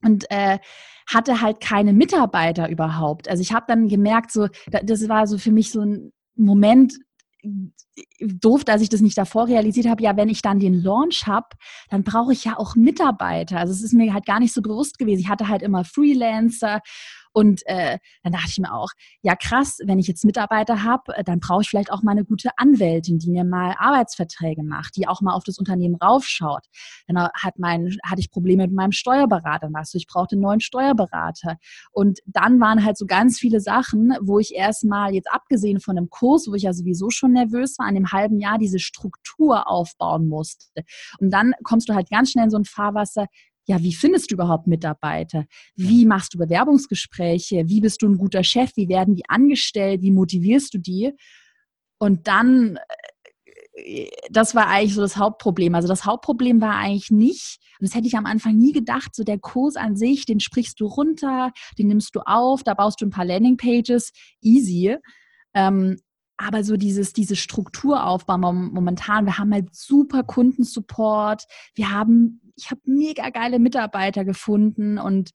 und 0.01 0.25
äh, 0.29 0.59
hatte 1.07 1.41
halt 1.41 1.59
keine 1.59 1.93
Mitarbeiter 1.93 2.69
überhaupt. 2.69 3.27
Also 3.27 3.41
ich 3.41 3.53
habe 3.53 3.65
dann 3.67 3.87
gemerkt, 3.87 4.31
so 4.31 4.47
das 4.71 5.09
war 5.09 5.27
so 5.27 5.37
für 5.37 5.51
mich 5.51 5.71
so 5.71 5.81
ein 5.81 6.11
Moment, 6.35 6.93
doof, 8.19 8.63
dass 8.63 8.81
ich 8.81 8.89
das 8.89 9.01
nicht 9.01 9.17
davor 9.17 9.47
realisiert 9.47 9.87
habe, 9.87 10.03
ja, 10.03 10.15
wenn 10.17 10.29
ich 10.29 10.41
dann 10.41 10.59
den 10.59 10.73
Launch 10.73 11.27
habe, 11.27 11.47
dann 11.89 12.03
brauche 12.03 12.33
ich 12.33 12.45
ja 12.45 12.57
auch 12.57 12.75
Mitarbeiter. 12.75 13.57
Also 13.57 13.73
es 13.73 13.81
ist 13.81 13.93
mir 13.93 14.13
halt 14.13 14.25
gar 14.25 14.39
nicht 14.39 14.53
so 14.53 14.61
bewusst 14.61 14.97
gewesen. 14.97 15.21
Ich 15.21 15.29
hatte 15.29 15.47
halt 15.47 15.61
immer 15.61 15.83
Freelancer 15.85 16.81
und 17.33 17.61
äh, 17.65 17.99
dann 18.23 18.33
dachte 18.33 18.49
ich 18.49 18.57
mir 18.57 18.73
auch, 18.73 18.89
ja 19.21 19.35
krass, 19.35 19.79
wenn 19.85 19.99
ich 19.99 20.07
jetzt 20.07 20.25
Mitarbeiter 20.25 20.83
habe, 20.83 21.15
äh, 21.15 21.23
dann 21.23 21.39
brauche 21.39 21.61
ich 21.61 21.69
vielleicht 21.69 21.91
auch 21.91 22.01
mal 22.01 22.11
eine 22.11 22.25
gute 22.25 22.49
Anwältin, 22.57 23.19
die 23.19 23.29
mir 23.29 23.43
mal 23.43 23.75
Arbeitsverträge 23.77 24.63
macht, 24.63 24.95
die 24.95 25.07
auch 25.07 25.21
mal 25.21 25.33
auf 25.33 25.43
das 25.43 25.57
Unternehmen 25.57 25.95
raufschaut. 25.95 26.65
Dann 27.07 27.29
hat 27.33 27.59
mein, 27.59 27.97
hatte 28.03 28.21
ich 28.21 28.31
Probleme 28.31 28.63
mit 28.63 28.75
meinem 28.75 28.91
Steuerberater, 28.91 29.69
weißt 29.71 29.93
du, 29.93 29.97
ich 29.97 30.07
brauchte 30.07 30.35
einen 30.35 30.41
neuen 30.41 30.59
Steuerberater. 30.59 31.57
Und 31.91 32.19
dann 32.25 32.59
waren 32.59 32.83
halt 32.83 32.97
so 32.97 33.05
ganz 33.05 33.39
viele 33.39 33.59
Sachen, 33.59 34.15
wo 34.21 34.39
ich 34.39 34.55
erstmal 34.55 35.13
jetzt 35.13 35.31
abgesehen 35.31 35.79
von 35.79 35.97
einem 35.97 36.09
Kurs, 36.09 36.47
wo 36.49 36.55
ich 36.55 36.63
ja 36.63 36.73
sowieso 36.73 37.09
schon 37.09 37.33
nervös 37.33 37.77
war, 37.79 37.87
an 37.87 37.95
dem 37.95 38.11
halben 38.11 38.39
Jahr 38.39 38.57
diese 38.57 38.79
Struktur 38.79 39.67
aufbauen 39.67 40.27
musste. 40.27 40.83
Und 41.19 41.31
dann 41.31 41.53
kommst 41.63 41.89
du 41.89 41.93
halt 41.93 42.09
ganz 42.09 42.31
schnell 42.31 42.45
in 42.45 42.51
so 42.51 42.57
ein 42.57 42.65
Fahrwasser, 42.65 43.27
ja, 43.69 43.83
wie 43.83 43.93
findest 43.93 44.31
du 44.31 44.35
überhaupt 44.35 44.65
Mitarbeiter? 44.65 45.45
Wie 45.75 46.07
machst 46.07 46.33
du 46.33 46.39
Bewerbungsgespräche? 46.39 47.67
Wie 47.67 47.81
bist 47.81 48.01
du 48.01 48.09
ein 48.09 48.17
guter 48.17 48.43
Chef? 48.43 48.71
Wie 48.75 48.89
werden 48.89 49.13
die 49.13 49.29
angestellt? 49.29 50.01
Wie 50.01 50.09
motivierst 50.09 50.73
du 50.73 50.79
die? 50.79 51.11
Und 51.99 52.27
dann, 52.27 52.79
äh, 53.73 54.09
das 54.31 54.55
war 54.55 54.67
eigentlich 54.67 54.95
so 54.95 55.01
das 55.01 55.17
Hauptproblem. 55.17 55.75
Also 55.75 55.87
das 55.87 56.03
Hauptproblem 56.03 56.61
war 56.61 56.77
eigentlich 56.77 57.11
nicht, 57.11 57.59
und 57.79 57.87
das 57.87 57.93
hätte 57.93 58.07
ich 58.07 58.17
am 58.17 58.25
Anfang 58.25 58.57
nie 58.57 58.71
gedacht, 58.71 59.13
so 59.13 59.23
der 59.23 59.37
Kurs 59.37 59.75
an 59.75 59.95
sich, 59.95 60.25
den 60.25 60.39
sprichst 60.39 60.79
du 60.79 60.87
runter, 60.87 61.51
den 61.77 61.89
nimmst 61.89 62.15
du 62.15 62.21
auf, 62.21 62.63
da 62.63 62.73
baust 62.73 62.99
du 63.01 63.05
ein 63.05 63.11
paar 63.11 63.25
Landingpages, 63.25 64.11
easy. 64.41 64.97
Ähm, 65.53 65.99
aber 66.41 66.63
so 66.63 66.77
dieses, 66.77 67.11
diese 67.11 67.35
Strukturaufbau 67.35 68.37
momentan, 68.37 69.25
wir 69.25 69.37
haben 69.37 69.53
halt 69.53 69.75
super 69.75 70.23
Kundensupport, 70.23 71.45
wir 71.75 71.91
haben 71.91 72.41
ich 72.59 72.71
habe 72.71 72.81
mega 72.85 73.29
geile 73.29 73.59
Mitarbeiter 73.59 74.25
gefunden 74.25 74.97
und 74.97 75.31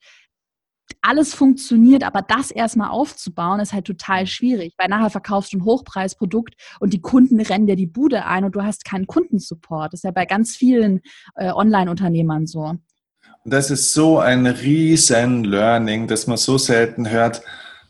alles 1.01 1.35
funktioniert, 1.35 2.05
aber 2.05 2.23
das 2.23 2.51
erstmal 2.51 2.91
aufzubauen, 2.91 3.61
ist 3.61 3.73
halt 3.73 3.87
total 3.87 4.23
mhm. 4.23 4.27
schwierig, 4.27 4.75
weil 4.79 4.89
nachher 4.89 5.11
verkaufst 5.11 5.53
du 5.53 5.59
ein 5.59 5.65
Hochpreisprodukt 5.65 6.55
und 6.81 6.93
die 6.93 7.01
Kunden 7.01 7.41
rennen 7.41 7.67
dir 7.67 7.77
die 7.77 7.87
Bude 7.87 8.27
ein 8.27 8.45
und 8.45 8.55
du 8.55 8.63
hast 8.63 8.85
keinen 8.85 9.07
Kundensupport. 9.07 9.93
Das 9.93 10.01
ist 10.01 10.05
ja 10.05 10.11
bei 10.11 10.27
ganz 10.27 10.57
vielen 10.57 11.01
äh, 11.37 11.51
Online-Unternehmern 11.51 12.47
so. 12.47 12.61
Und 13.45 13.53
das 13.53 13.71
ist 13.71 13.93
so 13.93 14.19
ein 14.19 14.47
riesen 14.47 15.45
Learning, 15.45 16.07
das 16.07 16.27
man 16.27 16.37
so 16.37 16.59
selten 16.59 17.09
hört, 17.11 17.43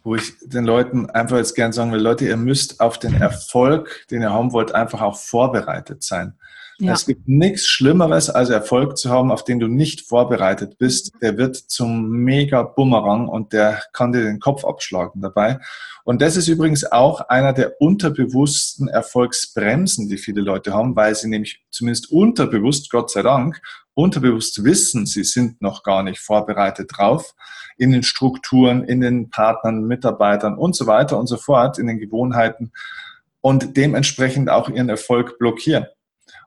wo 0.05 0.15
ich 0.15 0.35
den 0.41 0.67
Leuten 0.67 1.09
einfach 1.11 1.39
jetzt 1.39 1.55
gerne 1.55 1.73
sagen 1.73 1.91
will, 1.91 2.01
Leute, 2.01 2.27
ihr 2.27 2.37
müsst 2.37 2.81
auf 2.81 2.99
den 2.99 3.15
Erfolg, 3.15 4.07
den 4.11 4.21
ihr 4.21 4.31
haben 4.31 4.53
wollt, 4.53 4.75
einfach 4.75 5.01
auch 5.01 5.17
vorbereitet 5.17 6.05
sein. 6.05 6.35
Ja. 6.79 6.93
Es 6.93 7.07
gibt 7.07 7.29
nichts 7.29 7.69
Schlimmeres, 7.69 8.31
als 8.31 8.51
Erfolg 8.51 8.99
zu 8.99 9.09
haben, 9.09 9.31
auf 9.31 9.45
den 9.45 9.61
du 9.61 9.69
nicht 9.69 10.01
vorbereitet 10.01 10.77
bist. 10.77 11.13
Der 11.23 11.39
wird 11.39 11.57
zum 11.57 12.11
mega 12.11 12.63
Bumerang 12.63 13.29
und 13.29 13.53
der 13.53 13.83
kann 13.93 14.13
dir 14.13 14.23
den 14.23 14.41
Kopf 14.41 14.65
abschlagen 14.65 15.21
dabei. 15.21 15.61
Und 16.03 16.21
das 16.21 16.37
ist 16.37 16.49
übrigens 16.49 16.85
auch 16.91 17.29
einer 17.29 17.53
der 17.53 17.81
unterbewussten 17.81 18.89
Erfolgsbremsen, 18.89 20.09
die 20.09 20.19
viele 20.19 20.41
Leute 20.41 20.75
haben, 20.75 20.97
weil 20.97 21.15
sie 21.15 21.29
nämlich 21.29 21.63
zumindest 21.71 22.11
unterbewusst, 22.11 22.91
Gott 22.91 23.11
sei 23.11 23.23
Dank, 23.23 23.63
unterbewusst 23.95 24.65
wissen, 24.65 25.07
sie 25.07 25.23
sind 25.23 25.63
noch 25.63 25.85
gar 25.85 26.03
nicht 26.03 26.19
vorbereitet 26.19 26.91
drauf 26.93 27.35
in 27.77 27.93
den 27.93 28.03
Strukturen, 28.03 28.83
in 28.83 29.01
den 29.01 29.31
Partnern, 29.31 29.85
Mitarbeitern 29.85 30.59
und 30.59 30.75
so 30.75 30.89
weiter 30.89 31.19
und 31.19 31.29
so 31.29 31.37
fort, 31.37 31.79
in 31.79 31.87
den 31.87 32.01
Gewohnheiten 32.01 32.73
und 33.41 33.77
dementsprechend 33.77 34.51
auch 34.51 34.69
ihren 34.69 34.89
Erfolg 34.89 35.39
blockieren 35.39 35.87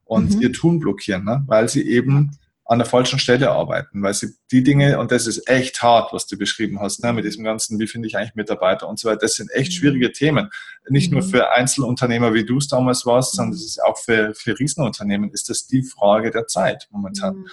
und 0.07 0.35
mhm. 0.35 0.41
ihr 0.41 0.53
Tun 0.53 0.79
blockieren, 0.79 1.25
ne? 1.25 1.43
weil 1.47 1.69
sie 1.69 1.87
eben 1.87 2.37
an 2.67 2.79
der 2.79 2.85
falschen 2.85 3.17
Stelle 3.17 3.51
arbeiten, 3.51 4.03
weil 4.03 4.13
sie 4.13 4.35
die 4.51 4.61
Dinge, 4.61 4.99
und 4.99 5.11
das 5.11 5.25
ist 5.25 5.47
echt 5.49 5.81
hart, 5.81 6.11
was 6.11 6.27
du 6.27 6.37
beschrieben 6.37 6.81
hast, 6.81 7.01
ne, 7.01 7.13
mit 7.13 7.23
diesem 7.23 7.45
ganzen, 7.45 7.79
wie 7.79 7.87
finde 7.87 8.09
ich 8.09 8.17
eigentlich 8.17 8.35
Mitarbeiter 8.35 8.89
und 8.89 8.99
so 8.99 9.07
weiter, 9.07 9.19
das 9.19 9.35
sind 9.35 9.49
echt 9.51 9.71
mhm. 9.71 9.75
schwierige 9.75 10.11
Themen. 10.11 10.49
Nicht 10.89 11.09
mhm. 11.11 11.19
nur 11.19 11.27
für 11.27 11.51
Einzelunternehmer, 11.51 12.33
wie 12.33 12.43
du 12.43 12.57
es 12.57 12.67
damals 12.67 13.05
warst, 13.05 13.35
sondern 13.35 13.53
das 13.53 13.63
ist 13.63 13.81
auch 13.81 13.97
für, 13.97 14.33
für 14.35 14.59
Riesenunternehmen, 14.59 15.31
ist 15.31 15.49
das 15.49 15.65
die 15.65 15.81
Frage 15.81 16.29
der 16.29 16.47
Zeit 16.47 16.87
momentan. 16.91 17.37
Mhm. 17.37 17.47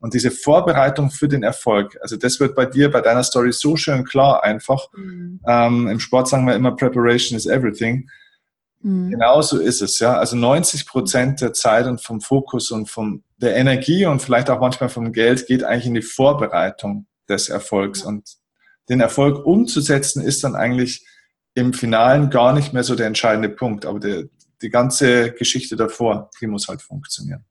Und 0.00 0.14
diese 0.14 0.30
Vorbereitung 0.30 1.10
für 1.10 1.28
den 1.28 1.44
Erfolg, 1.44 1.96
also 2.02 2.16
das 2.16 2.38
wird 2.38 2.54
bei 2.54 2.66
dir, 2.66 2.90
bei 2.90 3.00
deiner 3.00 3.22
Story 3.22 3.52
so 3.52 3.76
schön 3.76 4.04
klar 4.04 4.42
einfach. 4.44 4.88
Mhm. 4.94 5.40
Ähm, 5.48 5.88
Im 5.88 6.00
Sport 6.00 6.28
sagen 6.28 6.44
wir 6.44 6.56
immer, 6.56 6.76
Preparation 6.76 7.36
is 7.36 7.46
everything. 7.46 8.10
Mhm. 8.82 9.10
Genauso 9.10 9.58
ist 9.58 9.80
es, 9.82 9.98
ja. 9.98 10.18
Also 10.18 10.36
90 10.36 10.86
Prozent 10.86 11.40
der 11.40 11.52
Zeit 11.52 11.86
und 11.86 12.02
vom 12.02 12.20
Fokus 12.20 12.70
und 12.70 12.90
von 12.90 13.22
der 13.36 13.56
Energie 13.56 14.06
und 14.06 14.20
vielleicht 14.20 14.50
auch 14.50 14.60
manchmal 14.60 14.88
vom 14.88 15.12
Geld 15.12 15.46
geht 15.46 15.64
eigentlich 15.64 15.86
in 15.86 15.94
die 15.94 16.02
Vorbereitung 16.02 17.06
des 17.28 17.48
Erfolgs. 17.48 18.02
Und 18.02 18.28
den 18.88 19.00
Erfolg 19.00 19.44
umzusetzen 19.46 20.22
ist 20.22 20.44
dann 20.44 20.54
eigentlich 20.54 21.06
im 21.54 21.72
Finalen 21.72 22.30
gar 22.30 22.52
nicht 22.52 22.72
mehr 22.72 22.82
so 22.82 22.94
der 22.94 23.06
entscheidende 23.06 23.48
Punkt. 23.48 23.86
Aber 23.86 24.00
der, 24.00 24.24
die 24.62 24.70
ganze 24.70 25.32
Geschichte 25.32 25.76
davor, 25.76 26.30
die 26.40 26.46
muss 26.46 26.68
halt 26.68 26.82
funktionieren. 26.82 27.44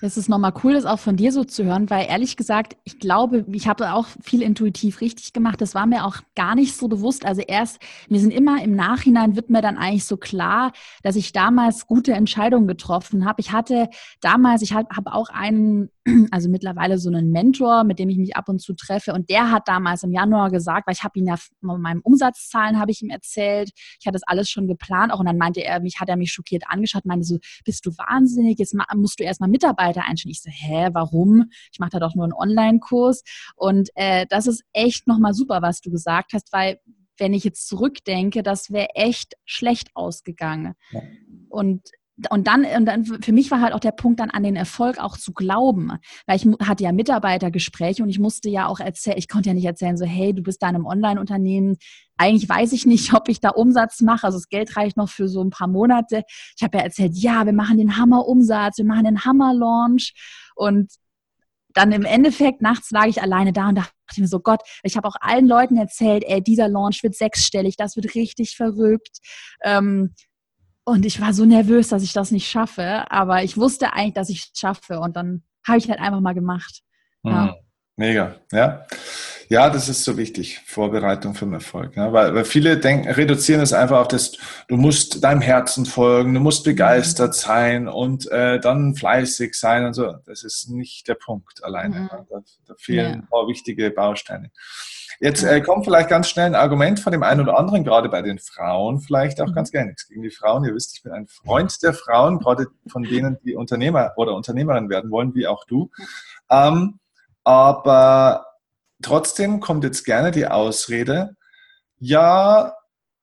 Es 0.00 0.16
ist 0.16 0.28
nochmal 0.28 0.52
cool, 0.62 0.74
das 0.74 0.84
auch 0.86 0.98
von 0.98 1.16
dir 1.16 1.32
so 1.32 1.44
zu 1.44 1.64
hören, 1.64 1.90
weil 1.90 2.06
ehrlich 2.08 2.36
gesagt, 2.36 2.76
ich 2.84 2.98
glaube, 2.98 3.44
ich 3.52 3.68
habe 3.68 3.92
auch 3.92 4.06
viel 4.22 4.42
intuitiv 4.42 5.00
richtig 5.00 5.32
gemacht. 5.32 5.60
Das 5.60 5.74
war 5.74 5.86
mir 5.86 6.04
auch 6.04 6.16
gar 6.34 6.54
nicht 6.54 6.76
so 6.76 6.88
bewusst. 6.88 7.24
Also 7.24 7.42
erst, 7.42 7.80
mir 8.08 8.20
sind 8.20 8.30
immer 8.30 8.62
im 8.62 8.74
Nachhinein 8.74 9.36
wird 9.36 9.50
mir 9.50 9.62
dann 9.62 9.78
eigentlich 9.78 10.04
so 10.04 10.16
klar, 10.16 10.72
dass 11.02 11.16
ich 11.16 11.32
damals 11.32 11.86
gute 11.86 12.12
Entscheidungen 12.12 12.66
getroffen 12.66 13.24
habe. 13.24 13.40
Ich 13.40 13.52
hatte 13.52 13.88
damals, 14.20 14.62
ich 14.62 14.72
habe 14.72 14.88
hab 14.94 15.06
auch 15.06 15.28
einen, 15.30 15.90
also 16.30 16.48
mittlerweile 16.48 16.98
so 16.98 17.08
einen 17.08 17.30
Mentor, 17.30 17.84
mit 17.84 17.98
dem 17.98 18.08
ich 18.08 18.18
mich 18.18 18.36
ab 18.36 18.48
und 18.48 18.60
zu 18.60 18.74
treffe. 18.74 19.12
Und 19.12 19.30
der 19.30 19.50
hat 19.50 19.68
damals 19.68 20.02
im 20.02 20.12
Januar 20.12 20.50
gesagt, 20.50 20.86
weil 20.86 20.94
ich 20.94 21.04
habe 21.04 21.18
ihn 21.18 21.26
ja 21.26 21.36
von 21.36 21.80
meinen 21.80 22.00
Umsatzzahlen 22.00 22.78
habe 22.78 22.90
ich 22.90 23.02
ihm 23.02 23.10
erzählt. 23.10 23.70
Ich 24.00 24.06
hatte 24.06 24.14
das 24.14 24.22
alles 24.26 24.48
schon 24.48 24.66
geplant. 24.66 25.12
Auch 25.12 25.20
und 25.20 25.26
dann 25.26 25.38
meinte 25.38 25.62
er, 25.62 25.80
mich 25.80 26.00
hat 26.00 26.08
er 26.08 26.16
mich 26.16 26.32
schockiert 26.32 26.64
angeschaut, 26.66 27.04
meinte 27.04 27.24
so, 27.24 27.38
bist 27.64 27.84
du 27.86 27.90
wahnsinnig? 27.92 28.58
Jetzt 28.58 28.74
musst 28.94 29.20
du 29.20 29.24
erstmal 29.24 29.48
Mitarbeiter 29.48 29.74
Mitarbeiter 29.74 30.08
einstellen. 30.08 30.32
Ich 30.32 30.42
so, 30.42 30.50
hä, 30.50 30.88
warum? 30.92 31.50
Ich 31.72 31.78
mache 31.78 31.90
da 31.90 32.00
doch 32.00 32.14
nur 32.14 32.24
einen 32.24 32.32
Online-Kurs. 32.32 33.22
Und 33.56 33.90
äh, 33.94 34.26
das 34.28 34.46
ist 34.46 34.64
echt 34.72 35.06
nochmal 35.06 35.34
super, 35.34 35.62
was 35.62 35.80
du 35.80 35.90
gesagt 35.90 36.32
hast, 36.32 36.52
weil 36.52 36.80
wenn 37.16 37.32
ich 37.32 37.44
jetzt 37.44 37.68
zurückdenke, 37.68 38.42
das 38.42 38.72
wäre 38.72 38.88
echt 38.94 39.34
schlecht 39.44 39.90
ausgegangen. 39.94 40.74
Ja. 40.90 41.00
Und 41.48 41.82
und 42.30 42.46
dann, 42.46 42.64
und 42.64 42.86
dann 42.86 43.04
für 43.04 43.32
mich 43.32 43.50
war 43.50 43.60
halt 43.60 43.72
auch 43.72 43.80
der 43.80 43.90
Punkt, 43.90 44.20
dann 44.20 44.30
an 44.30 44.44
den 44.44 44.54
Erfolg 44.54 44.98
auch 44.98 45.18
zu 45.18 45.32
glauben. 45.32 45.92
Weil 46.26 46.36
ich 46.36 46.46
hatte 46.64 46.84
ja 46.84 46.92
Mitarbeitergespräche 46.92 48.02
und 48.04 48.08
ich 48.08 48.20
musste 48.20 48.48
ja 48.48 48.66
auch 48.66 48.78
erzählen, 48.78 49.18
ich 49.18 49.28
konnte 49.28 49.48
ja 49.48 49.54
nicht 49.54 49.64
erzählen, 49.64 49.96
so, 49.96 50.04
hey, 50.04 50.32
du 50.32 50.42
bist 50.42 50.62
da 50.62 50.68
in 50.68 50.76
einem 50.76 50.86
Online-Unternehmen. 50.86 51.76
Eigentlich 52.16 52.48
weiß 52.48 52.72
ich 52.72 52.86
nicht, 52.86 53.12
ob 53.14 53.28
ich 53.28 53.40
da 53.40 53.50
Umsatz 53.50 54.00
mache. 54.00 54.26
Also 54.26 54.38
das 54.38 54.48
Geld 54.48 54.76
reicht 54.76 54.96
noch 54.96 55.08
für 55.08 55.28
so 55.28 55.42
ein 55.42 55.50
paar 55.50 55.66
Monate. 55.66 56.22
Ich 56.56 56.62
habe 56.62 56.78
ja 56.78 56.84
erzählt, 56.84 57.16
ja, 57.16 57.46
wir 57.46 57.52
machen 57.52 57.78
den 57.78 57.96
Hammer-Umsatz, 57.96 58.78
wir 58.78 58.84
machen 58.84 59.04
den 59.04 59.24
Hammer-Launch. 59.24 60.14
Und 60.54 60.92
dann 61.74 61.90
im 61.90 62.04
Endeffekt, 62.04 62.62
nachts 62.62 62.92
lag 62.92 63.06
ich 63.06 63.20
alleine 63.20 63.52
da 63.52 63.70
und 63.70 63.74
dachte 63.74 64.20
mir 64.20 64.28
so, 64.28 64.38
Gott, 64.38 64.60
ich 64.84 64.96
habe 64.96 65.08
auch 65.08 65.16
allen 65.20 65.48
Leuten 65.48 65.76
erzählt, 65.76 66.22
ey, 66.24 66.40
dieser 66.40 66.68
Launch 66.68 67.02
wird 67.02 67.16
sechsstellig, 67.16 67.76
das 67.76 67.96
wird 67.96 68.14
richtig 68.14 68.54
verrückt. 68.56 69.18
Ähm, 69.64 70.14
und 70.84 71.06
ich 71.06 71.20
war 71.20 71.32
so 71.32 71.44
nervös, 71.44 71.88
dass 71.88 72.02
ich 72.02 72.12
das 72.12 72.30
nicht 72.30 72.48
schaffe. 72.48 73.10
Aber 73.10 73.42
ich 73.42 73.56
wusste 73.56 73.92
eigentlich, 73.92 74.14
dass 74.14 74.28
ich 74.28 74.50
es 74.52 74.58
schaffe. 74.58 75.00
Und 75.00 75.16
dann 75.16 75.42
habe 75.66 75.78
ich 75.78 75.88
halt 75.88 76.00
einfach 76.00 76.20
mal 76.20 76.34
gemacht. 76.34 76.82
Ja. 77.22 77.54
Mega, 77.96 78.34
ja. 78.52 78.86
Ja, 79.48 79.70
das 79.70 79.88
ist 79.88 80.04
so 80.04 80.16
wichtig, 80.16 80.60
Vorbereitung 80.66 81.34
für 81.34 81.44
den 81.44 81.54
Erfolg. 81.54 81.96
Ja, 81.96 82.12
weil, 82.12 82.34
weil 82.34 82.44
viele 82.44 82.78
denken, 82.78 83.08
reduzieren 83.10 83.60
es 83.60 83.72
einfach 83.72 84.00
auf 84.00 84.08
das, 84.08 84.32
du 84.68 84.76
musst 84.76 85.22
deinem 85.22 85.42
Herzen 85.42 85.86
folgen, 85.86 86.34
du 86.34 86.40
musst 86.40 86.64
begeistert 86.64 87.30
mhm. 87.30 87.38
sein 87.38 87.88
und 87.88 88.30
äh, 88.30 88.58
dann 88.58 88.94
fleißig 88.94 89.54
sein 89.54 89.84
und 89.84 89.94
so. 89.94 90.14
Das 90.26 90.44
ist 90.44 90.70
nicht 90.70 91.06
der 91.08 91.14
Punkt 91.14 91.62
alleine. 91.62 92.00
Mhm. 92.00 92.08
Da, 92.30 92.40
da, 92.66 92.74
fehlen 92.78 93.04
ja. 93.04 93.12
ein 93.12 93.26
paar 93.26 93.46
wichtige 93.46 93.90
Bausteine. 93.90 94.50
Jetzt 95.20 95.44
äh, 95.44 95.60
kommt 95.60 95.84
vielleicht 95.84 96.08
ganz 96.08 96.28
schnell 96.28 96.46
ein 96.46 96.54
Argument 96.54 96.98
von 96.98 97.12
dem 97.12 97.22
einen 97.22 97.40
oder 97.40 97.56
anderen, 97.58 97.84
gerade 97.84 98.08
bei 98.08 98.22
den 98.22 98.38
Frauen, 98.38 99.00
vielleicht 99.00 99.40
auch 99.40 99.48
mhm. 99.48 99.54
ganz 99.54 99.70
gerne 99.70 99.88
nichts 99.88 100.08
gegen 100.08 100.22
die 100.22 100.30
Frauen. 100.30 100.64
Ihr 100.64 100.74
wisst, 100.74 100.96
ich 100.96 101.02
bin 101.02 101.12
ein 101.12 101.28
Freund 101.28 101.82
der 101.82 101.92
Frauen, 101.92 102.40
gerade 102.40 102.66
von 102.88 103.02
denen, 103.04 103.38
die 103.44 103.54
Unternehmer 103.54 104.12
oder 104.16 104.34
Unternehmerin 104.34 104.88
werden 104.88 105.10
wollen, 105.10 105.34
wie 105.34 105.46
auch 105.46 105.64
du. 105.64 105.90
Ähm, 106.50 106.98
aber 107.44 108.46
trotzdem 109.02 109.60
kommt 109.60 109.84
jetzt 109.84 110.04
gerne 110.04 110.30
die 110.30 110.46
Ausrede, 110.46 111.36
ja, 111.98 112.74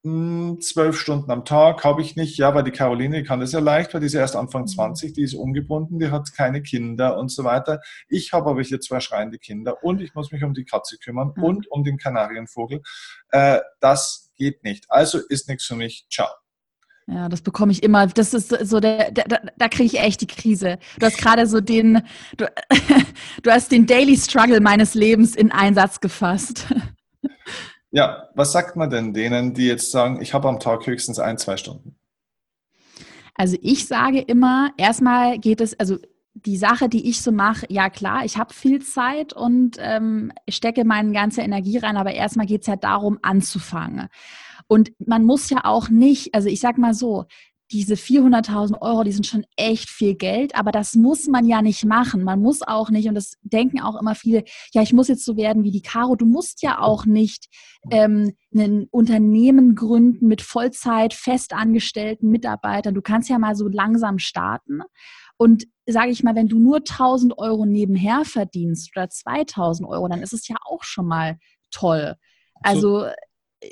hm, 0.03 0.59
zwölf 0.61 0.99
Stunden 0.99 1.29
am 1.29 1.45
Tag 1.45 1.83
habe 1.83 2.01
ich 2.01 2.15
nicht. 2.15 2.37
Ja, 2.37 2.55
weil 2.55 2.63
die 2.63 2.71
Caroline 2.71 3.23
kann 3.23 3.39
das 3.39 3.51
ja 3.51 3.59
leicht, 3.59 3.93
weil 3.93 4.01
die 4.01 4.07
ist 4.07 4.15
erst 4.15 4.35
Anfang 4.35 4.65
20, 4.65 5.11
mhm. 5.11 5.13
die 5.13 5.21
ist 5.21 5.35
ungebunden, 5.35 5.99
die 5.99 6.09
hat 6.09 6.33
keine 6.33 6.63
Kinder 6.63 7.17
und 7.17 7.29
so 7.29 7.43
weiter. 7.43 7.81
Ich 8.07 8.33
habe 8.33 8.49
aber 8.49 8.63
hier 8.63 8.79
zwei 8.79 8.99
schreiende 8.99 9.37
Kinder 9.37 9.83
und 9.83 10.01
ich 10.01 10.15
muss 10.15 10.31
mich 10.31 10.43
um 10.43 10.55
die 10.55 10.65
Katze 10.65 10.97
kümmern 10.97 11.33
mhm. 11.35 11.43
und 11.43 11.71
um 11.71 11.83
den 11.83 11.97
Kanarienvogel. 11.97 12.81
Äh, 13.29 13.59
das 13.79 14.31
geht 14.35 14.63
nicht. 14.63 14.85
Also 14.89 15.19
ist 15.19 15.47
nichts 15.47 15.65
für 15.65 15.75
mich. 15.75 16.07
Ciao. 16.09 16.40
Ja, 17.07 17.29
das 17.29 17.41
bekomme 17.41 17.71
ich 17.71 17.83
immer. 17.83 18.07
Das 18.07 18.33
ist 18.33 18.49
so 18.49 18.79
der, 18.79 19.11
der, 19.11 19.25
der 19.25 19.41
da 19.57 19.67
kriege 19.67 19.85
ich 19.85 19.99
echt 19.99 20.21
die 20.21 20.27
Krise. 20.27 20.77
Du 20.99 21.05
hast 21.05 21.17
gerade 21.17 21.47
so 21.47 21.59
den, 21.59 22.03
du, 22.37 22.45
du 23.43 23.51
hast 23.51 23.71
den 23.71 23.85
Daily 23.85 24.15
Struggle 24.15 24.61
meines 24.61 24.93
Lebens 24.93 25.35
in 25.35 25.51
Einsatz 25.51 25.99
gefasst. 25.99 26.67
Ja, 27.93 28.29
was 28.35 28.53
sagt 28.53 28.77
man 28.77 28.89
denn 28.89 29.13
denen, 29.13 29.53
die 29.53 29.67
jetzt 29.67 29.91
sagen, 29.91 30.21
ich 30.21 30.33
habe 30.33 30.47
am 30.47 30.61
Tag 30.61 30.87
höchstens 30.87 31.19
ein, 31.19 31.37
zwei 31.37 31.57
Stunden? 31.57 31.97
Also 33.35 33.57
ich 33.61 33.85
sage 33.85 34.21
immer, 34.21 34.71
erstmal 34.77 35.39
geht 35.39 35.59
es, 35.59 35.77
also 35.77 35.97
die 36.33 36.57
Sache, 36.57 36.87
die 36.87 37.09
ich 37.09 37.21
so 37.21 37.31
mache, 37.31 37.65
ja 37.69 37.89
klar, 37.89 38.23
ich 38.23 38.37
habe 38.37 38.53
viel 38.53 38.81
Zeit 38.81 39.33
und 39.33 39.75
ähm, 39.79 40.31
stecke 40.49 40.85
meine 40.85 41.11
ganze 41.11 41.41
Energie 41.41 41.77
rein, 41.77 41.97
aber 41.97 42.13
erstmal 42.13 42.45
geht 42.45 42.61
es 42.61 42.67
ja 42.67 42.77
darum, 42.77 43.19
anzufangen. 43.21 44.07
Und 44.71 44.93
man 45.05 45.25
muss 45.25 45.49
ja 45.49 45.65
auch 45.65 45.89
nicht, 45.89 46.33
also 46.33 46.47
ich 46.47 46.61
sag 46.61 46.77
mal 46.77 46.93
so, 46.93 47.25
diese 47.73 47.95
400.000 47.95 48.81
Euro, 48.81 49.03
die 49.03 49.11
sind 49.11 49.27
schon 49.27 49.45
echt 49.57 49.89
viel 49.89 50.15
Geld, 50.15 50.55
aber 50.55 50.71
das 50.71 50.95
muss 50.95 51.27
man 51.27 51.45
ja 51.45 51.61
nicht 51.61 51.83
machen. 51.83 52.23
Man 52.23 52.41
muss 52.41 52.61
auch 52.61 52.89
nicht, 52.89 53.09
und 53.09 53.15
das 53.15 53.33
denken 53.41 53.81
auch 53.81 53.99
immer 53.99 54.15
viele, 54.15 54.45
ja, 54.71 54.81
ich 54.81 54.93
muss 54.93 55.09
jetzt 55.09 55.25
so 55.25 55.35
werden 55.35 55.65
wie 55.65 55.71
die 55.71 55.81
Caro. 55.81 56.15
Du 56.15 56.25
musst 56.25 56.61
ja 56.61 56.79
auch 56.79 57.05
nicht 57.05 57.47
ähm, 57.91 58.31
ein 58.55 58.87
Unternehmen 58.91 59.75
gründen 59.75 60.27
mit 60.27 60.41
Vollzeit, 60.41 61.13
festangestellten 61.13 62.31
Mitarbeitern. 62.31 62.93
Du 62.93 63.01
kannst 63.01 63.27
ja 63.27 63.39
mal 63.39 63.55
so 63.55 63.67
langsam 63.67 64.19
starten. 64.19 64.83
Und 65.35 65.65
sage 65.85 66.11
ich 66.11 66.23
mal, 66.23 66.35
wenn 66.35 66.47
du 66.47 66.59
nur 66.59 66.77
1000 66.77 67.37
Euro 67.37 67.65
nebenher 67.65 68.23
verdienst 68.23 68.91
oder 68.95 69.09
2000 69.09 69.89
Euro, 69.89 70.07
dann 70.07 70.21
ist 70.21 70.31
es 70.31 70.47
ja 70.47 70.55
auch 70.63 70.83
schon 70.83 71.07
mal 71.07 71.35
toll. 71.71 72.15
Also, 72.63 73.07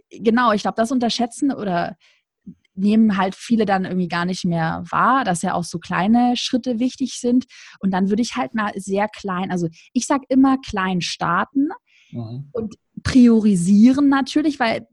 genau, 0.09 0.51
ich 0.51 0.61
glaube, 0.61 0.75
das 0.77 0.91
unterschätzen 0.91 1.51
oder 1.51 1.97
nehmen 2.75 3.17
halt 3.17 3.35
viele 3.35 3.65
dann 3.65 3.85
irgendwie 3.85 4.07
gar 4.07 4.25
nicht 4.25 4.45
mehr 4.45 4.83
wahr, 4.89 5.23
dass 5.23 5.41
ja 5.41 5.53
auch 5.53 5.63
so 5.63 5.79
kleine 5.79 6.35
Schritte 6.37 6.79
wichtig 6.79 7.19
sind. 7.19 7.45
Und 7.79 7.91
dann 7.91 8.09
würde 8.09 8.21
ich 8.21 8.35
halt 8.35 8.53
mal 8.53 8.71
sehr 8.75 9.07
klein, 9.09 9.51
also 9.51 9.67
ich 9.93 10.07
sage 10.07 10.23
immer 10.29 10.57
klein 10.65 11.01
starten 11.01 11.69
mhm. 12.11 12.49
und 12.53 12.75
priorisieren 13.03 14.09
natürlich, 14.09 14.59
weil 14.59 14.87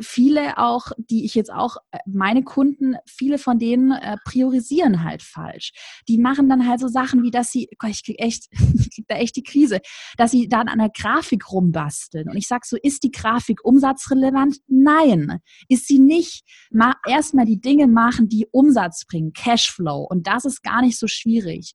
viele 0.00 0.58
auch, 0.58 0.92
die 0.96 1.24
ich 1.24 1.34
jetzt 1.34 1.52
auch, 1.52 1.76
äh, 1.90 1.98
meine 2.06 2.42
Kunden, 2.42 2.96
viele 3.06 3.38
von 3.38 3.58
denen 3.58 3.92
äh, 3.92 4.16
priorisieren 4.24 5.04
halt 5.04 5.22
falsch. 5.22 5.72
Die 6.08 6.18
machen 6.18 6.48
dann 6.48 6.66
halt 6.66 6.80
so 6.80 6.88
Sachen 6.88 7.22
wie, 7.22 7.30
dass 7.30 7.52
sie, 7.52 7.68
ich 7.70 8.04
krieg 8.04 8.20
echt, 8.20 8.48
ich 8.78 8.90
krieg 8.94 9.04
da 9.08 9.16
echt 9.16 9.36
die 9.36 9.42
Krise, 9.42 9.80
dass 10.16 10.30
sie 10.30 10.48
dann 10.48 10.68
an 10.68 10.78
der 10.78 10.90
Grafik 10.90 11.50
rumbasteln. 11.52 12.28
Und 12.28 12.36
ich 12.36 12.46
sag 12.46 12.64
so, 12.64 12.76
ist 12.82 13.02
die 13.02 13.10
Grafik 13.10 13.64
umsatzrelevant? 13.64 14.58
Nein, 14.66 15.40
ist 15.68 15.86
sie 15.86 15.98
nicht. 15.98 16.44
Ma 16.70 16.94
erstmal 17.06 17.44
die 17.44 17.60
Dinge 17.60 17.86
machen, 17.86 18.28
die 18.28 18.46
Umsatz 18.50 19.04
bringen, 19.06 19.32
Cashflow. 19.32 20.06
Und 20.08 20.26
das 20.26 20.44
ist 20.44 20.62
gar 20.62 20.82
nicht 20.82 20.98
so 20.98 21.06
schwierig 21.06 21.74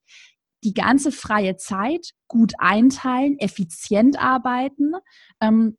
die 0.64 0.74
ganze 0.74 1.12
freie 1.12 1.58
Zeit 1.58 2.12
gut 2.28 2.53
einteilen, 2.58 3.38
effizient 3.39 4.20
arbeiten 4.20 4.93
ähm, 5.41 5.78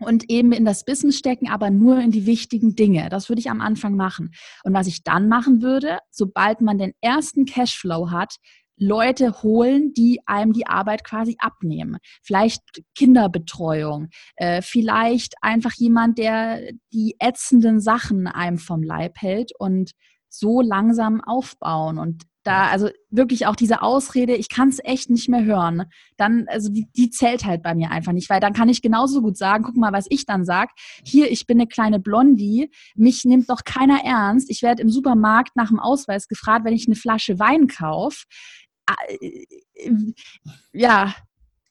und 0.00 0.30
eben 0.30 0.52
in 0.52 0.64
das 0.64 0.84
Business 0.84 1.18
stecken, 1.18 1.48
aber 1.48 1.70
nur 1.70 1.98
in 1.98 2.10
die 2.10 2.26
wichtigen 2.26 2.74
Dinge. 2.74 3.08
Das 3.10 3.28
würde 3.28 3.40
ich 3.40 3.50
am 3.50 3.60
Anfang 3.60 3.96
machen. 3.96 4.30
Und 4.64 4.72
was 4.72 4.86
ich 4.86 5.02
dann 5.02 5.28
machen 5.28 5.62
würde, 5.62 5.98
sobald 6.10 6.60
man 6.60 6.78
den 6.78 6.92
ersten 7.00 7.44
Cashflow 7.44 8.10
hat, 8.10 8.36
Leute 8.80 9.42
holen, 9.42 9.92
die 9.92 10.20
einem 10.24 10.54
die 10.54 10.66
Arbeit 10.66 11.04
quasi 11.04 11.36
abnehmen. 11.38 11.98
Vielleicht 12.22 12.62
Kinderbetreuung, 12.96 14.08
äh, 14.36 14.62
vielleicht 14.62 15.34
einfach 15.42 15.74
jemand, 15.74 16.16
der 16.16 16.72
die 16.92 17.14
ätzenden 17.18 17.80
Sachen 17.80 18.26
einem 18.26 18.56
vom 18.56 18.82
Leib 18.82 19.18
hält 19.18 19.52
und 19.58 19.92
so 20.30 20.62
langsam 20.62 21.20
aufbauen. 21.20 21.98
Und 21.98 22.22
da, 22.42 22.68
also 22.68 22.88
wirklich 23.10 23.46
auch 23.46 23.56
diese 23.56 23.82
Ausrede, 23.82 24.34
ich 24.34 24.48
kann 24.48 24.68
es 24.68 24.78
echt 24.82 25.10
nicht 25.10 25.28
mehr 25.28 25.44
hören, 25.44 25.84
dann, 26.16 26.46
also 26.48 26.70
die, 26.70 26.86
die 26.96 27.10
zählt 27.10 27.44
halt 27.44 27.62
bei 27.62 27.74
mir 27.74 27.90
einfach 27.90 28.12
nicht, 28.12 28.30
weil 28.30 28.40
dann 28.40 28.52
kann 28.52 28.68
ich 28.68 28.82
genauso 28.82 29.20
gut 29.20 29.36
sagen, 29.36 29.64
guck 29.64 29.76
mal, 29.76 29.92
was 29.92 30.06
ich 30.08 30.26
dann 30.26 30.44
sag. 30.44 30.70
Hier, 31.04 31.30
ich 31.30 31.46
bin 31.46 31.58
eine 31.58 31.68
kleine 31.68 32.00
Blondie, 32.00 32.70
mich 32.94 33.24
nimmt 33.24 33.50
doch 33.50 33.64
keiner 33.64 34.04
ernst. 34.04 34.50
Ich 34.50 34.62
werde 34.62 34.82
im 34.82 34.90
Supermarkt 34.90 35.56
nach 35.56 35.68
dem 35.68 35.80
Ausweis 35.80 36.28
gefragt, 36.28 36.64
wenn 36.64 36.74
ich 36.74 36.86
eine 36.86 36.96
Flasche 36.96 37.38
Wein 37.38 37.66
kaufe. 37.66 38.24
Äh, 38.88 39.44
äh, 39.74 39.92
ja, 40.72 41.14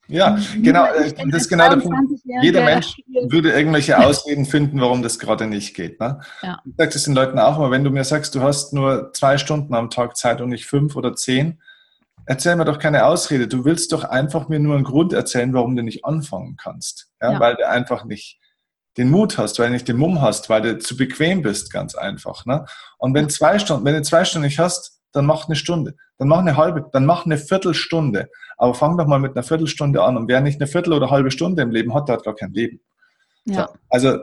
ja, 0.10 0.38
genau. 0.62 0.86
Äh, 0.86 1.14
das 1.30 1.43
ist 1.43 1.49
genau 1.49 1.70
der 1.70 1.78
Punkt. 1.78 2.20
Jeder 2.41 2.64
Mensch 2.64 2.97
würde 3.28 3.51
irgendwelche 3.51 3.97
Ausreden 3.97 4.45
finden, 4.45 4.82
warum 4.82 5.01
das 5.03 5.20
gerade 5.20 5.45
nicht 5.47 5.76
geht. 5.76 5.99
Ne? 5.99 6.20
Ja. 6.41 6.60
Ich 6.66 6.74
sage 6.78 6.91
das 6.91 7.03
den 7.03 7.14
Leuten 7.14 7.38
auch 7.39 7.57
immer, 7.57 7.72
wenn 7.72 7.84
du 7.84 7.91
mir 7.91 8.03
sagst, 8.03 8.34
du 8.36 8.41
hast 8.41 8.74
nur 8.74 9.14
zwei 9.14 9.38
Stunden 9.38 9.74
am 9.76 9.89
Tag 9.89 10.18
Zeit 10.18 10.41
und 10.41 10.49
nicht 10.49 10.66
fünf 10.66 10.95
oder 10.95 11.16
zehn, 11.16 11.62
erzähl 12.26 12.55
mir 12.55 12.66
doch 12.66 12.80
keine 12.80 13.05
Ausrede. 13.05 13.47
Du 13.47 13.66
willst 13.66 13.93
doch 13.93 14.03
einfach 14.03 14.49
mir 14.49 14.60
nur 14.60 14.76
einen 14.76 14.84
Grund 14.84 15.14
erzählen, 15.14 15.53
warum 15.53 15.76
du 15.76 15.84
nicht 15.84 16.05
anfangen 16.05 16.57
kannst. 16.57 17.12
Ja? 17.22 17.34
ja. 17.34 17.39
Weil 17.39 17.55
du 17.55 17.68
einfach 17.68 18.03
nicht 18.05 18.39
den 18.97 19.12
Mut 19.12 19.38
hast, 19.38 19.60
weil 19.60 19.68
du 19.68 19.74
nicht 19.74 19.88
den 19.88 19.97
Mumm 19.97 20.22
hast, 20.22 20.49
weil 20.49 20.62
du 20.62 20.78
zu 20.80 20.97
bequem 20.97 21.41
bist, 21.43 21.72
ganz 21.72 21.95
einfach. 21.95 22.45
Ne? 22.45 22.66
Und 22.97 23.14
wenn 23.14 23.30
zwei 23.30 23.60
Stunden, 23.60 23.86
wenn 23.86 23.95
du 23.95 24.01
zwei 24.01 24.26
Stunden 24.26 24.47
nicht 24.47 24.60
hast, 24.60 24.99
dann 25.12 25.26
mach 25.26 25.47
eine 25.47 25.55
Stunde, 25.55 25.95
dann 26.18 26.28
mach 26.28 26.39
eine 26.39 26.57
halbe, 26.57 26.89
dann 26.91 27.05
mach 27.05 27.26
eine 27.26 27.38
Viertelstunde. 27.38 28.30
Aber 28.57 28.74
fang 28.74 28.97
doch 28.97 29.07
mal 29.07 29.20
mit 29.20 29.36
einer 29.36 29.43
Viertelstunde 29.43 30.03
an. 30.03 30.18
Und 30.18 30.28
wer 30.28 30.41
nicht 30.41 30.60
eine 30.60 30.68
Viertel 30.68 30.93
oder 30.93 31.10
halbe 31.10 31.32
Stunde 31.32 31.62
im 31.62 31.72
Leben 31.72 31.93
hat, 31.93 32.07
der 32.07 32.18
hat 32.18 32.26
gar 32.26 32.36
kein 32.36 32.51
Leben. 32.51 32.82
Ja. 33.45 33.68
So, 33.68 33.74
also 33.89 34.20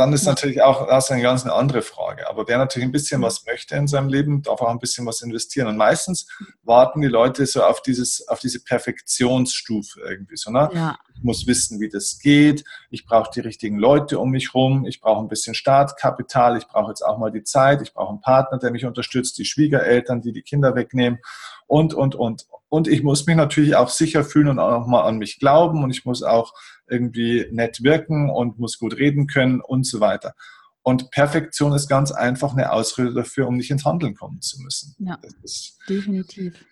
dann 0.00 0.14
ist 0.14 0.24
natürlich 0.24 0.62
auch 0.62 0.88
das 0.88 1.10
eine 1.10 1.20
ganz 1.20 1.44
eine 1.44 1.52
andere 1.52 1.82
Frage. 1.82 2.26
Aber 2.30 2.48
wer 2.48 2.56
natürlich 2.56 2.88
ein 2.88 2.92
bisschen 2.92 3.20
was 3.20 3.44
möchte 3.44 3.76
in 3.76 3.86
seinem 3.86 4.08
Leben, 4.08 4.40
darf 4.40 4.62
auch 4.62 4.70
ein 4.70 4.78
bisschen 4.78 5.04
was 5.04 5.20
investieren. 5.20 5.68
Und 5.68 5.76
meistens 5.76 6.26
warten 6.62 7.02
die 7.02 7.08
Leute 7.08 7.44
so 7.44 7.62
auf 7.62 7.82
dieses, 7.82 8.26
auf 8.26 8.40
diese 8.40 8.64
Perfektionsstufe 8.64 10.00
irgendwie 10.00 10.38
so. 10.38 10.50
Ne? 10.50 10.70
Ja. 10.72 10.98
Ich 11.14 11.22
muss 11.22 11.46
wissen, 11.46 11.80
wie 11.80 11.90
das 11.90 12.18
geht. 12.18 12.64
Ich 12.88 13.04
brauche 13.04 13.30
die 13.30 13.40
richtigen 13.40 13.78
Leute 13.78 14.18
um 14.18 14.30
mich 14.30 14.54
rum. 14.54 14.86
Ich 14.86 15.02
brauche 15.02 15.20
ein 15.20 15.28
bisschen 15.28 15.54
Startkapital. 15.54 16.56
Ich 16.56 16.66
brauche 16.66 16.88
jetzt 16.88 17.02
auch 17.02 17.18
mal 17.18 17.30
die 17.30 17.44
Zeit. 17.44 17.82
Ich 17.82 17.92
brauche 17.92 18.08
einen 18.08 18.22
Partner, 18.22 18.58
der 18.58 18.70
mich 18.70 18.86
unterstützt, 18.86 19.36
die 19.36 19.44
Schwiegereltern, 19.44 20.22
die 20.22 20.32
die 20.32 20.42
Kinder 20.42 20.74
wegnehmen 20.74 21.18
und, 21.66 21.92
und, 21.92 22.14
und. 22.14 22.46
Und 22.70 22.88
ich 22.88 23.02
muss 23.02 23.26
mich 23.26 23.36
natürlich 23.36 23.76
auch 23.76 23.88
sicher 23.88 24.24
fühlen 24.24 24.48
und 24.48 24.60
auch 24.60 24.86
mal 24.86 25.02
an 25.02 25.18
mich 25.18 25.40
glauben 25.40 25.82
und 25.84 25.90
ich 25.90 26.04
muss 26.04 26.22
auch 26.22 26.54
irgendwie 26.90 27.46
nett 27.50 27.82
wirken 27.82 28.30
und 28.30 28.58
muss 28.58 28.78
gut 28.78 28.96
reden 28.96 29.26
können 29.26 29.60
und 29.60 29.86
so 29.86 30.00
weiter. 30.00 30.34
Und 30.82 31.10
Perfektion 31.10 31.72
ist 31.72 31.88
ganz 31.88 32.10
einfach 32.10 32.52
eine 32.52 32.72
Ausrede 32.72 33.12
dafür, 33.12 33.46
um 33.46 33.56
nicht 33.56 33.70
ins 33.70 33.84
Handeln 33.84 34.14
kommen 34.14 34.40
zu 34.40 34.60
müssen. 34.62 34.94
Ja, 34.98 35.18
das 35.22 35.34
ist, 35.42 35.78
definitiv. 35.88 36.64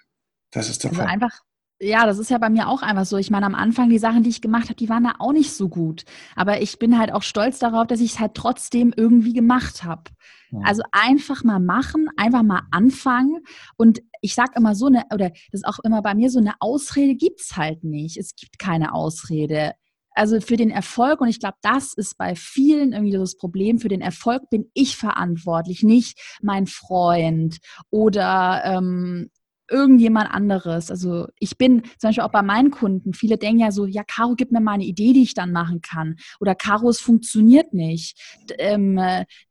Das 0.51 0.71
ist 0.71 0.83
der 0.83 0.91
also 0.91 1.03
Punkt. 1.03 1.13
einfach 1.13 1.41
ja, 1.81 2.07
das 2.07 2.19
ist 2.19 2.31
ja 2.31 2.39
bei 2.39 2.51
mir 2.51 2.69
auch 2.69 2.83
einfach 2.83 3.05
so. 3.05 3.19
Ich 3.19 3.31
meine, 3.31 3.47
am 3.47 3.55
Anfang 3.55 3.89
die 3.89 3.99
Sachen, 3.99 4.25
die 4.25 4.31
ich 4.31 4.41
gemacht 4.41 4.65
habe, 4.65 4.75
die 4.75 4.89
waren 4.89 5.05
da 5.05 5.15
auch 5.21 5.33
nicht 5.33 5.53
so 5.53 5.69
gut. 5.69 6.05
Aber 6.35 6.61
ich 6.61 6.79
bin 6.79 6.99
halt 6.99 7.13
auch 7.13 7.23
stolz 7.23 7.61
darauf, 7.61 7.87
dass 7.87 8.01
ich 8.01 8.15
es 8.15 8.19
halt 8.19 8.35
trotzdem 8.35 8.93
irgendwie 8.97 9.33
gemacht 9.33 9.85
habe. 9.85 10.03
Ja. 10.51 10.59
Also 10.65 10.83
einfach 10.91 11.45
mal 11.45 11.61
machen, 11.61 12.09
einfach 12.17 12.43
mal 12.43 12.63
anfangen. 12.73 13.45
Und 13.77 14.03
ich 14.23 14.35
sage 14.35 14.53
immer 14.57 14.75
so 14.75 14.87
eine, 14.87 15.05
oder 15.15 15.31
das 15.31 15.61
ist 15.61 15.67
auch 15.67 15.79
immer 15.85 16.03
bei 16.03 16.15
mir 16.17 16.31
so 16.31 16.41
eine 16.41 16.55
Ausrede 16.59 17.15
gibt's 17.15 17.57
halt 17.57 17.85
nicht. 17.85 18.17
Es 18.17 18.35
gibt 18.35 18.59
keine 18.59 18.93
Ausrede. 18.93 19.75
Also 20.13 20.41
für 20.41 20.57
den 20.57 20.71
Erfolg, 20.71 21.21
und 21.21 21.29
ich 21.29 21.41
glaube, 21.41 21.57
das 21.63 21.95
ist 21.95 22.19
bei 22.19 22.35
vielen 22.35 22.93
irgendwie 22.93 23.17
das 23.17 23.37
Problem, 23.37 23.79
für 23.79 23.89
den 23.89 24.01
Erfolg 24.01 24.51
bin 24.51 24.71
ich 24.75 24.97
verantwortlich, 24.97 25.83
nicht 25.83 26.19
mein 26.43 26.67
Freund 26.67 27.59
oder 27.91 28.63
ähm, 28.65 29.31
irgendjemand 29.71 30.31
anderes. 30.31 30.91
Also 30.91 31.29
ich 31.39 31.59
bin 31.59 31.83
zum 31.99 32.09
Beispiel 32.09 32.25
auch 32.25 32.33
bei 32.33 32.43
meinen 32.43 32.71
Kunden, 32.71 33.13
viele 33.13 33.37
denken 33.37 33.61
ja 33.61 33.71
so, 33.71 33.87
ja, 33.87 34.03
Caro, 34.03 34.35
gib 34.35 34.51
mir 34.51 34.61
mal 34.61 34.73
eine 34.73 34.85
Idee, 34.85 35.13
die 35.13 35.23
ich 35.23 35.35
dann 35.35 35.53
machen 35.53 35.81
kann. 35.83 36.17
Oder 36.41 36.55
Caro, 36.55 36.89
es 36.89 37.01
funktioniert 37.01 37.73
nicht. 37.73 38.19
Ähm, 38.59 39.01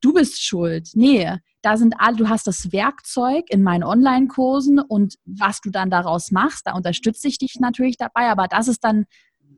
du 0.01 0.13
bist 0.13 0.43
schuld. 0.43 0.89
Nee, 0.93 1.37
da 1.61 1.77
sind 1.77 1.95
alle, 1.99 2.17
du 2.17 2.29
hast 2.29 2.47
das 2.47 2.71
Werkzeug 2.71 3.45
in 3.49 3.61
meinen 3.61 3.83
Online-Kursen 3.83 4.79
und 4.79 5.15
was 5.25 5.61
du 5.61 5.69
dann 5.69 5.89
daraus 5.89 6.31
machst, 6.31 6.65
da 6.65 6.73
unterstütze 6.73 7.27
ich 7.27 7.37
dich 7.37 7.55
natürlich 7.59 7.97
dabei, 7.97 8.29
aber 8.29 8.47
das 8.47 8.67
ist 8.67 8.83
dann 8.83 9.05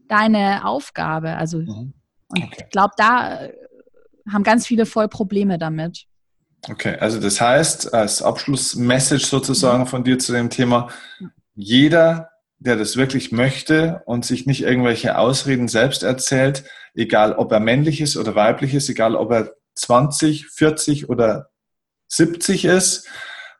deine 0.10 0.66
Aufgabe. 0.66 1.38
Also 1.38 1.60
mhm. 1.60 1.94
okay. 2.30 2.50
ich 2.58 2.70
glaube, 2.70 2.94
da 2.98 3.48
haben 4.32 4.44
ganz 4.44 4.68
viele 4.68 4.86
voll 4.86 5.08
Probleme 5.08 5.58
damit. 5.58 6.06
Okay, 6.68 6.98
also 7.00 7.20
das 7.20 7.40
heißt, 7.40 7.94
als 7.94 8.22
Abschlussmessage 8.22 9.26
sozusagen 9.26 9.86
von 9.86 10.04
dir 10.04 10.20
zu 10.20 10.34
dem 10.34 10.50
Thema, 10.50 10.90
jeder, 11.56 12.32
der 12.58 12.76
das 12.76 12.98
wirklich 12.98 13.32
möchte 13.32 14.02
und 14.06 14.26
sich 14.26 14.46
nicht 14.46 14.64
irgendwelche 14.64 15.18
Ausreden 15.18 15.70
selbst 15.70 16.04
erzählt, 16.04 16.66
egal 16.94 17.34
ob 17.34 17.52
er 17.54 17.62
männlich 17.62 18.02
ist 18.02 18.18
oder 18.18 18.36
weiblich 18.36 18.74
ist, 18.74 18.90
egal 18.90 19.16
ob 19.16 19.32
er 19.32 19.54
20, 19.76 20.48
40 20.48 21.10
oder 21.10 21.50
70 22.10 22.66
ist, 22.66 23.08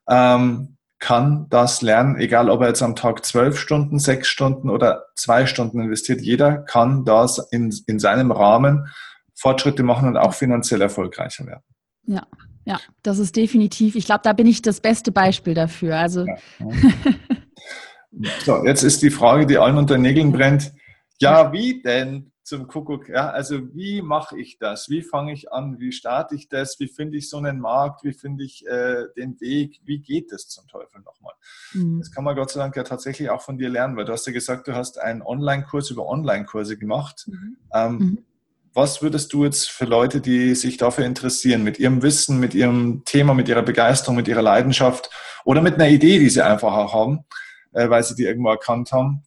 ähm, 0.10 0.78
kann 1.00 1.48
das 1.50 1.82
lernen, 1.82 2.18
egal 2.18 2.50
ob 2.50 2.62
er 2.62 2.68
jetzt 2.68 2.84
am 2.84 2.96
Tag 2.96 3.26
zwölf 3.26 3.58
Stunden, 3.58 4.00
sechs 4.00 4.28
Stunden 4.28 4.70
oder 4.70 5.06
zwei 5.16 5.46
Stunden 5.46 5.82
investiert. 5.82 6.22
Jeder 6.22 6.58
kann 6.58 7.06
das 7.06 7.40
in, 7.52 7.74
in 7.88 8.00
seinem 8.00 8.32
Rahmen 8.32 8.88
Fortschritte 9.34 9.84
machen 9.84 10.10
und 10.10 10.18
auch 10.18 10.34
finanziell 10.34 10.82
erfolgreicher 10.82 11.46
werden. 11.48 11.64
Ja, 12.06 12.28
ja, 12.66 12.80
das 13.02 13.20
ist 13.20 13.36
definitiv, 13.36 13.96
ich 13.96 14.06
glaube, 14.06 14.22
da 14.24 14.34
bin 14.34 14.46
ich 14.46 14.62
das 14.62 14.82
beste 14.82 15.12
Beispiel 15.12 15.54
dafür. 15.54 15.98
Also. 15.98 16.26
Ja. 16.26 16.36
so, 18.44 18.66
jetzt 18.66 18.84
ist 18.84 19.02
die 19.02 19.10
Frage, 19.10 19.46
die 19.46 19.58
allen 19.58 19.78
unter 19.78 19.96
den 19.96 20.02
Nägeln 20.02 20.32
brennt. 20.34 20.74
Ja, 21.20 21.52
wie 21.54 21.82
denn 21.82 22.32
zum 22.50 22.68
Kuckuck? 22.68 23.08
Ja, 23.08 23.30
also 23.30 23.74
wie 23.74 24.02
mache 24.02 24.38
ich 24.38 24.58
das? 24.58 24.90
Wie 24.90 25.02
fange 25.02 25.32
ich 25.32 25.54
an? 25.54 25.80
Wie 25.80 25.92
starte 25.92 26.36
ich 26.36 26.50
das? 26.50 26.80
Wie 26.80 26.88
finde 26.88 27.18
ich 27.18 27.30
so 27.30 27.38
einen 27.38 27.60
Markt? 27.60 28.04
Wie 28.04 28.12
finde 28.12 28.44
ich 28.44 28.66
äh, 28.68 29.06
den 29.16 29.40
Weg? 29.40 29.80
Wie 29.86 30.00
geht 30.00 30.32
das 30.32 30.50
zum 30.50 30.68
Teufel 30.68 31.02
nochmal? 31.02 31.34
Mhm. 31.74 32.00
Das 32.00 32.12
kann 32.12 32.24
man 32.24 32.36
Gott 32.36 32.52
sei 32.52 32.60
Dank 32.60 32.76
ja 32.76 32.84
tatsächlich 32.84 33.30
auch 33.30 33.42
von 33.42 33.58
dir 33.58 33.70
lernen, 33.70 33.96
weil 33.96 34.06
du 34.06 34.12
hast 34.12 34.26
ja 34.28 34.34
gesagt, 34.34 34.68
du 34.68 34.76
hast 34.76 35.00
einen 35.00 35.22
Online-Kurs 35.22 35.92
über 35.92 36.08
Online-Kurse 36.08 36.78
gemacht. 36.78 37.28
Mhm. 37.28 37.58
Ähm, 37.74 37.98
mhm. 37.98 38.26
Was 38.74 39.02
würdest 39.02 39.32
du 39.34 39.46
jetzt 39.46 39.70
für 39.70 39.86
Leute, 39.86 40.20
die 40.20 40.56
sich 40.56 40.78
dafür 40.78 41.06
interessieren, 41.06 41.64
mit 41.64 41.80
ihrem 41.80 42.02
Wissen, 42.02 42.40
mit 42.40 42.54
ihrem 42.56 43.04
Thema, 43.06 43.34
mit 43.34 43.48
ihrer 43.48 43.64
Begeisterung, 43.64 44.16
mit 44.16 44.28
ihrer 44.28 44.42
Leidenschaft 44.42 45.10
oder 45.46 45.62
mit 45.62 45.76
einer 45.76 45.90
Idee, 45.90 46.20
die 46.20 46.30
sie 46.30 46.44
einfach 46.44 46.74
auch 46.74 46.94
haben, 46.94 47.26
äh, 47.74 47.90
weil 47.90 48.04
sie 48.04 48.16
die 48.16 48.24
irgendwo 48.24 48.50
erkannt 48.50 48.92
haben, 48.92 49.24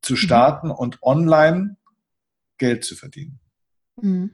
zu 0.00 0.14
mhm. 0.14 0.18
starten 0.18 0.70
und 0.70 1.02
online 1.02 1.76
Geld 2.62 2.84
zu 2.84 2.94
verdienen? 2.94 3.40
Mhm. 4.00 4.30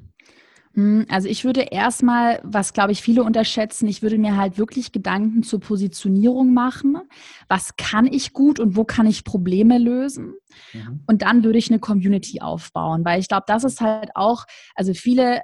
Hm, 0.74 1.06
also 1.08 1.28
ich 1.28 1.44
würde 1.44 1.62
erstmal, 1.62 2.40
was 2.44 2.74
glaube 2.74 2.92
ich 2.92 3.00
viele 3.00 3.22
unterschätzen, 3.22 3.88
ich 3.88 4.02
würde 4.02 4.18
mir 4.18 4.36
halt 4.36 4.58
wirklich 4.58 4.92
Gedanken 4.92 5.42
zur 5.42 5.60
Positionierung 5.60 6.52
machen. 6.52 6.98
Was 7.48 7.76
kann 7.76 8.06
ich 8.06 8.34
gut 8.34 8.60
und 8.60 8.76
wo 8.76 8.84
kann 8.84 9.06
ich 9.06 9.24
Probleme 9.24 9.78
lösen? 9.78 10.34
Mhm. 10.74 11.04
Und 11.06 11.22
dann 11.22 11.42
würde 11.42 11.58
ich 11.58 11.70
eine 11.70 11.80
Community 11.80 12.42
aufbauen, 12.42 13.02
weil 13.06 13.18
ich 13.18 13.28
glaube, 13.28 13.44
das 13.46 13.64
ist 13.64 13.80
halt 13.80 14.10
auch, 14.14 14.44
also 14.74 14.92
viele 14.92 15.40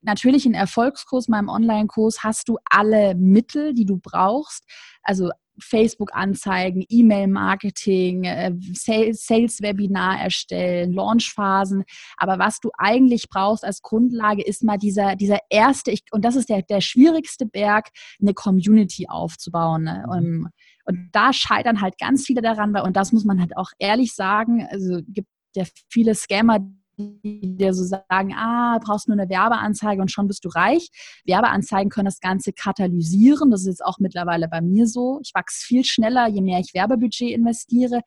natürlich 0.00 0.46
in 0.46 0.54
Erfolgskurs, 0.54 1.28
meinem 1.28 1.48
Online-Kurs, 1.48 2.24
hast 2.24 2.48
du 2.48 2.58
alle 2.64 3.14
Mittel, 3.14 3.74
die 3.74 3.84
du 3.84 3.98
brauchst. 3.98 4.64
Also 5.02 5.30
Facebook-Anzeigen, 5.58 6.84
E-Mail-Marketing, 6.88 8.24
äh, 8.24 8.52
Sales-Webinar 8.72 10.20
erstellen, 10.20 10.92
Launchphasen. 10.92 11.84
Aber 12.16 12.38
was 12.38 12.60
du 12.60 12.70
eigentlich 12.78 13.28
brauchst 13.28 13.64
als 13.64 13.82
Grundlage 13.82 14.42
ist 14.42 14.62
mal 14.64 14.78
dieser, 14.78 15.16
dieser 15.16 15.38
erste, 15.50 15.90
ich, 15.90 16.04
und 16.12 16.24
das 16.24 16.36
ist 16.36 16.48
der, 16.48 16.62
der 16.62 16.80
schwierigste 16.80 17.46
Berg, 17.46 17.88
eine 18.20 18.34
Community 18.34 19.06
aufzubauen. 19.08 19.84
Ne? 19.84 20.04
Und, 20.08 20.24
mhm. 20.24 20.48
und 20.86 21.08
da 21.12 21.32
scheitern 21.32 21.80
halt 21.80 21.98
ganz 21.98 22.24
viele 22.26 22.42
daran, 22.42 22.74
und 22.76 22.96
das 22.96 23.12
muss 23.12 23.24
man 23.24 23.40
halt 23.40 23.56
auch 23.56 23.70
ehrlich 23.78 24.14
sagen, 24.14 24.66
also 24.70 25.00
gibt 25.06 25.28
ja 25.54 25.64
viele 25.90 26.14
Scammer, 26.14 26.60
die 26.98 27.56
dir 27.56 27.74
so 27.74 27.84
sagen, 27.84 28.34
ah, 28.34 28.78
brauchst 28.82 29.08
nur 29.08 29.18
eine 29.18 29.28
Werbeanzeige 29.28 30.00
und 30.00 30.10
schon 30.10 30.28
bist 30.28 30.44
du 30.44 30.48
reich. 30.48 30.90
Werbeanzeigen 31.24 31.90
können 31.90 32.06
das 32.06 32.20
Ganze 32.20 32.52
katalysieren. 32.52 33.50
Das 33.50 33.62
ist 33.62 33.66
jetzt 33.66 33.84
auch 33.84 33.98
mittlerweile 33.98 34.48
bei 34.48 34.60
mir 34.60 34.86
so. 34.86 35.20
Ich 35.22 35.32
wachse 35.34 35.64
viel 35.64 35.84
schneller, 35.84 36.28
je 36.28 36.40
mehr 36.40 36.60
ich 36.60 36.74
Werbebudget 36.74 37.30
investiere. 37.30 38.00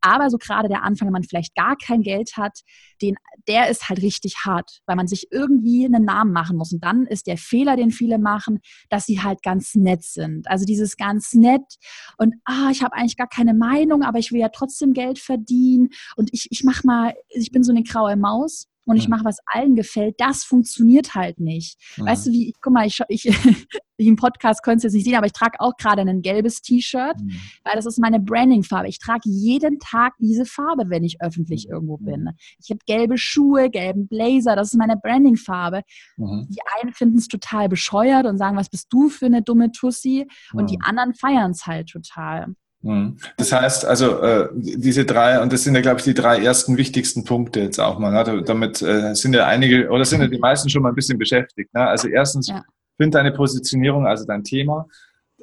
Aber 0.00 0.30
so 0.30 0.38
gerade 0.38 0.68
der 0.68 0.82
Anfang, 0.82 1.08
wenn 1.08 1.12
man 1.12 1.24
vielleicht 1.24 1.54
gar 1.54 1.76
kein 1.76 2.02
Geld 2.02 2.36
hat, 2.36 2.60
den, 3.02 3.16
der 3.48 3.68
ist 3.68 3.88
halt 3.88 4.02
richtig 4.02 4.44
hart, 4.44 4.80
weil 4.86 4.96
man 4.96 5.06
sich 5.06 5.28
irgendwie 5.30 5.84
einen 5.84 6.04
Namen 6.04 6.32
machen 6.32 6.56
muss. 6.56 6.72
Und 6.72 6.84
dann 6.84 7.06
ist 7.06 7.26
der 7.26 7.36
Fehler, 7.36 7.76
den 7.76 7.90
viele 7.90 8.18
machen, 8.18 8.60
dass 8.88 9.06
sie 9.06 9.22
halt 9.22 9.42
ganz 9.42 9.74
nett 9.74 10.02
sind. 10.02 10.48
Also 10.48 10.64
dieses 10.64 10.96
ganz 10.96 11.34
nett 11.34 11.62
und 12.18 12.34
ah, 12.44 12.68
ich 12.70 12.82
habe 12.82 12.94
eigentlich 12.94 13.16
gar 13.16 13.28
keine 13.28 13.54
Meinung, 13.54 14.02
aber 14.02 14.18
ich 14.18 14.32
will 14.32 14.40
ja 14.40 14.48
trotzdem 14.48 14.92
Geld 14.92 15.18
verdienen 15.18 15.88
und 16.16 16.30
ich, 16.32 16.48
ich 16.50 16.64
mach 16.64 16.84
mal, 16.84 17.14
ich 17.28 17.50
bin 17.50 17.62
so 17.62 17.72
eine 17.72 17.82
graue 17.82 18.16
Maus 18.16 18.69
und 18.86 18.96
ich 18.96 19.08
mache, 19.08 19.24
was 19.24 19.38
allen 19.46 19.74
gefällt, 19.76 20.16
das 20.18 20.42
funktioniert 20.42 21.14
halt 21.14 21.38
nicht. 21.38 21.78
Ja. 21.96 22.06
Weißt 22.06 22.26
du, 22.26 22.32
wie, 22.32 22.54
guck 22.60 22.72
mal, 22.72 22.86
ich, 22.86 23.00
ich 23.08 23.24
im 23.98 24.16
Podcast 24.16 24.62
könnt 24.62 24.82
ihr 24.82 24.88
es 24.88 24.94
nicht 24.94 25.04
sehen, 25.04 25.16
aber 25.16 25.26
ich 25.26 25.32
trage 25.32 25.60
auch 25.60 25.76
gerade 25.76 26.02
ein 26.02 26.22
gelbes 26.22 26.62
T-Shirt, 26.62 27.20
mhm. 27.20 27.32
weil 27.64 27.74
das 27.74 27.86
ist 27.86 27.98
meine 27.98 28.20
Branding-Farbe. 28.20 28.88
Ich 28.88 28.98
trage 28.98 29.22
jeden 29.24 29.78
Tag 29.78 30.14
diese 30.18 30.44
Farbe, 30.44 30.88
wenn 30.88 31.04
ich 31.04 31.20
öffentlich 31.20 31.66
mhm. 31.66 31.74
irgendwo 31.74 31.96
bin. 31.98 32.30
Ich 32.62 32.70
habe 32.70 32.80
gelbe 32.86 33.18
Schuhe, 33.18 33.70
gelben 33.70 34.08
Blazer, 34.08 34.56
das 34.56 34.72
ist 34.72 34.78
meine 34.78 34.96
Branding-Farbe. 34.96 35.82
Mhm. 36.16 36.48
Die 36.48 36.60
einen 36.80 36.92
finden 36.92 37.18
es 37.18 37.28
total 37.28 37.68
bescheuert 37.68 38.26
und 38.26 38.38
sagen, 38.38 38.56
was 38.56 38.70
bist 38.70 38.88
du 38.90 39.08
für 39.08 39.26
eine 39.26 39.42
dumme 39.42 39.72
Tussi? 39.72 40.26
Und 40.52 40.70
die 40.70 40.78
anderen 40.80 41.14
feiern 41.14 41.52
es 41.52 41.66
halt 41.66 41.88
total. 41.88 42.54
Mhm. 42.82 43.18
Das 43.36 43.52
heißt 43.52 43.84
also, 43.84 44.22
äh, 44.22 44.48
diese 44.54 45.04
drei, 45.04 45.40
und 45.40 45.52
das 45.52 45.64
sind 45.64 45.74
ja, 45.74 45.80
glaube 45.80 45.98
ich, 45.98 46.04
die 46.04 46.14
drei 46.14 46.42
ersten 46.42 46.76
wichtigsten 46.76 47.24
Punkte 47.24 47.60
jetzt 47.60 47.78
auch 47.78 47.98
mal. 47.98 48.10
Ne? 48.10 48.42
Damit 48.42 48.80
äh, 48.80 49.14
sind 49.14 49.34
ja 49.34 49.46
einige, 49.46 49.88
oder 49.90 50.04
sind 50.04 50.22
ja 50.22 50.28
die 50.28 50.38
meisten 50.38 50.70
schon 50.70 50.82
mal 50.82 50.90
ein 50.90 50.94
bisschen 50.94 51.18
beschäftigt. 51.18 51.72
Ne? 51.74 51.86
Also 51.86 52.08
erstens, 52.08 52.48
ja. 52.48 52.64
find 52.96 53.14
deine 53.14 53.32
Positionierung, 53.32 54.06
also 54.06 54.24
dein 54.24 54.44
Thema. 54.44 54.86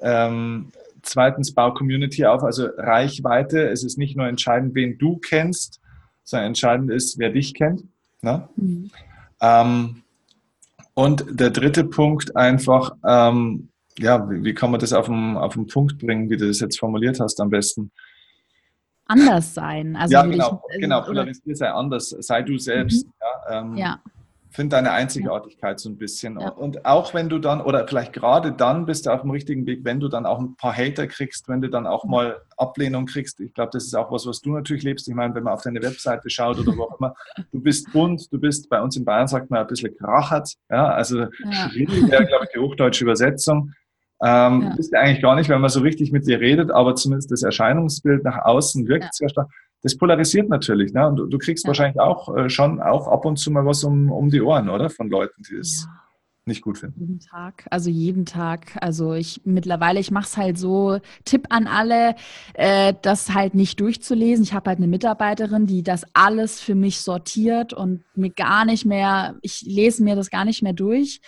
Ähm, 0.02 0.72
zweitens, 1.04 1.54
bau 1.54 1.74
Community 1.74 2.26
auf, 2.26 2.44
also 2.44 2.68
Reichweite. 2.78 3.70
Es 3.70 3.84
ist 3.84 3.98
nicht 3.98 4.18
nur 4.18 4.28
entscheidend, 4.28 4.74
wen 4.74 4.98
du 4.98 5.18
kennst, 5.18 5.80
sondern 6.24 6.48
entscheidend 6.48 6.92
ist, 6.92 7.20
wer 7.20 7.30
dich 7.30 7.54
kennt. 7.54 7.84
Ne? 8.22 8.48
Mhm. 8.56 8.90
Ähm, 9.42 10.02
und 10.96 11.26
der 11.30 11.52
dritte 11.52 11.84
Punkt 11.84 12.36
einfach, 12.36 12.96
ähm, 13.06 13.70
ja, 14.00 14.30
wie, 14.30 14.44
wie, 14.44 14.54
kann 14.54 14.72
man 14.72 14.80
das 14.80 14.94
auf 14.94 15.08
den, 15.08 15.38
auf 15.38 15.54
den 15.54 15.68
Punkt 15.68 15.98
bringen, 15.98 16.30
wie 16.30 16.38
du 16.38 16.48
das 16.48 16.60
jetzt 16.60 16.80
formuliert 16.80 17.20
hast 17.20 17.40
am 17.42 17.50
besten? 17.50 17.92
Anders 19.08 19.54
sein. 19.54 19.96
Also 19.96 20.14
ja, 20.14 20.24
genau, 20.24 20.62
ich, 20.74 20.82
genau. 20.82 21.02
Polarisier 21.02 21.56
sei 21.56 21.72
anders, 21.72 22.10
sei 22.10 22.42
du 22.42 22.58
selbst. 22.58 23.06
Mhm. 23.06 23.14
Ja, 23.22 23.60
ähm, 23.60 23.78
ja. 23.78 24.00
Find 24.50 24.74
deine 24.74 24.92
Einzigartigkeit 24.92 25.80
so 25.80 25.90
ein 25.90 25.98
bisschen. 25.98 26.40
Ja. 26.40 26.50
Und 26.50 26.86
auch 26.86 27.14
wenn 27.14 27.30
du 27.30 27.38
dann, 27.38 27.62
oder 27.62 27.88
vielleicht 27.88 28.14
gerade 28.14 28.52
dann 28.52 28.86
bist 28.86 29.06
du 29.06 29.12
auf 29.12 29.22
dem 29.22 29.30
richtigen 29.30 29.66
Weg, 29.66 29.82
wenn 29.84 30.00
du 30.00 30.08
dann 30.08 30.26
auch 30.26 30.40
ein 30.40 30.56
paar 30.56 30.76
Hater 30.76 31.06
kriegst, 31.06 31.48
wenn 31.48 31.62
du 31.62 31.70
dann 31.70 31.86
auch 31.86 32.06
mhm. 32.06 32.12
mal 32.12 32.42
Ablehnung 32.58 33.06
kriegst. 33.06 33.40
Ich 33.40 33.54
glaube, 33.54 33.70
das 33.72 33.86
ist 33.86 33.94
auch 33.94 34.12
was, 34.12 34.26
was 34.26 34.42
du 34.42 34.52
natürlich 34.52 34.84
lebst. 34.84 35.08
Ich 35.08 35.16
meine, 35.16 35.36
wenn 35.36 35.44
man 35.44 35.54
auf 35.54 35.62
deine 35.62 35.82
Webseite 35.82 36.30
schaut 36.30 36.60
oder 36.60 36.76
wo 36.76 36.84
auch 36.84 37.00
immer, 37.00 37.14
du 37.52 37.62
bist 37.62 37.92
bunt, 37.94 38.32
du 38.32 38.40
bist, 38.40 38.70
bei 38.70 38.82
uns 38.82 38.98
in 38.98 39.06
Bayern 39.06 39.28
sagt 39.28 39.50
man 39.50 39.62
ein 39.62 39.68
bisschen 39.68 39.96
krachert. 39.96 40.54
Ja, 40.70 40.90
also 40.90 41.20
ja. 41.22 41.70
schwierig 41.70 42.10
wäre, 42.10 42.26
glaube 42.26 42.46
ich, 42.46 42.52
die 42.52 42.60
hochdeutsche 42.60 43.04
Übersetzung. 43.04 43.74
Ähm, 44.24 44.62
ja. 44.64 44.74
Bist 44.76 44.94
du 44.94 45.00
eigentlich 45.00 45.22
gar 45.22 45.36
nicht, 45.36 45.50
wenn 45.50 45.62
man 45.62 45.70
so 45.70 45.82
richtig 45.82 46.12
mit 46.12 46.28
dir 46.28 46.40
redet, 46.40 46.72
aber 46.72 46.96
zumindest 46.96 47.32
das 47.32 47.44
Erscheinungsbild 47.44 48.24
nach 48.24 48.46
außen 48.46 48.88
wirkt 48.88 49.06
ja. 49.06 49.10
sehr 49.12 49.30
stark. 49.30 49.50
Das 49.84 49.96
polarisiert 49.96 50.50
natürlich, 50.50 50.92
ne? 50.94 51.08
Und 51.08 51.18
du, 51.18 51.28
du 51.28 51.38
kriegst 51.38 51.66
ja. 51.66 51.68
wahrscheinlich 51.68 52.00
auch 52.00 52.36
äh, 52.36 52.50
schon 52.50 52.82
auch 52.82 53.08
ab 53.08 53.26
und 53.26 53.38
zu 53.38 53.52
mal 53.52 53.66
was 53.66 53.84
um, 53.84 54.12
um 54.12 54.30
die 54.30 54.42
Ohren, 54.42 54.70
oder? 54.70 54.90
Von 54.90 55.10
Leuten, 55.10 55.44
die 55.50 55.58
es 55.58 55.88
nicht 56.48 56.62
gut 56.62 56.80
finden. 56.80 57.00
Jeden 57.00 57.20
Tag, 57.20 57.68
also 57.70 57.90
jeden 57.90 58.26
Tag. 58.26 58.78
Also 58.82 59.14
ich 59.14 59.42
mittlerweile, 59.44 60.00
ich 60.00 60.10
mache 60.10 60.26
es 60.26 60.38
halt 60.38 60.58
so, 60.58 61.00
Tipp 61.26 61.48
an 61.50 61.68
alle, 61.68 62.16
äh, 62.54 62.94
das 63.02 63.34
halt 63.34 63.54
nicht 63.54 63.80
durchzulesen. 63.80 64.44
Ich 64.44 64.54
habe 64.54 64.70
halt 64.70 64.80
eine 64.80 64.88
Mitarbeiterin, 64.88 65.68
die 65.68 65.84
das 65.84 66.06
alles 66.14 66.60
für 66.60 66.76
mich 66.76 67.02
sortiert 67.02 67.74
und 67.74 68.04
mir 68.16 68.32
gar 68.32 68.66
nicht 68.66 68.86
mehr, 68.86 69.36
ich 69.42 69.62
lese 69.62 70.04
mir 70.04 70.16
das 70.16 70.30
gar 70.30 70.46
nicht 70.46 70.64
mehr 70.64 70.74
durch 70.74 71.22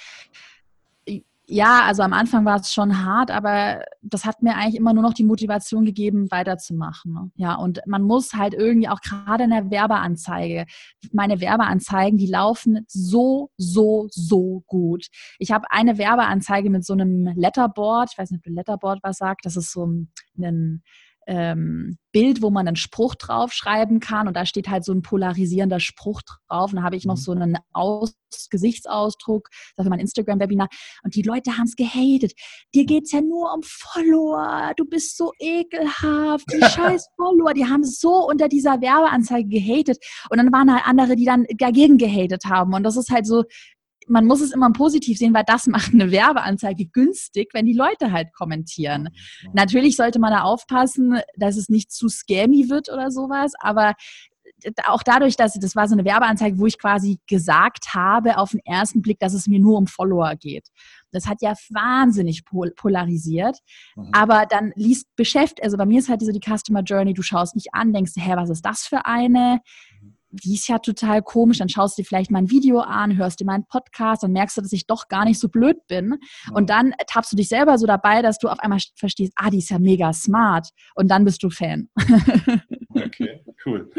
ja, 1.50 1.84
also 1.84 2.04
am 2.04 2.14
Anfang 2.14 2.46
war 2.46 2.60
es 2.60 2.72
schon 2.72 3.04
hart, 3.04 3.32
aber 3.32 3.84
das 4.02 4.24
hat 4.26 4.44
mir 4.44 4.56
eigentlich 4.56 4.76
immer 4.76 4.94
nur 4.94 5.02
noch 5.02 5.14
die 5.14 5.24
Motivation 5.24 5.84
gegeben, 5.84 6.30
weiterzumachen. 6.30 7.12
Ne? 7.12 7.32
Ja, 7.36 7.56
und 7.56 7.82
man 7.88 8.04
muss 8.04 8.34
halt 8.34 8.54
irgendwie 8.54 8.88
auch 8.88 9.02
gerade 9.02 9.46
in 9.46 9.50
der 9.50 9.72
Werbeanzeige, 9.72 10.66
meine 11.12 11.42
Werbeanzeigen, 11.42 12.18
die 12.18 12.28
laufen 12.28 12.86
so, 12.88 13.50
so, 13.58 14.08
so 14.12 14.64
gut. 14.68 15.08
Ich 15.40 15.52
habe 15.52 15.72
eine 15.72 15.98
Werbeanzeige 15.98 16.70
mit 16.70 16.86
so 16.86 16.94
einem 16.94 17.26
Letterboard, 17.36 18.10
ich 18.12 18.18
weiß 18.18 18.30
nicht, 18.30 18.40
ob 18.40 18.44
du 18.44 18.52
Letterboard 18.52 19.00
was 19.02 19.18
sagt, 19.18 19.46
das 19.46 19.58
ist 19.58 19.72
so 19.72 19.88
ein 19.88 20.84
ähm, 21.30 22.00
Bild, 22.12 22.42
wo 22.42 22.50
man 22.50 22.68
einen 22.68 22.76
Spruch 22.76 23.14
draufschreiben 23.14 24.00
kann. 24.00 24.28
Und 24.28 24.36
da 24.36 24.48
steht 24.48 24.68
halt 24.68 24.84
so 24.84 24.92
ein 24.92 25.04
polarisierender 25.04 25.80
Spruch 25.80 26.22
drauf. 26.24 26.72
Und 26.72 26.78
da 26.78 26.84
habe 26.84 26.96
ich 26.96 27.06
noch 27.06 27.18
mhm. 27.18 27.22
so 27.22 27.32
einen 27.32 27.58
Aus 27.72 28.14
Gesichtsausdruck, 28.50 29.50
das 29.76 29.86
war 29.86 29.92
mein 29.92 30.00
Instagram-Webinar. 30.00 30.70
Und 31.04 31.16
die 31.16 31.22
Leute 31.22 31.58
haben 31.58 31.66
es 31.66 31.76
gehatet. 31.76 32.34
Dir 32.74 32.86
geht 32.86 33.04
es 33.06 33.12
ja 33.12 33.22
nur 33.22 33.54
um 33.54 33.62
Follower, 33.64 34.74
du 34.76 34.86
bist 34.86 35.18
so 35.18 35.32
ekelhaft, 35.40 36.46
die 36.52 36.62
scheiß 36.66 37.10
Follower, 37.16 37.54
die 37.54 37.66
haben 37.66 37.84
so 37.84 38.28
unter 38.28 38.48
dieser 38.48 38.82
Werbeanzeige 38.82 39.48
gehatet. 39.48 39.98
Und 40.30 40.38
dann 40.38 40.52
waren 40.52 40.74
halt 40.74 40.88
andere, 40.88 41.16
die 41.16 41.26
dann 41.26 41.46
dagegen 41.58 41.98
gehatet 41.98 42.44
haben. 42.46 42.74
Und 42.74 42.84
das 42.84 42.98
ist 42.98 43.12
halt 43.12 43.28
so, 43.28 43.44
man 44.10 44.26
muss 44.26 44.42
es 44.42 44.52
immer 44.52 44.72
positiv 44.72 45.18
sehen, 45.18 45.34
weil 45.34 45.44
das 45.46 45.68
macht 45.68 45.94
eine 45.94 46.12
Werbeanzeige 46.12 46.86
günstig, 46.86 47.50
wenn 47.54 47.66
die 47.66 47.74
Leute 47.74 48.12
halt 48.12 48.34
kommentieren. 48.34 49.10
Natürlich 49.54 49.96
sollte 49.96 50.20
man 50.20 50.32
da 50.32 50.42
aufpassen, 50.42 51.20
dass 51.38 51.58
es 51.58 51.70
nicht 51.70 51.92
zu 51.92 52.10
scammy 52.10 52.70
wird 52.70 52.90
oder 52.92 53.12
sowas, 53.12 53.54
aber 53.60 53.94
auch 54.86 55.04
dadurch, 55.04 55.36
dass 55.36 55.54
das 55.54 55.76
war 55.76 55.88
so 55.88 55.94
eine 55.94 56.06
Werbeanzeige, 56.06 56.58
wo 56.58 56.66
ich 56.66 56.78
quasi 56.78 57.20
gesagt 57.28 57.94
habe 57.94 58.38
auf 58.38 58.52
den 58.52 58.60
ersten 58.66 59.02
Blick, 59.02 59.20
dass 59.20 59.34
es 59.34 59.48
mir 59.48 59.60
nur 59.60 59.78
um 59.78 59.88
Follower 59.88 60.36
geht. 60.36 60.68
Das 61.12 61.28
hat 61.28 61.42
ja 61.42 61.54
wahnsinnig 61.70 62.46
pol 62.46 62.72
polarisiert. 62.76 63.58
Mhm. 63.96 64.10
Aber 64.12 64.46
dann 64.50 64.72
liest 64.76 65.08
beschäftigt, 65.16 65.64
also 65.64 65.78
bei 65.78 65.86
mir 65.86 66.00
ist 66.00 66.10
halt 66.10 66.22
so 66.22 66.32
die 66.32 66.42
Customer 66.42 66.82
Journey, 66.82 67.14
du 67.14 67.22
schaust 67.22 67.56
nicht 67.56 67.74
an, 67.74 67.94
denkst, 67.94 68.14
hä, 68.16 68.34
was 68.36 68.50
ist 68.50 68.66
das 68.66 68.82
für 68.84 69.06
eine? 69.06 69.62
Die 70.32 70.54
ist 70.54 70.68
ja 70.68 70.80
total 70.80 71.22
komisch. 71.22 71.58
Dann 71.60 71.70
schaust 71.70 71.98
du 71.98 72.02
dir 72.02 72.08
vielleicht 72.08 72.32
mal 72.32 72.40
ein 72.40 72.50
Video 72.50 72.80
an, 72.80 73.18
hörst 73.18 73.40
dir 73.40 73.46
meinen 73.46 73.66
Podcast, 73.66 74.24
dann 74.24 74.32
merkst 74.32 74.58
du, 74.58 74.62
dass 74.62 74.74
ich 74.74 74.88
doch 74.88 75.08
gar 75.08 75.26
nicht 75.26 75.40
so 75.40 75.50
blöd 75.50 75.78
bin. 75.88 76.16
Und 76.54 76.70
dann 76.70 76.94
tappst 77.08 77.32
du 77.32 77.36
dich 77.36 77.50
selber 77.50 77.78
so 77.78 77.86
dabei, 77.86 78.22
dass 78.22 78.38
du 78.38 78.48
auf 78.48 78.60
einmal 78.60 78.80
verstehst, 78.96 79.34
ah, 79.36 79.50
die 79.50 79.60
ist 79.60 79.70
ja 79.70 79.80
mega 79.80 80.14
smart. 80.14 80.70
Und 80.96 81.10
dann 81.10 81.26
bist 81.26 81.44
du 81.44 81.50
Fan. 81.50 81.90
okay, 82.90 83.44
cool. 83.66 83.92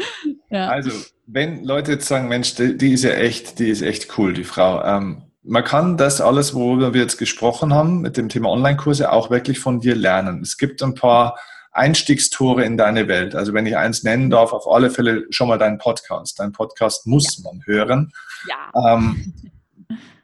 Ja. 0.49 0.69
Also, 0.69 0.91
wenn 1.27 1.63
Leute 1.63 1.93
jetzt 1.93 2.07
sagen, 2.07 2.27
Mensch, 2.27 2.55
die, 2.55 2.77
die, 2.77 2.93
ist 2.93 3.03
ja 3.03 3.11
echt, 3.11 3.59
die 3.59 3.69
ist 3.69 3.81
echt 3.81 4.17
cool, 4.17 4.33
die 4.33 4.43
Frau. 4.43 4.83
Ähm, 4.83 5.23
man 5.43 5.63
kann 5.63 5.97
das 5.97 6.21
alles, 6.21 6.53
worüber 6.53 6.93
wir 6.93 7.01
jetzt 7.01 7.17
gesprochen 7.17 7.73
haben, 7.73 8.01
mit 8.01 8.17
dem 8.17 8.29
Thema 8.29 8.49
Online-Kurse, 8.49 9.11
auch 9.11 9.29
wirklich 9.29 9.59
von 9.59 9.79
dir 9.79 9.95
lernen. 9.95 10.41
Es 10.41 10.57
gibt 10.57 10.83
ein 10.83 10.93
paar 10.93 11.37
Einstiegstore 11.71 12.65
in 12.65 12.77
deine 12.77 13.07
Welt. 13.07 13.33
Also 13.33 13.53
wenn 13.53 13.65
ich 13.65 13.77
eins 13.77 14.03
nennen 14.03 14.29
darf, 14.29 14.51
auf 14.51 14.67
alle 14.67 14.89
Fälle 14.89 15.25
schon 15.29 15.47
mal 15.47 15.57
deinen 15.57 15.77
Podcast. 15.77 16.39
Dein 16.39 16.51
Podcast 16.51 17.07
muss 17.07 17.37
ja. 17.37 17.43
man 17.49 17.65
hören. 17.65 18.11
Ja. 18.47 18.95
Ähm, 18.95 19.33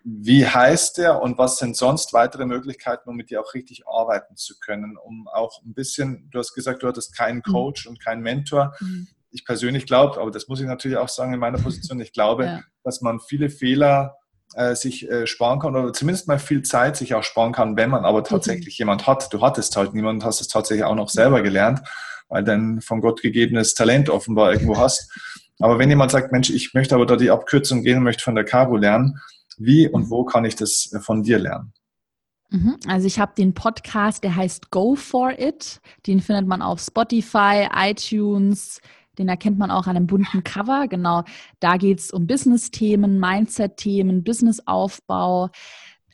wie 0.04 0.48
heißt 0.48 1.00
der 1.00 1.22
und 1.22 1.38
was 1.38 1.58
sind 1.58 1.76
sonst 1.76 2.14
weitere 2.14 2.46
Möglichkeiten, 2.46 3.10
um 3.10 3.16
mit 3.18 3.30
dir 3.30 3.42
auch 3.42 3.54
richtig 3.54 3.88
arbeiten 3.88 4.38
zu 4.38 4.58
können, 4.60 4.98
um 4.98 5.28
auch 5.28 5.62
ein 5.66 5.74
bisschen, 5.74 6.30
du 6.32 6.40
hast 6.40 6.54
gesagt, 6.54 6.84
du 6.84 6.88
hattest 6.88 7.16
keinen 7.16 7.44
mhm. 7.46 7.52
Coach 7.52 7.86
mhm. 7.86 7.92
und 7.92 8.04
keinen 8.04 8.22
Mentor. 8.22 8.74
Mhm. 8.80 9.08
Ich 9.32 9.44
persönlich 9.44 9.86
glaube, 9.86 10.20
aber 10.22 10.32
das 10.32 10.48
muss 10.48 10.62
ich 10.62 10.66
natürlich 10.66 10.98
auch 10.98 11.10
sagen 11.10 11.34
in 11.34 11.40
meiner 11.40 11.60
Position, 11.60 12.00
ich 12.00 12.14
glaube, 12.14 12.46
ja. 12.46 12.64
dass 12.84 13.02
man 13.02 13.20
viele 13.20 13.50
Fehler 13.50 14.17
äh, 14.56 14.76
sich 14.76 15.10
äh, 15.10 15.28
sparen 15.28 15.60
kann 15.60 15.76
oder 15.76 15.94
zumindest 15.94 16.28
mal 16.28 16.40
viel 16.40 16.62
Zeit 16.62 16.98
sich 16.98 17.14
auch 17.14 17.24
sparen 17.24 17.52
kann, 17.52 17.78
wenn 17.78 17.90
man 17.90 18.06
aber 18.06 18.24
tatsächlich 18.24 18.76
mhm. 18.76 18.84
jemand 18.84 19.08
hat. 19.08 19.34
Du 19.34 19.42
hattest 19.42 19.76
halt 19.76 19.94
niemanden, 19.94 20.24
hast 20.24 20.42
es 20.42 20.48
tatsächlich 20.48 20.86
auch 20.86 20.96
noch 20.96 21.10
selber 21.10 21.42
gelernt, 21.42 21.82
weil 22.30 22.44
dein 22.44 22.82
von 22.82 23.02
Gott 23.02 23.22
gegebenes 23.22 23.74
Talent 23.74 24.10
offenbar 24.10 24.54
irgendwo 24.54 24.78
hast. 24.78 25.12
Aber 25.60 25.80
wenn 25.80 25.90
jemand 25.90 26.12
sagt, 26.12 26.32
Mensch, 26.32 26.50
ich 26.50 26.74
möchte 26.74 26.96
aber 26.96 27.06
da 27.06 27.16
die 27.16 27.32
Abkürzung 27.32 27.84
gehen 27.84 27.98
und 27.98 28.04
möchte 28.04 28.24
von 28.24 28.36
der 28.36 28.46
Caro 28.46 28.78
lernen, 28.78 29.20
wie 29.58 29.88
und 29.88 30.10
wo 30.10 30.24
kann 30.24 30.46
ich 30.46 30.56
das 30.56 30.92
äh, 30.94 31.00
von 31.00 31.24
dir 31.24 31.40
lernen? 31.40 31.74
Mhm. 32.50 32.78
Also 32.88 33.08
ich 33.08 33.20
habe 33.20 33.34
den 33.38 33.54
Podcast, 33.54 34.24
der 34.24 34.36
heißt 34.36 34.72
Go 34.72 34.96
for 34.96 35.38
It. 35.38 35.82
Den 36.06 36.22
findet 36.22 36.48
man 36.48 36.62
auf 36.62 36.80
Spotify, 36.80 37.68
iTunes, 37.74 38.80
den 39.18 39.30
erkennt 39.30 39.58
man 39.58 39.72
auch 39.72 39.88
an 39.88 39.96
einem 39.96 40.08
bunten 40.08 40.44
Cover. 40.44 40.88
Genau, 40.88 41.24
da 41.60 41.78
geht 41.78 42.00
es 42.00 42.12
um 42.12 42.28
Business-Themen, 42.28 43.20
Mindset-Themen, 43.20 44.24
Businessaufbau. 44.24 45.50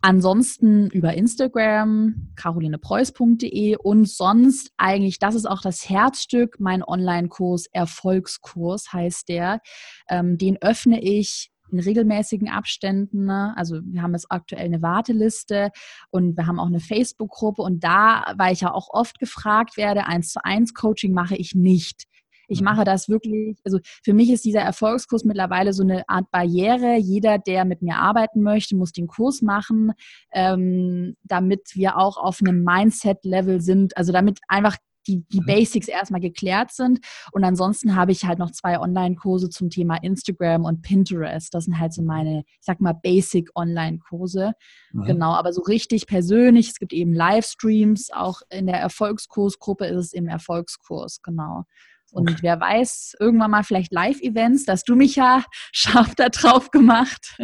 Ansonsten 0.06 0.90
über 0.90 1.14
Instagram, 1.14 2.32
carolinepreuß.de 2.36 3.78
und 3.78 4.10
sonst 4.10 4.74
eigentlich, 4.76 5.18
das 5.18 5.34
ist 5.34 5.46
auch 5.46 5.62
das 5.62 5.88
Herzstück, 5.90 6.60
mein 6.60 6.84
Online-Kurs, 6.84 7.68
Erfolgskurs 7.72 8.92
heißt 8.92 9.30
der. 9.30 9.62
Ähm, 10.10 10.38
den 10.38 10.62
öffne 10.62 11.02
ich 11.02 11.54
in 11.72 11.80
regelmäßigen 11.80 12.50
Abständen. 12.50 13.26
Ne? 13.26 13.54
Also 13.56 13.80
wir 13.84 14.02
haben 14.02 14.14
jetzt 14.14 14.28
aktuell 14.30 14.66
eine 14.66 14.82
Warteliste 14.82 15.72
und 16.12 16.38
wir 16.38 16.48
haben 16.48 16.60
auch 16.60 16.68
eine 16.68 16.82
Facebook-Gruppe 16.82 17.62
und 17.62 17.84
da, 17.84 18.34
weil 18.38 18.52
ich 18.54 18.62
ja 18.62 18.74
auch 18.74 18.90
oft 18.90 19.20
gefragt 19.20 19.78
werde, 19.78 20.06
eins 20.06 20.34
zu 20.34 20.44
eins 20.44 20.74
Coaching 20.74 21.14
mache 21.14 21.36
ich 21.38 21.56
nicht. 21.56 22.08
Ich 22.54 22.62
mhm. 22.62 22.66
mache 22.66 22.84
das 22.84 23.10
wirklich, 23.10 23.58
also 23.66 23.80
für 24.04 24.14
mich 24.14 24.30
ist 24.30 24.46
dieser 24.46 24.62
Erfolgskurs 24.62 25.24
mittlerweile 25.26 25.74
so 25.74 25.84
eine 25.84 26.08
Art 26.08 26.32
Barriere. 26.32 26.96
Jeder, 26.98 27.38
der 27.40 27.66
mit 27.66 27.82
mir 27.82 27.98
arbeiten 27.98 28.42
möchte, 28.42 28.76
muss 28.76 28.92
den 28.92 29.08
Kurs 29.08 29.42
machen, 29.42 29.92
ähm, 30.32 31.16
damit 31.24 31.72
wir 31.74 31.98
auch 31.98 32.18
auf 32.18 32.40
einem 32.42 32.64
Mindset-Level 32.64 33.62
sind, 33.62 33.98
also 33.98 34.14
damit 34.14 34.40
einfach 34.48 34.78
die, 35.08 35.24
die 35.28 35.42
mhm. 35.42 35.46
Basics 35.46 35.88
erstmal 35.88 36.22
geklärt 36.22 36.72
sind. 36.72 37.00
Und 37.32 37.44
ansonsten 37.44 37.96
habe 37.96 38.12
ich 38.12 38.26
halt 38.26 38.40
noch 38.40 38.52
zwei 38.52 38.80
Online-Kurse 38.80 39.50
zum 39.50 39.70
Thema 39.70 39.98
Instagram 40.02 40.66
und 40.66 40.82
Pinterest. 40.82 41.54
Das 41.54 41.66
sind 41.66 41.80
halt 41.80 41.94
so 41.94 42.02
meine, 42.02 42.44
ich 42.48 42.66
sag 42.66 42.82
mal, 42.82 42.94
Basic-Online-Kurse. 42.94 44.54
Mhm. 44.92 45.04
Genau, 45.04 45.34
aber 45.34 45.54
so 45.54 45.62
richtig 45.62 46.08
persönlich. 46.08 46.70
Es 46.70 46.80
gibt 46.80 46.94
eben 46.94 47.14
Livestreams. 47.14 48.12
Auch 48.12 48.42
in 48.50 48.68
der 48.68 48.80
Erfolgskursgruppe 48.80 49.86
ist 49.86 49.98
es 49.98 50.14
im 50.14 50.28
Erfolgskurs, 50.28 51.22
genau. 51.22 51.66
Und 52.14 52.44
wer 52.44 52.60
weiß, 52.60 53.16
irgendwann 53.20 53.52
mal 53.52 53.64
vielleicht 53.64 53.92
Live-Events, 53.92 54.66
dass 54.66 54.84
du 54.84 54.96
mich 54.96 55.16
ja 55.16 55.44
scharf 55.72 56.16
da 56.16 56.30
drauf 56.30 56.72
gemacht. 56.72 57.38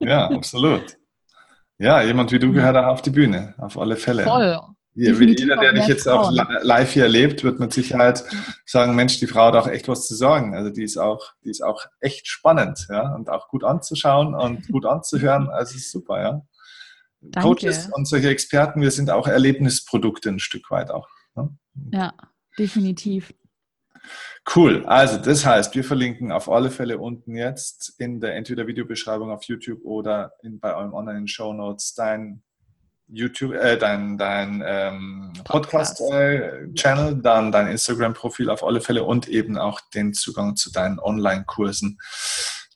Ja, 0.00 0.28
absolut. 0.28 0.96
Ja, 1.78 2.02
jemand 2.02 2.32
wie 2.32 2.38
du 2.38 2.52
gehört 2.52 2.76
auch 2.76 2.86
auf 2.86 3.02
die 3.02 3.10
Bühne, 3.10 3.54
auf 3.58 3.78
alle 3.78 3.96
Fälle. 3.96 4.24
Voll. 4.24 4.58
Jeder, 4.94 5.56
der 5.58 5.74
dich 5.74 5.88
jetzt 5.88 6.08
auch 6.08 6.32
live 6.32 6.90
hier 6.90 7.02
erlebt, 7.02 7.44
wird 7.44 7.60
mit 7.60 7.70
Sicherheit 7.70 8.24
sagen, 8.64 8.94
Mensch, 8.96 9.18
die 9.18 9.26
Frau 9.26 9.48
hat 9.48 9.54
auch 9.54 9.68
echt 9.68 9.88
was 9.88 10.06
zu 10.06 10.14
sagen. 10.14 10.54
Also 10.54 10.70
die 10.70 10.84
ist 10.84 10.96
auch, 10.96 11.32
die 11.44 11.50
ist 11.50 11.62
auch 11.62 11.84
echt 12.00 12.26
spannend, 12.28 12.86
ja, 12.88 13.14
und 13.14 13.28
auch 13.28 13.48
gut 13.48 13.62
anzuschauen 13.62 14.34
und 14.34 14.66
gut 14.68 14.86
anzuhören. 14.86 15.50
Also 15.50 15.76
ist 15.76 15.90
super, 15.90 16.22
ja. 16.22 16.42
Danke. 17.20 17.46
Coaches 17.46 17.90
und 17.92 18.08
solche 18.08 18.30
Experten, 18.30 18.80
wir 18.80 18.90
sind 18.90 19.10
auch 19.10 19.26
Erlebnisprodukte 19.26 20.30
ein 20.30 20.38
Stück 20.38 20.70
weit 20.70 20.90
auch. 20.90 21.08
Ne? 21.34 21.50
Ja, 21.92 22.14
definitiv. 22.58 23.34
Cool. 24.54 24.84
Also 24.86 25.18
das 25.18 25.44
heißt, 25.44 25.74
wir 25.74 25.82
verlinken 25.82 26.30
auf 26.30 26.48
alle 26.48 26.70
Fälle 26.70 26.98
unten 26.98 27.34
jetzt 27.34 27.94
in 27.98 28.20
der 28.20 28.36
entweder 28.36 28.66
Videobeschreibung 28.66 29.30
auf 29.30 29.42
YouTube 29.44 29.84
oder 29.84 30.32
in, 30.42 30.60
bei 30.60 30.74
eurem 30.74 30.94
Online-Show 30.94 31.52
Notes 31.52 31.94
dein 31.94 32.42
YouTube, 33.08 33.54
äh, 33.54 33.76
dein, 33.76 34.18
dein 34.18 34.62
ähm, 34.66 35.32
Podcast-Channel, 35.44 37.18
äh, 37.18 37.22
dann 37.22 37.52
dein 37.52 37.68
Instagram-Profil 37.68 38.50
auf 38.50 38.64
alle 38.64 38.80
Fälle 38.80 39.04
und 39.04 39.28
eben 39.28 39.58
auch 39.58 39.80
den 39.94 40.12
Zugang 40.12 40.56
zu 40.56 40.72
deinen 40.72 40.98
Online-Kursen. 40.98 41.98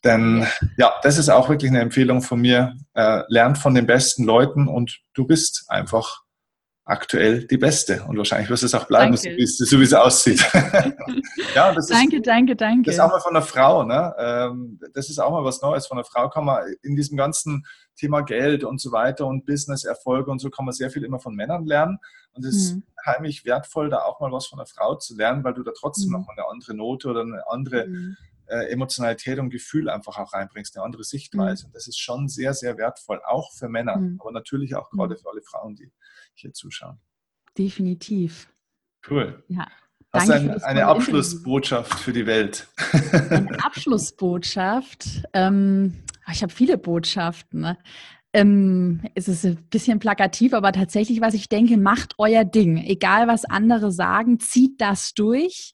Denn 0.03 0.47
ja, 0.77 0.93
das 1.03 1.17
ist 1.17 1.29
auch 1.29 1.49
wirklich 1.49 1.69
eine 1.69 1.81
Empfehlung 1.81 2.21
von 2.21 2.41
mir. 2.41 2.75
Äh, 2.93 3.23
lernt 3.27 3.57
von 3.57 3.75
den 3.75 3.85
besten 3.85 4.23
Leuten 4.23 4.67
und 4.67 4.99
du 5.13 5.25
bist 5.25 5.65
einfach 5.67 6.21
aktuell 6.85 7.45
die 7.45 7.57
beste. 7.57 8.03
Und 8.07 8.17
wahrscheinlich 8.17 8.49
wirst 8.49 8.63
es 8.63 8.73
auch 8.73 8.85
bleiben, 8.85 9.15
so 9.15 9.29
wie, 9.29 9.43
es, 9.43 9.57
so 9.57 9.79
wie, 9.79 9.83
es, 9.83 9.93
aussieht. 9.93 10.39
ja, 11.55 11.73
das 11.73 11.87
danke, 11.87 12.17
ist, 12.17 12.27
danke, 12.27 12.55
danke. 12.55 12.83
Das 12.85 12.95
ist 12.95 12.99
auch 12.99 13.09
mal 13.09 13.19
von 13.19 13.35
einer 13.35 13.45
Frau. 13.45 13.83
Ne? 13.83 14.13
Ähm, 14.17 14.79
das 14.93 15.09
ist 15.09 15.19
auch 15.19 15.31
mal 15.31 15.43
was 15.43 15.61
Neues. 15.61 15.87
Von 15.87 15.97
einer 15.97 16.05
Frau 16.05 16.29
kann 16.29 16.45
man 16.45 16.63
in 16.81 16.95
diesem 16.95 17.17
ganzen 17.17 17.65
Thema 17.95 18.21
Geld 18.21 18.63
und 18.63 18.81
so 18.81 18.91
weiter 18.91 19.27
und 19.27 19.45
Business, 19.45 19.83
Erfolge 19.83 20.31
und 20.31 20.39
so 20.39 20.49
kann 20.49 20.65
man 20.65 20.73
sehr 20.73 20.89
viel 20.89 21.03
immer 21.03 21.19
von 21.19 21.35
Männern 21.35 21.65
lernen. 21.65 21.99
Und 22.33 22.45
es 22.45 22.55
ist 22.55 22.75
mhm. 22.75 22.83
heimlich 23.05 23.45
wertvoll, 23.45 23.89
da 23.89 23.99
auch 24.03 24.19
mal 24.19 24.31
was 24.31 24.47
von 24.47 24.59
einer 24.59 24.65
Frau 24.65 24.95
zu 24.95 25.15
lernen, 25.15 25.43
weil 25.43 25.53
du 25.53 25.63
da 25.63 25.71
trotzdem 25.77 26.07
mhm. 26.07 26.13
noch 26.13 26.27
mal 26.27 26.33
eine 26.35 26.49
andere 26.49 26.73
Note 26.73 27.09
oder 27.09 27.21
eine 27.21 27.47
andere 27.47 27.87
mhm. 27.87 28.17
Äh, 28.51 28.69
Emotionalität 28.69 29.39
und 29.39 29.49
Gefühl 29.49 29.89
einfach 29.89 30.17
auch 30.17 30.33
reinbringst, 30.33 30.75
eine 30.75 30.83
andere 30.83 31.03
Sichtweise. 31.03 31.63
Mhm. 31.63 31.67
Und 31.67 31.75
das 31.75 31.87
ist 31.87 31.99
schon 31.99 32.27
sehr, 32.27 32.53
sehr 32.53 32.77
wertvoll, 32.77 33.21
auch 33.25 33.53
für 33.53 33.69
Männer, 33.69 33.97
mhm. 33.97 34.17
aber 34.19 34.31
natürlich 34.31 34.75
auch 34.75 34.89
gerade 34.89 35.15
mhm. 35.15 35.19
für 35.19 35.29
alle 35.29 35.41
Frauen, 35.41 35.75
die 35.75 35.91
hier 36.33 36.53
zuschauen. 36.53 36.99
Definitiv. 37.57 38.51
Cool. 39.09 39.43
Ja. 39.47 39.67
Hast 40.13 40.27
du 40.27 40.33
ein, 40.33 40.61
eine 40.63 40.87
Abschlussbotschaft 40.87 41.99
für 41.99 42.11
die 42.11 42.25
Welt? 42.25 42.67
Eine 43.29 43.57
Abschlussbotschaft. 43.63 45.23
Ähm, 45.31 46.03
ich 46.29 46.43
habe 46.43 46.51
viele 46.51 46.77
Botschaften. 46.77 47.61
Ne? 47.61 47.77
Ähm, 48.33 49.01
es 49.15 49.29
ist 49.29 49.45
ein 49.45 49.55
bisschen 49.69 49.99
plakativ, 49.99 50.53
aber 50.53 50.73
tatsächlich, 50.73 51.21
was 51.21 51.33
ich 51.33 51.47
denke, 51.47 51.77
macht 51.77 52.15
euer 52.17 52.43
Ding. 52.43 52.77
Egal, 52.77 53.27
was 53.27 53.45
andere 53.45 53.91
sagen, 53.93 54.39
zieht 54.39 54.81
das 54.81 55.13
durch. 55.13 55.73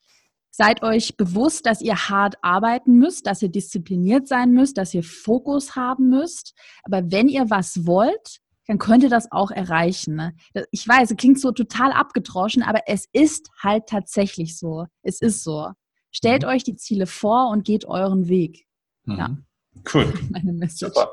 Seid 0.59 0.81
euch 0.81 1.15
bewusst, 1.17 1.67
dass 1.67 1.81
ihr 1.81 2.09
hart 2.09 2.33
arbeiten 2.41 2.97
müsst, 2.97 3.27
dass 3.27 3.43
ihr 3.43 3.49
diszipliniert 3.49 4.27
sein 4.27 4.53
müsst, 4.53 4.79
dass 4.79 4.91
ihr 4.91 5.03
Fokus 5.03 5.75
haben 5.75 6.09
müsst. 6.09 6.55
Aber 6.81 7.11
wenn 7.11 7.27
ihr 7.27 7.51
was 7.51 7.85
wollt, 7.85 8.39
dann 8.65 8.79
könnt 8.79 9.03
ihr 9.03 9.09
das 9.11 9.31
auch 9.31 9.51
erreichen. 9.51 10.15
Ne? 10.15 10.35
Ich 10.71 10.87
weiß, 10.87 11.11
es 11.11 11.17
klingt 11.17 11.39
so 11.39 11.51
total 11.51 11.91
abgedroschen, 11.91 12.63
aber 12.63 12.81
es 12.87 13.05
ist 13.13 13.51
halt 13.61 13.85
tatsächlich 13.85 14.57
so. 14.57 14.87
Es 15.03 15.21
ist 15.21 15.43
so. 15.43 15.69
Stellt 16.09 16.41
mhm. 16.41 16.49
euch 16.49 16.63
die 16.63 16.75
Ziele 16.75 17.05
vor 17.05 17.51
und 17.51 17.63
geht 17.63 17.85
euren 17.85 18.27
Weg. 18.27 18.65
Mhm. 19.03 19.15
Ja. 19.15 19.37
Cool. 19.93 20.11
Meine 20.31 20.53
Message. 20.53 20.91
Super. 20.91 21.11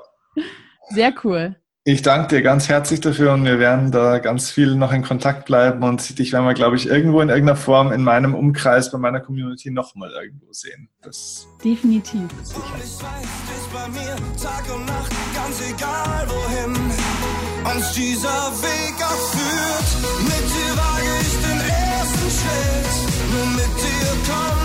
Sehr 0.88 1.14
cool. 1.22 1.54
Ich 1.86 2.00
danke 2.00 2.36
dir 2.36 2.40
ganz 2.40 2.70
herzlich 2.70 3.00
dafür 3.00 3.34
und 3.34 3.44
wir 3.44 3.58
werden 3.58 3.92
da 3.92 4.18
ganz 4.18 4.50
viel 4.50 4.74
noch 4.74 4.90
in 4.90 5.02
Kontakt 5.02 5.44
bleiben 5.44 5.82
und 5.82 6.18
dich 6.18 6.32
werden 6.32 6.46
wir, 6.46 6.54
glaube 6.54 6.76
ich, 6.76 6.86
irgendwo 6.88 7.20
in 7.20 7.28
irgendeiner 7.28 7.58
Form 7.58 7.92
in 7.92 8.02
meinem 8.02 8.34
Umkreis, 8.34 8.90
bei 8.90 8.96
meiner 8.96 9.20
Community 9.20 9.70
nochmal 9.70 10.10
irgendwo 10.12 10.50
sehen. 10.50 10.88
Das 11.02 11.46
Definitiv. 11.62 12.22
Sicher. 12.42 12.60
Alles 12.72 13.02
weiß, 13.02 13.24
ist 13.56 13.70
bei 13.70 13.88
mir 13.88 14.16
Tag 14.42 14.74
und 14.74 14.86
Nacht, 14.86 15.12
ganz 15.34 15.60
egal 15.60 16.26
wohin 16.26 16.74
uns 17.76 17.92
dieser 17.92 18.50
Weg 18.62 18.94
auch. 19.04 19.34
Mit 20.22 20.32
dir 20.32 20.76
wage 20.78 21.12
ich 21.20 21.36
den 21.36 21.60
ersten 21.60 22.30
Schritt, 22.30 23.30
nur 23.30 23.46
mit 23.56 23.76
dir 23.76 24.10
komm 24.26 24.63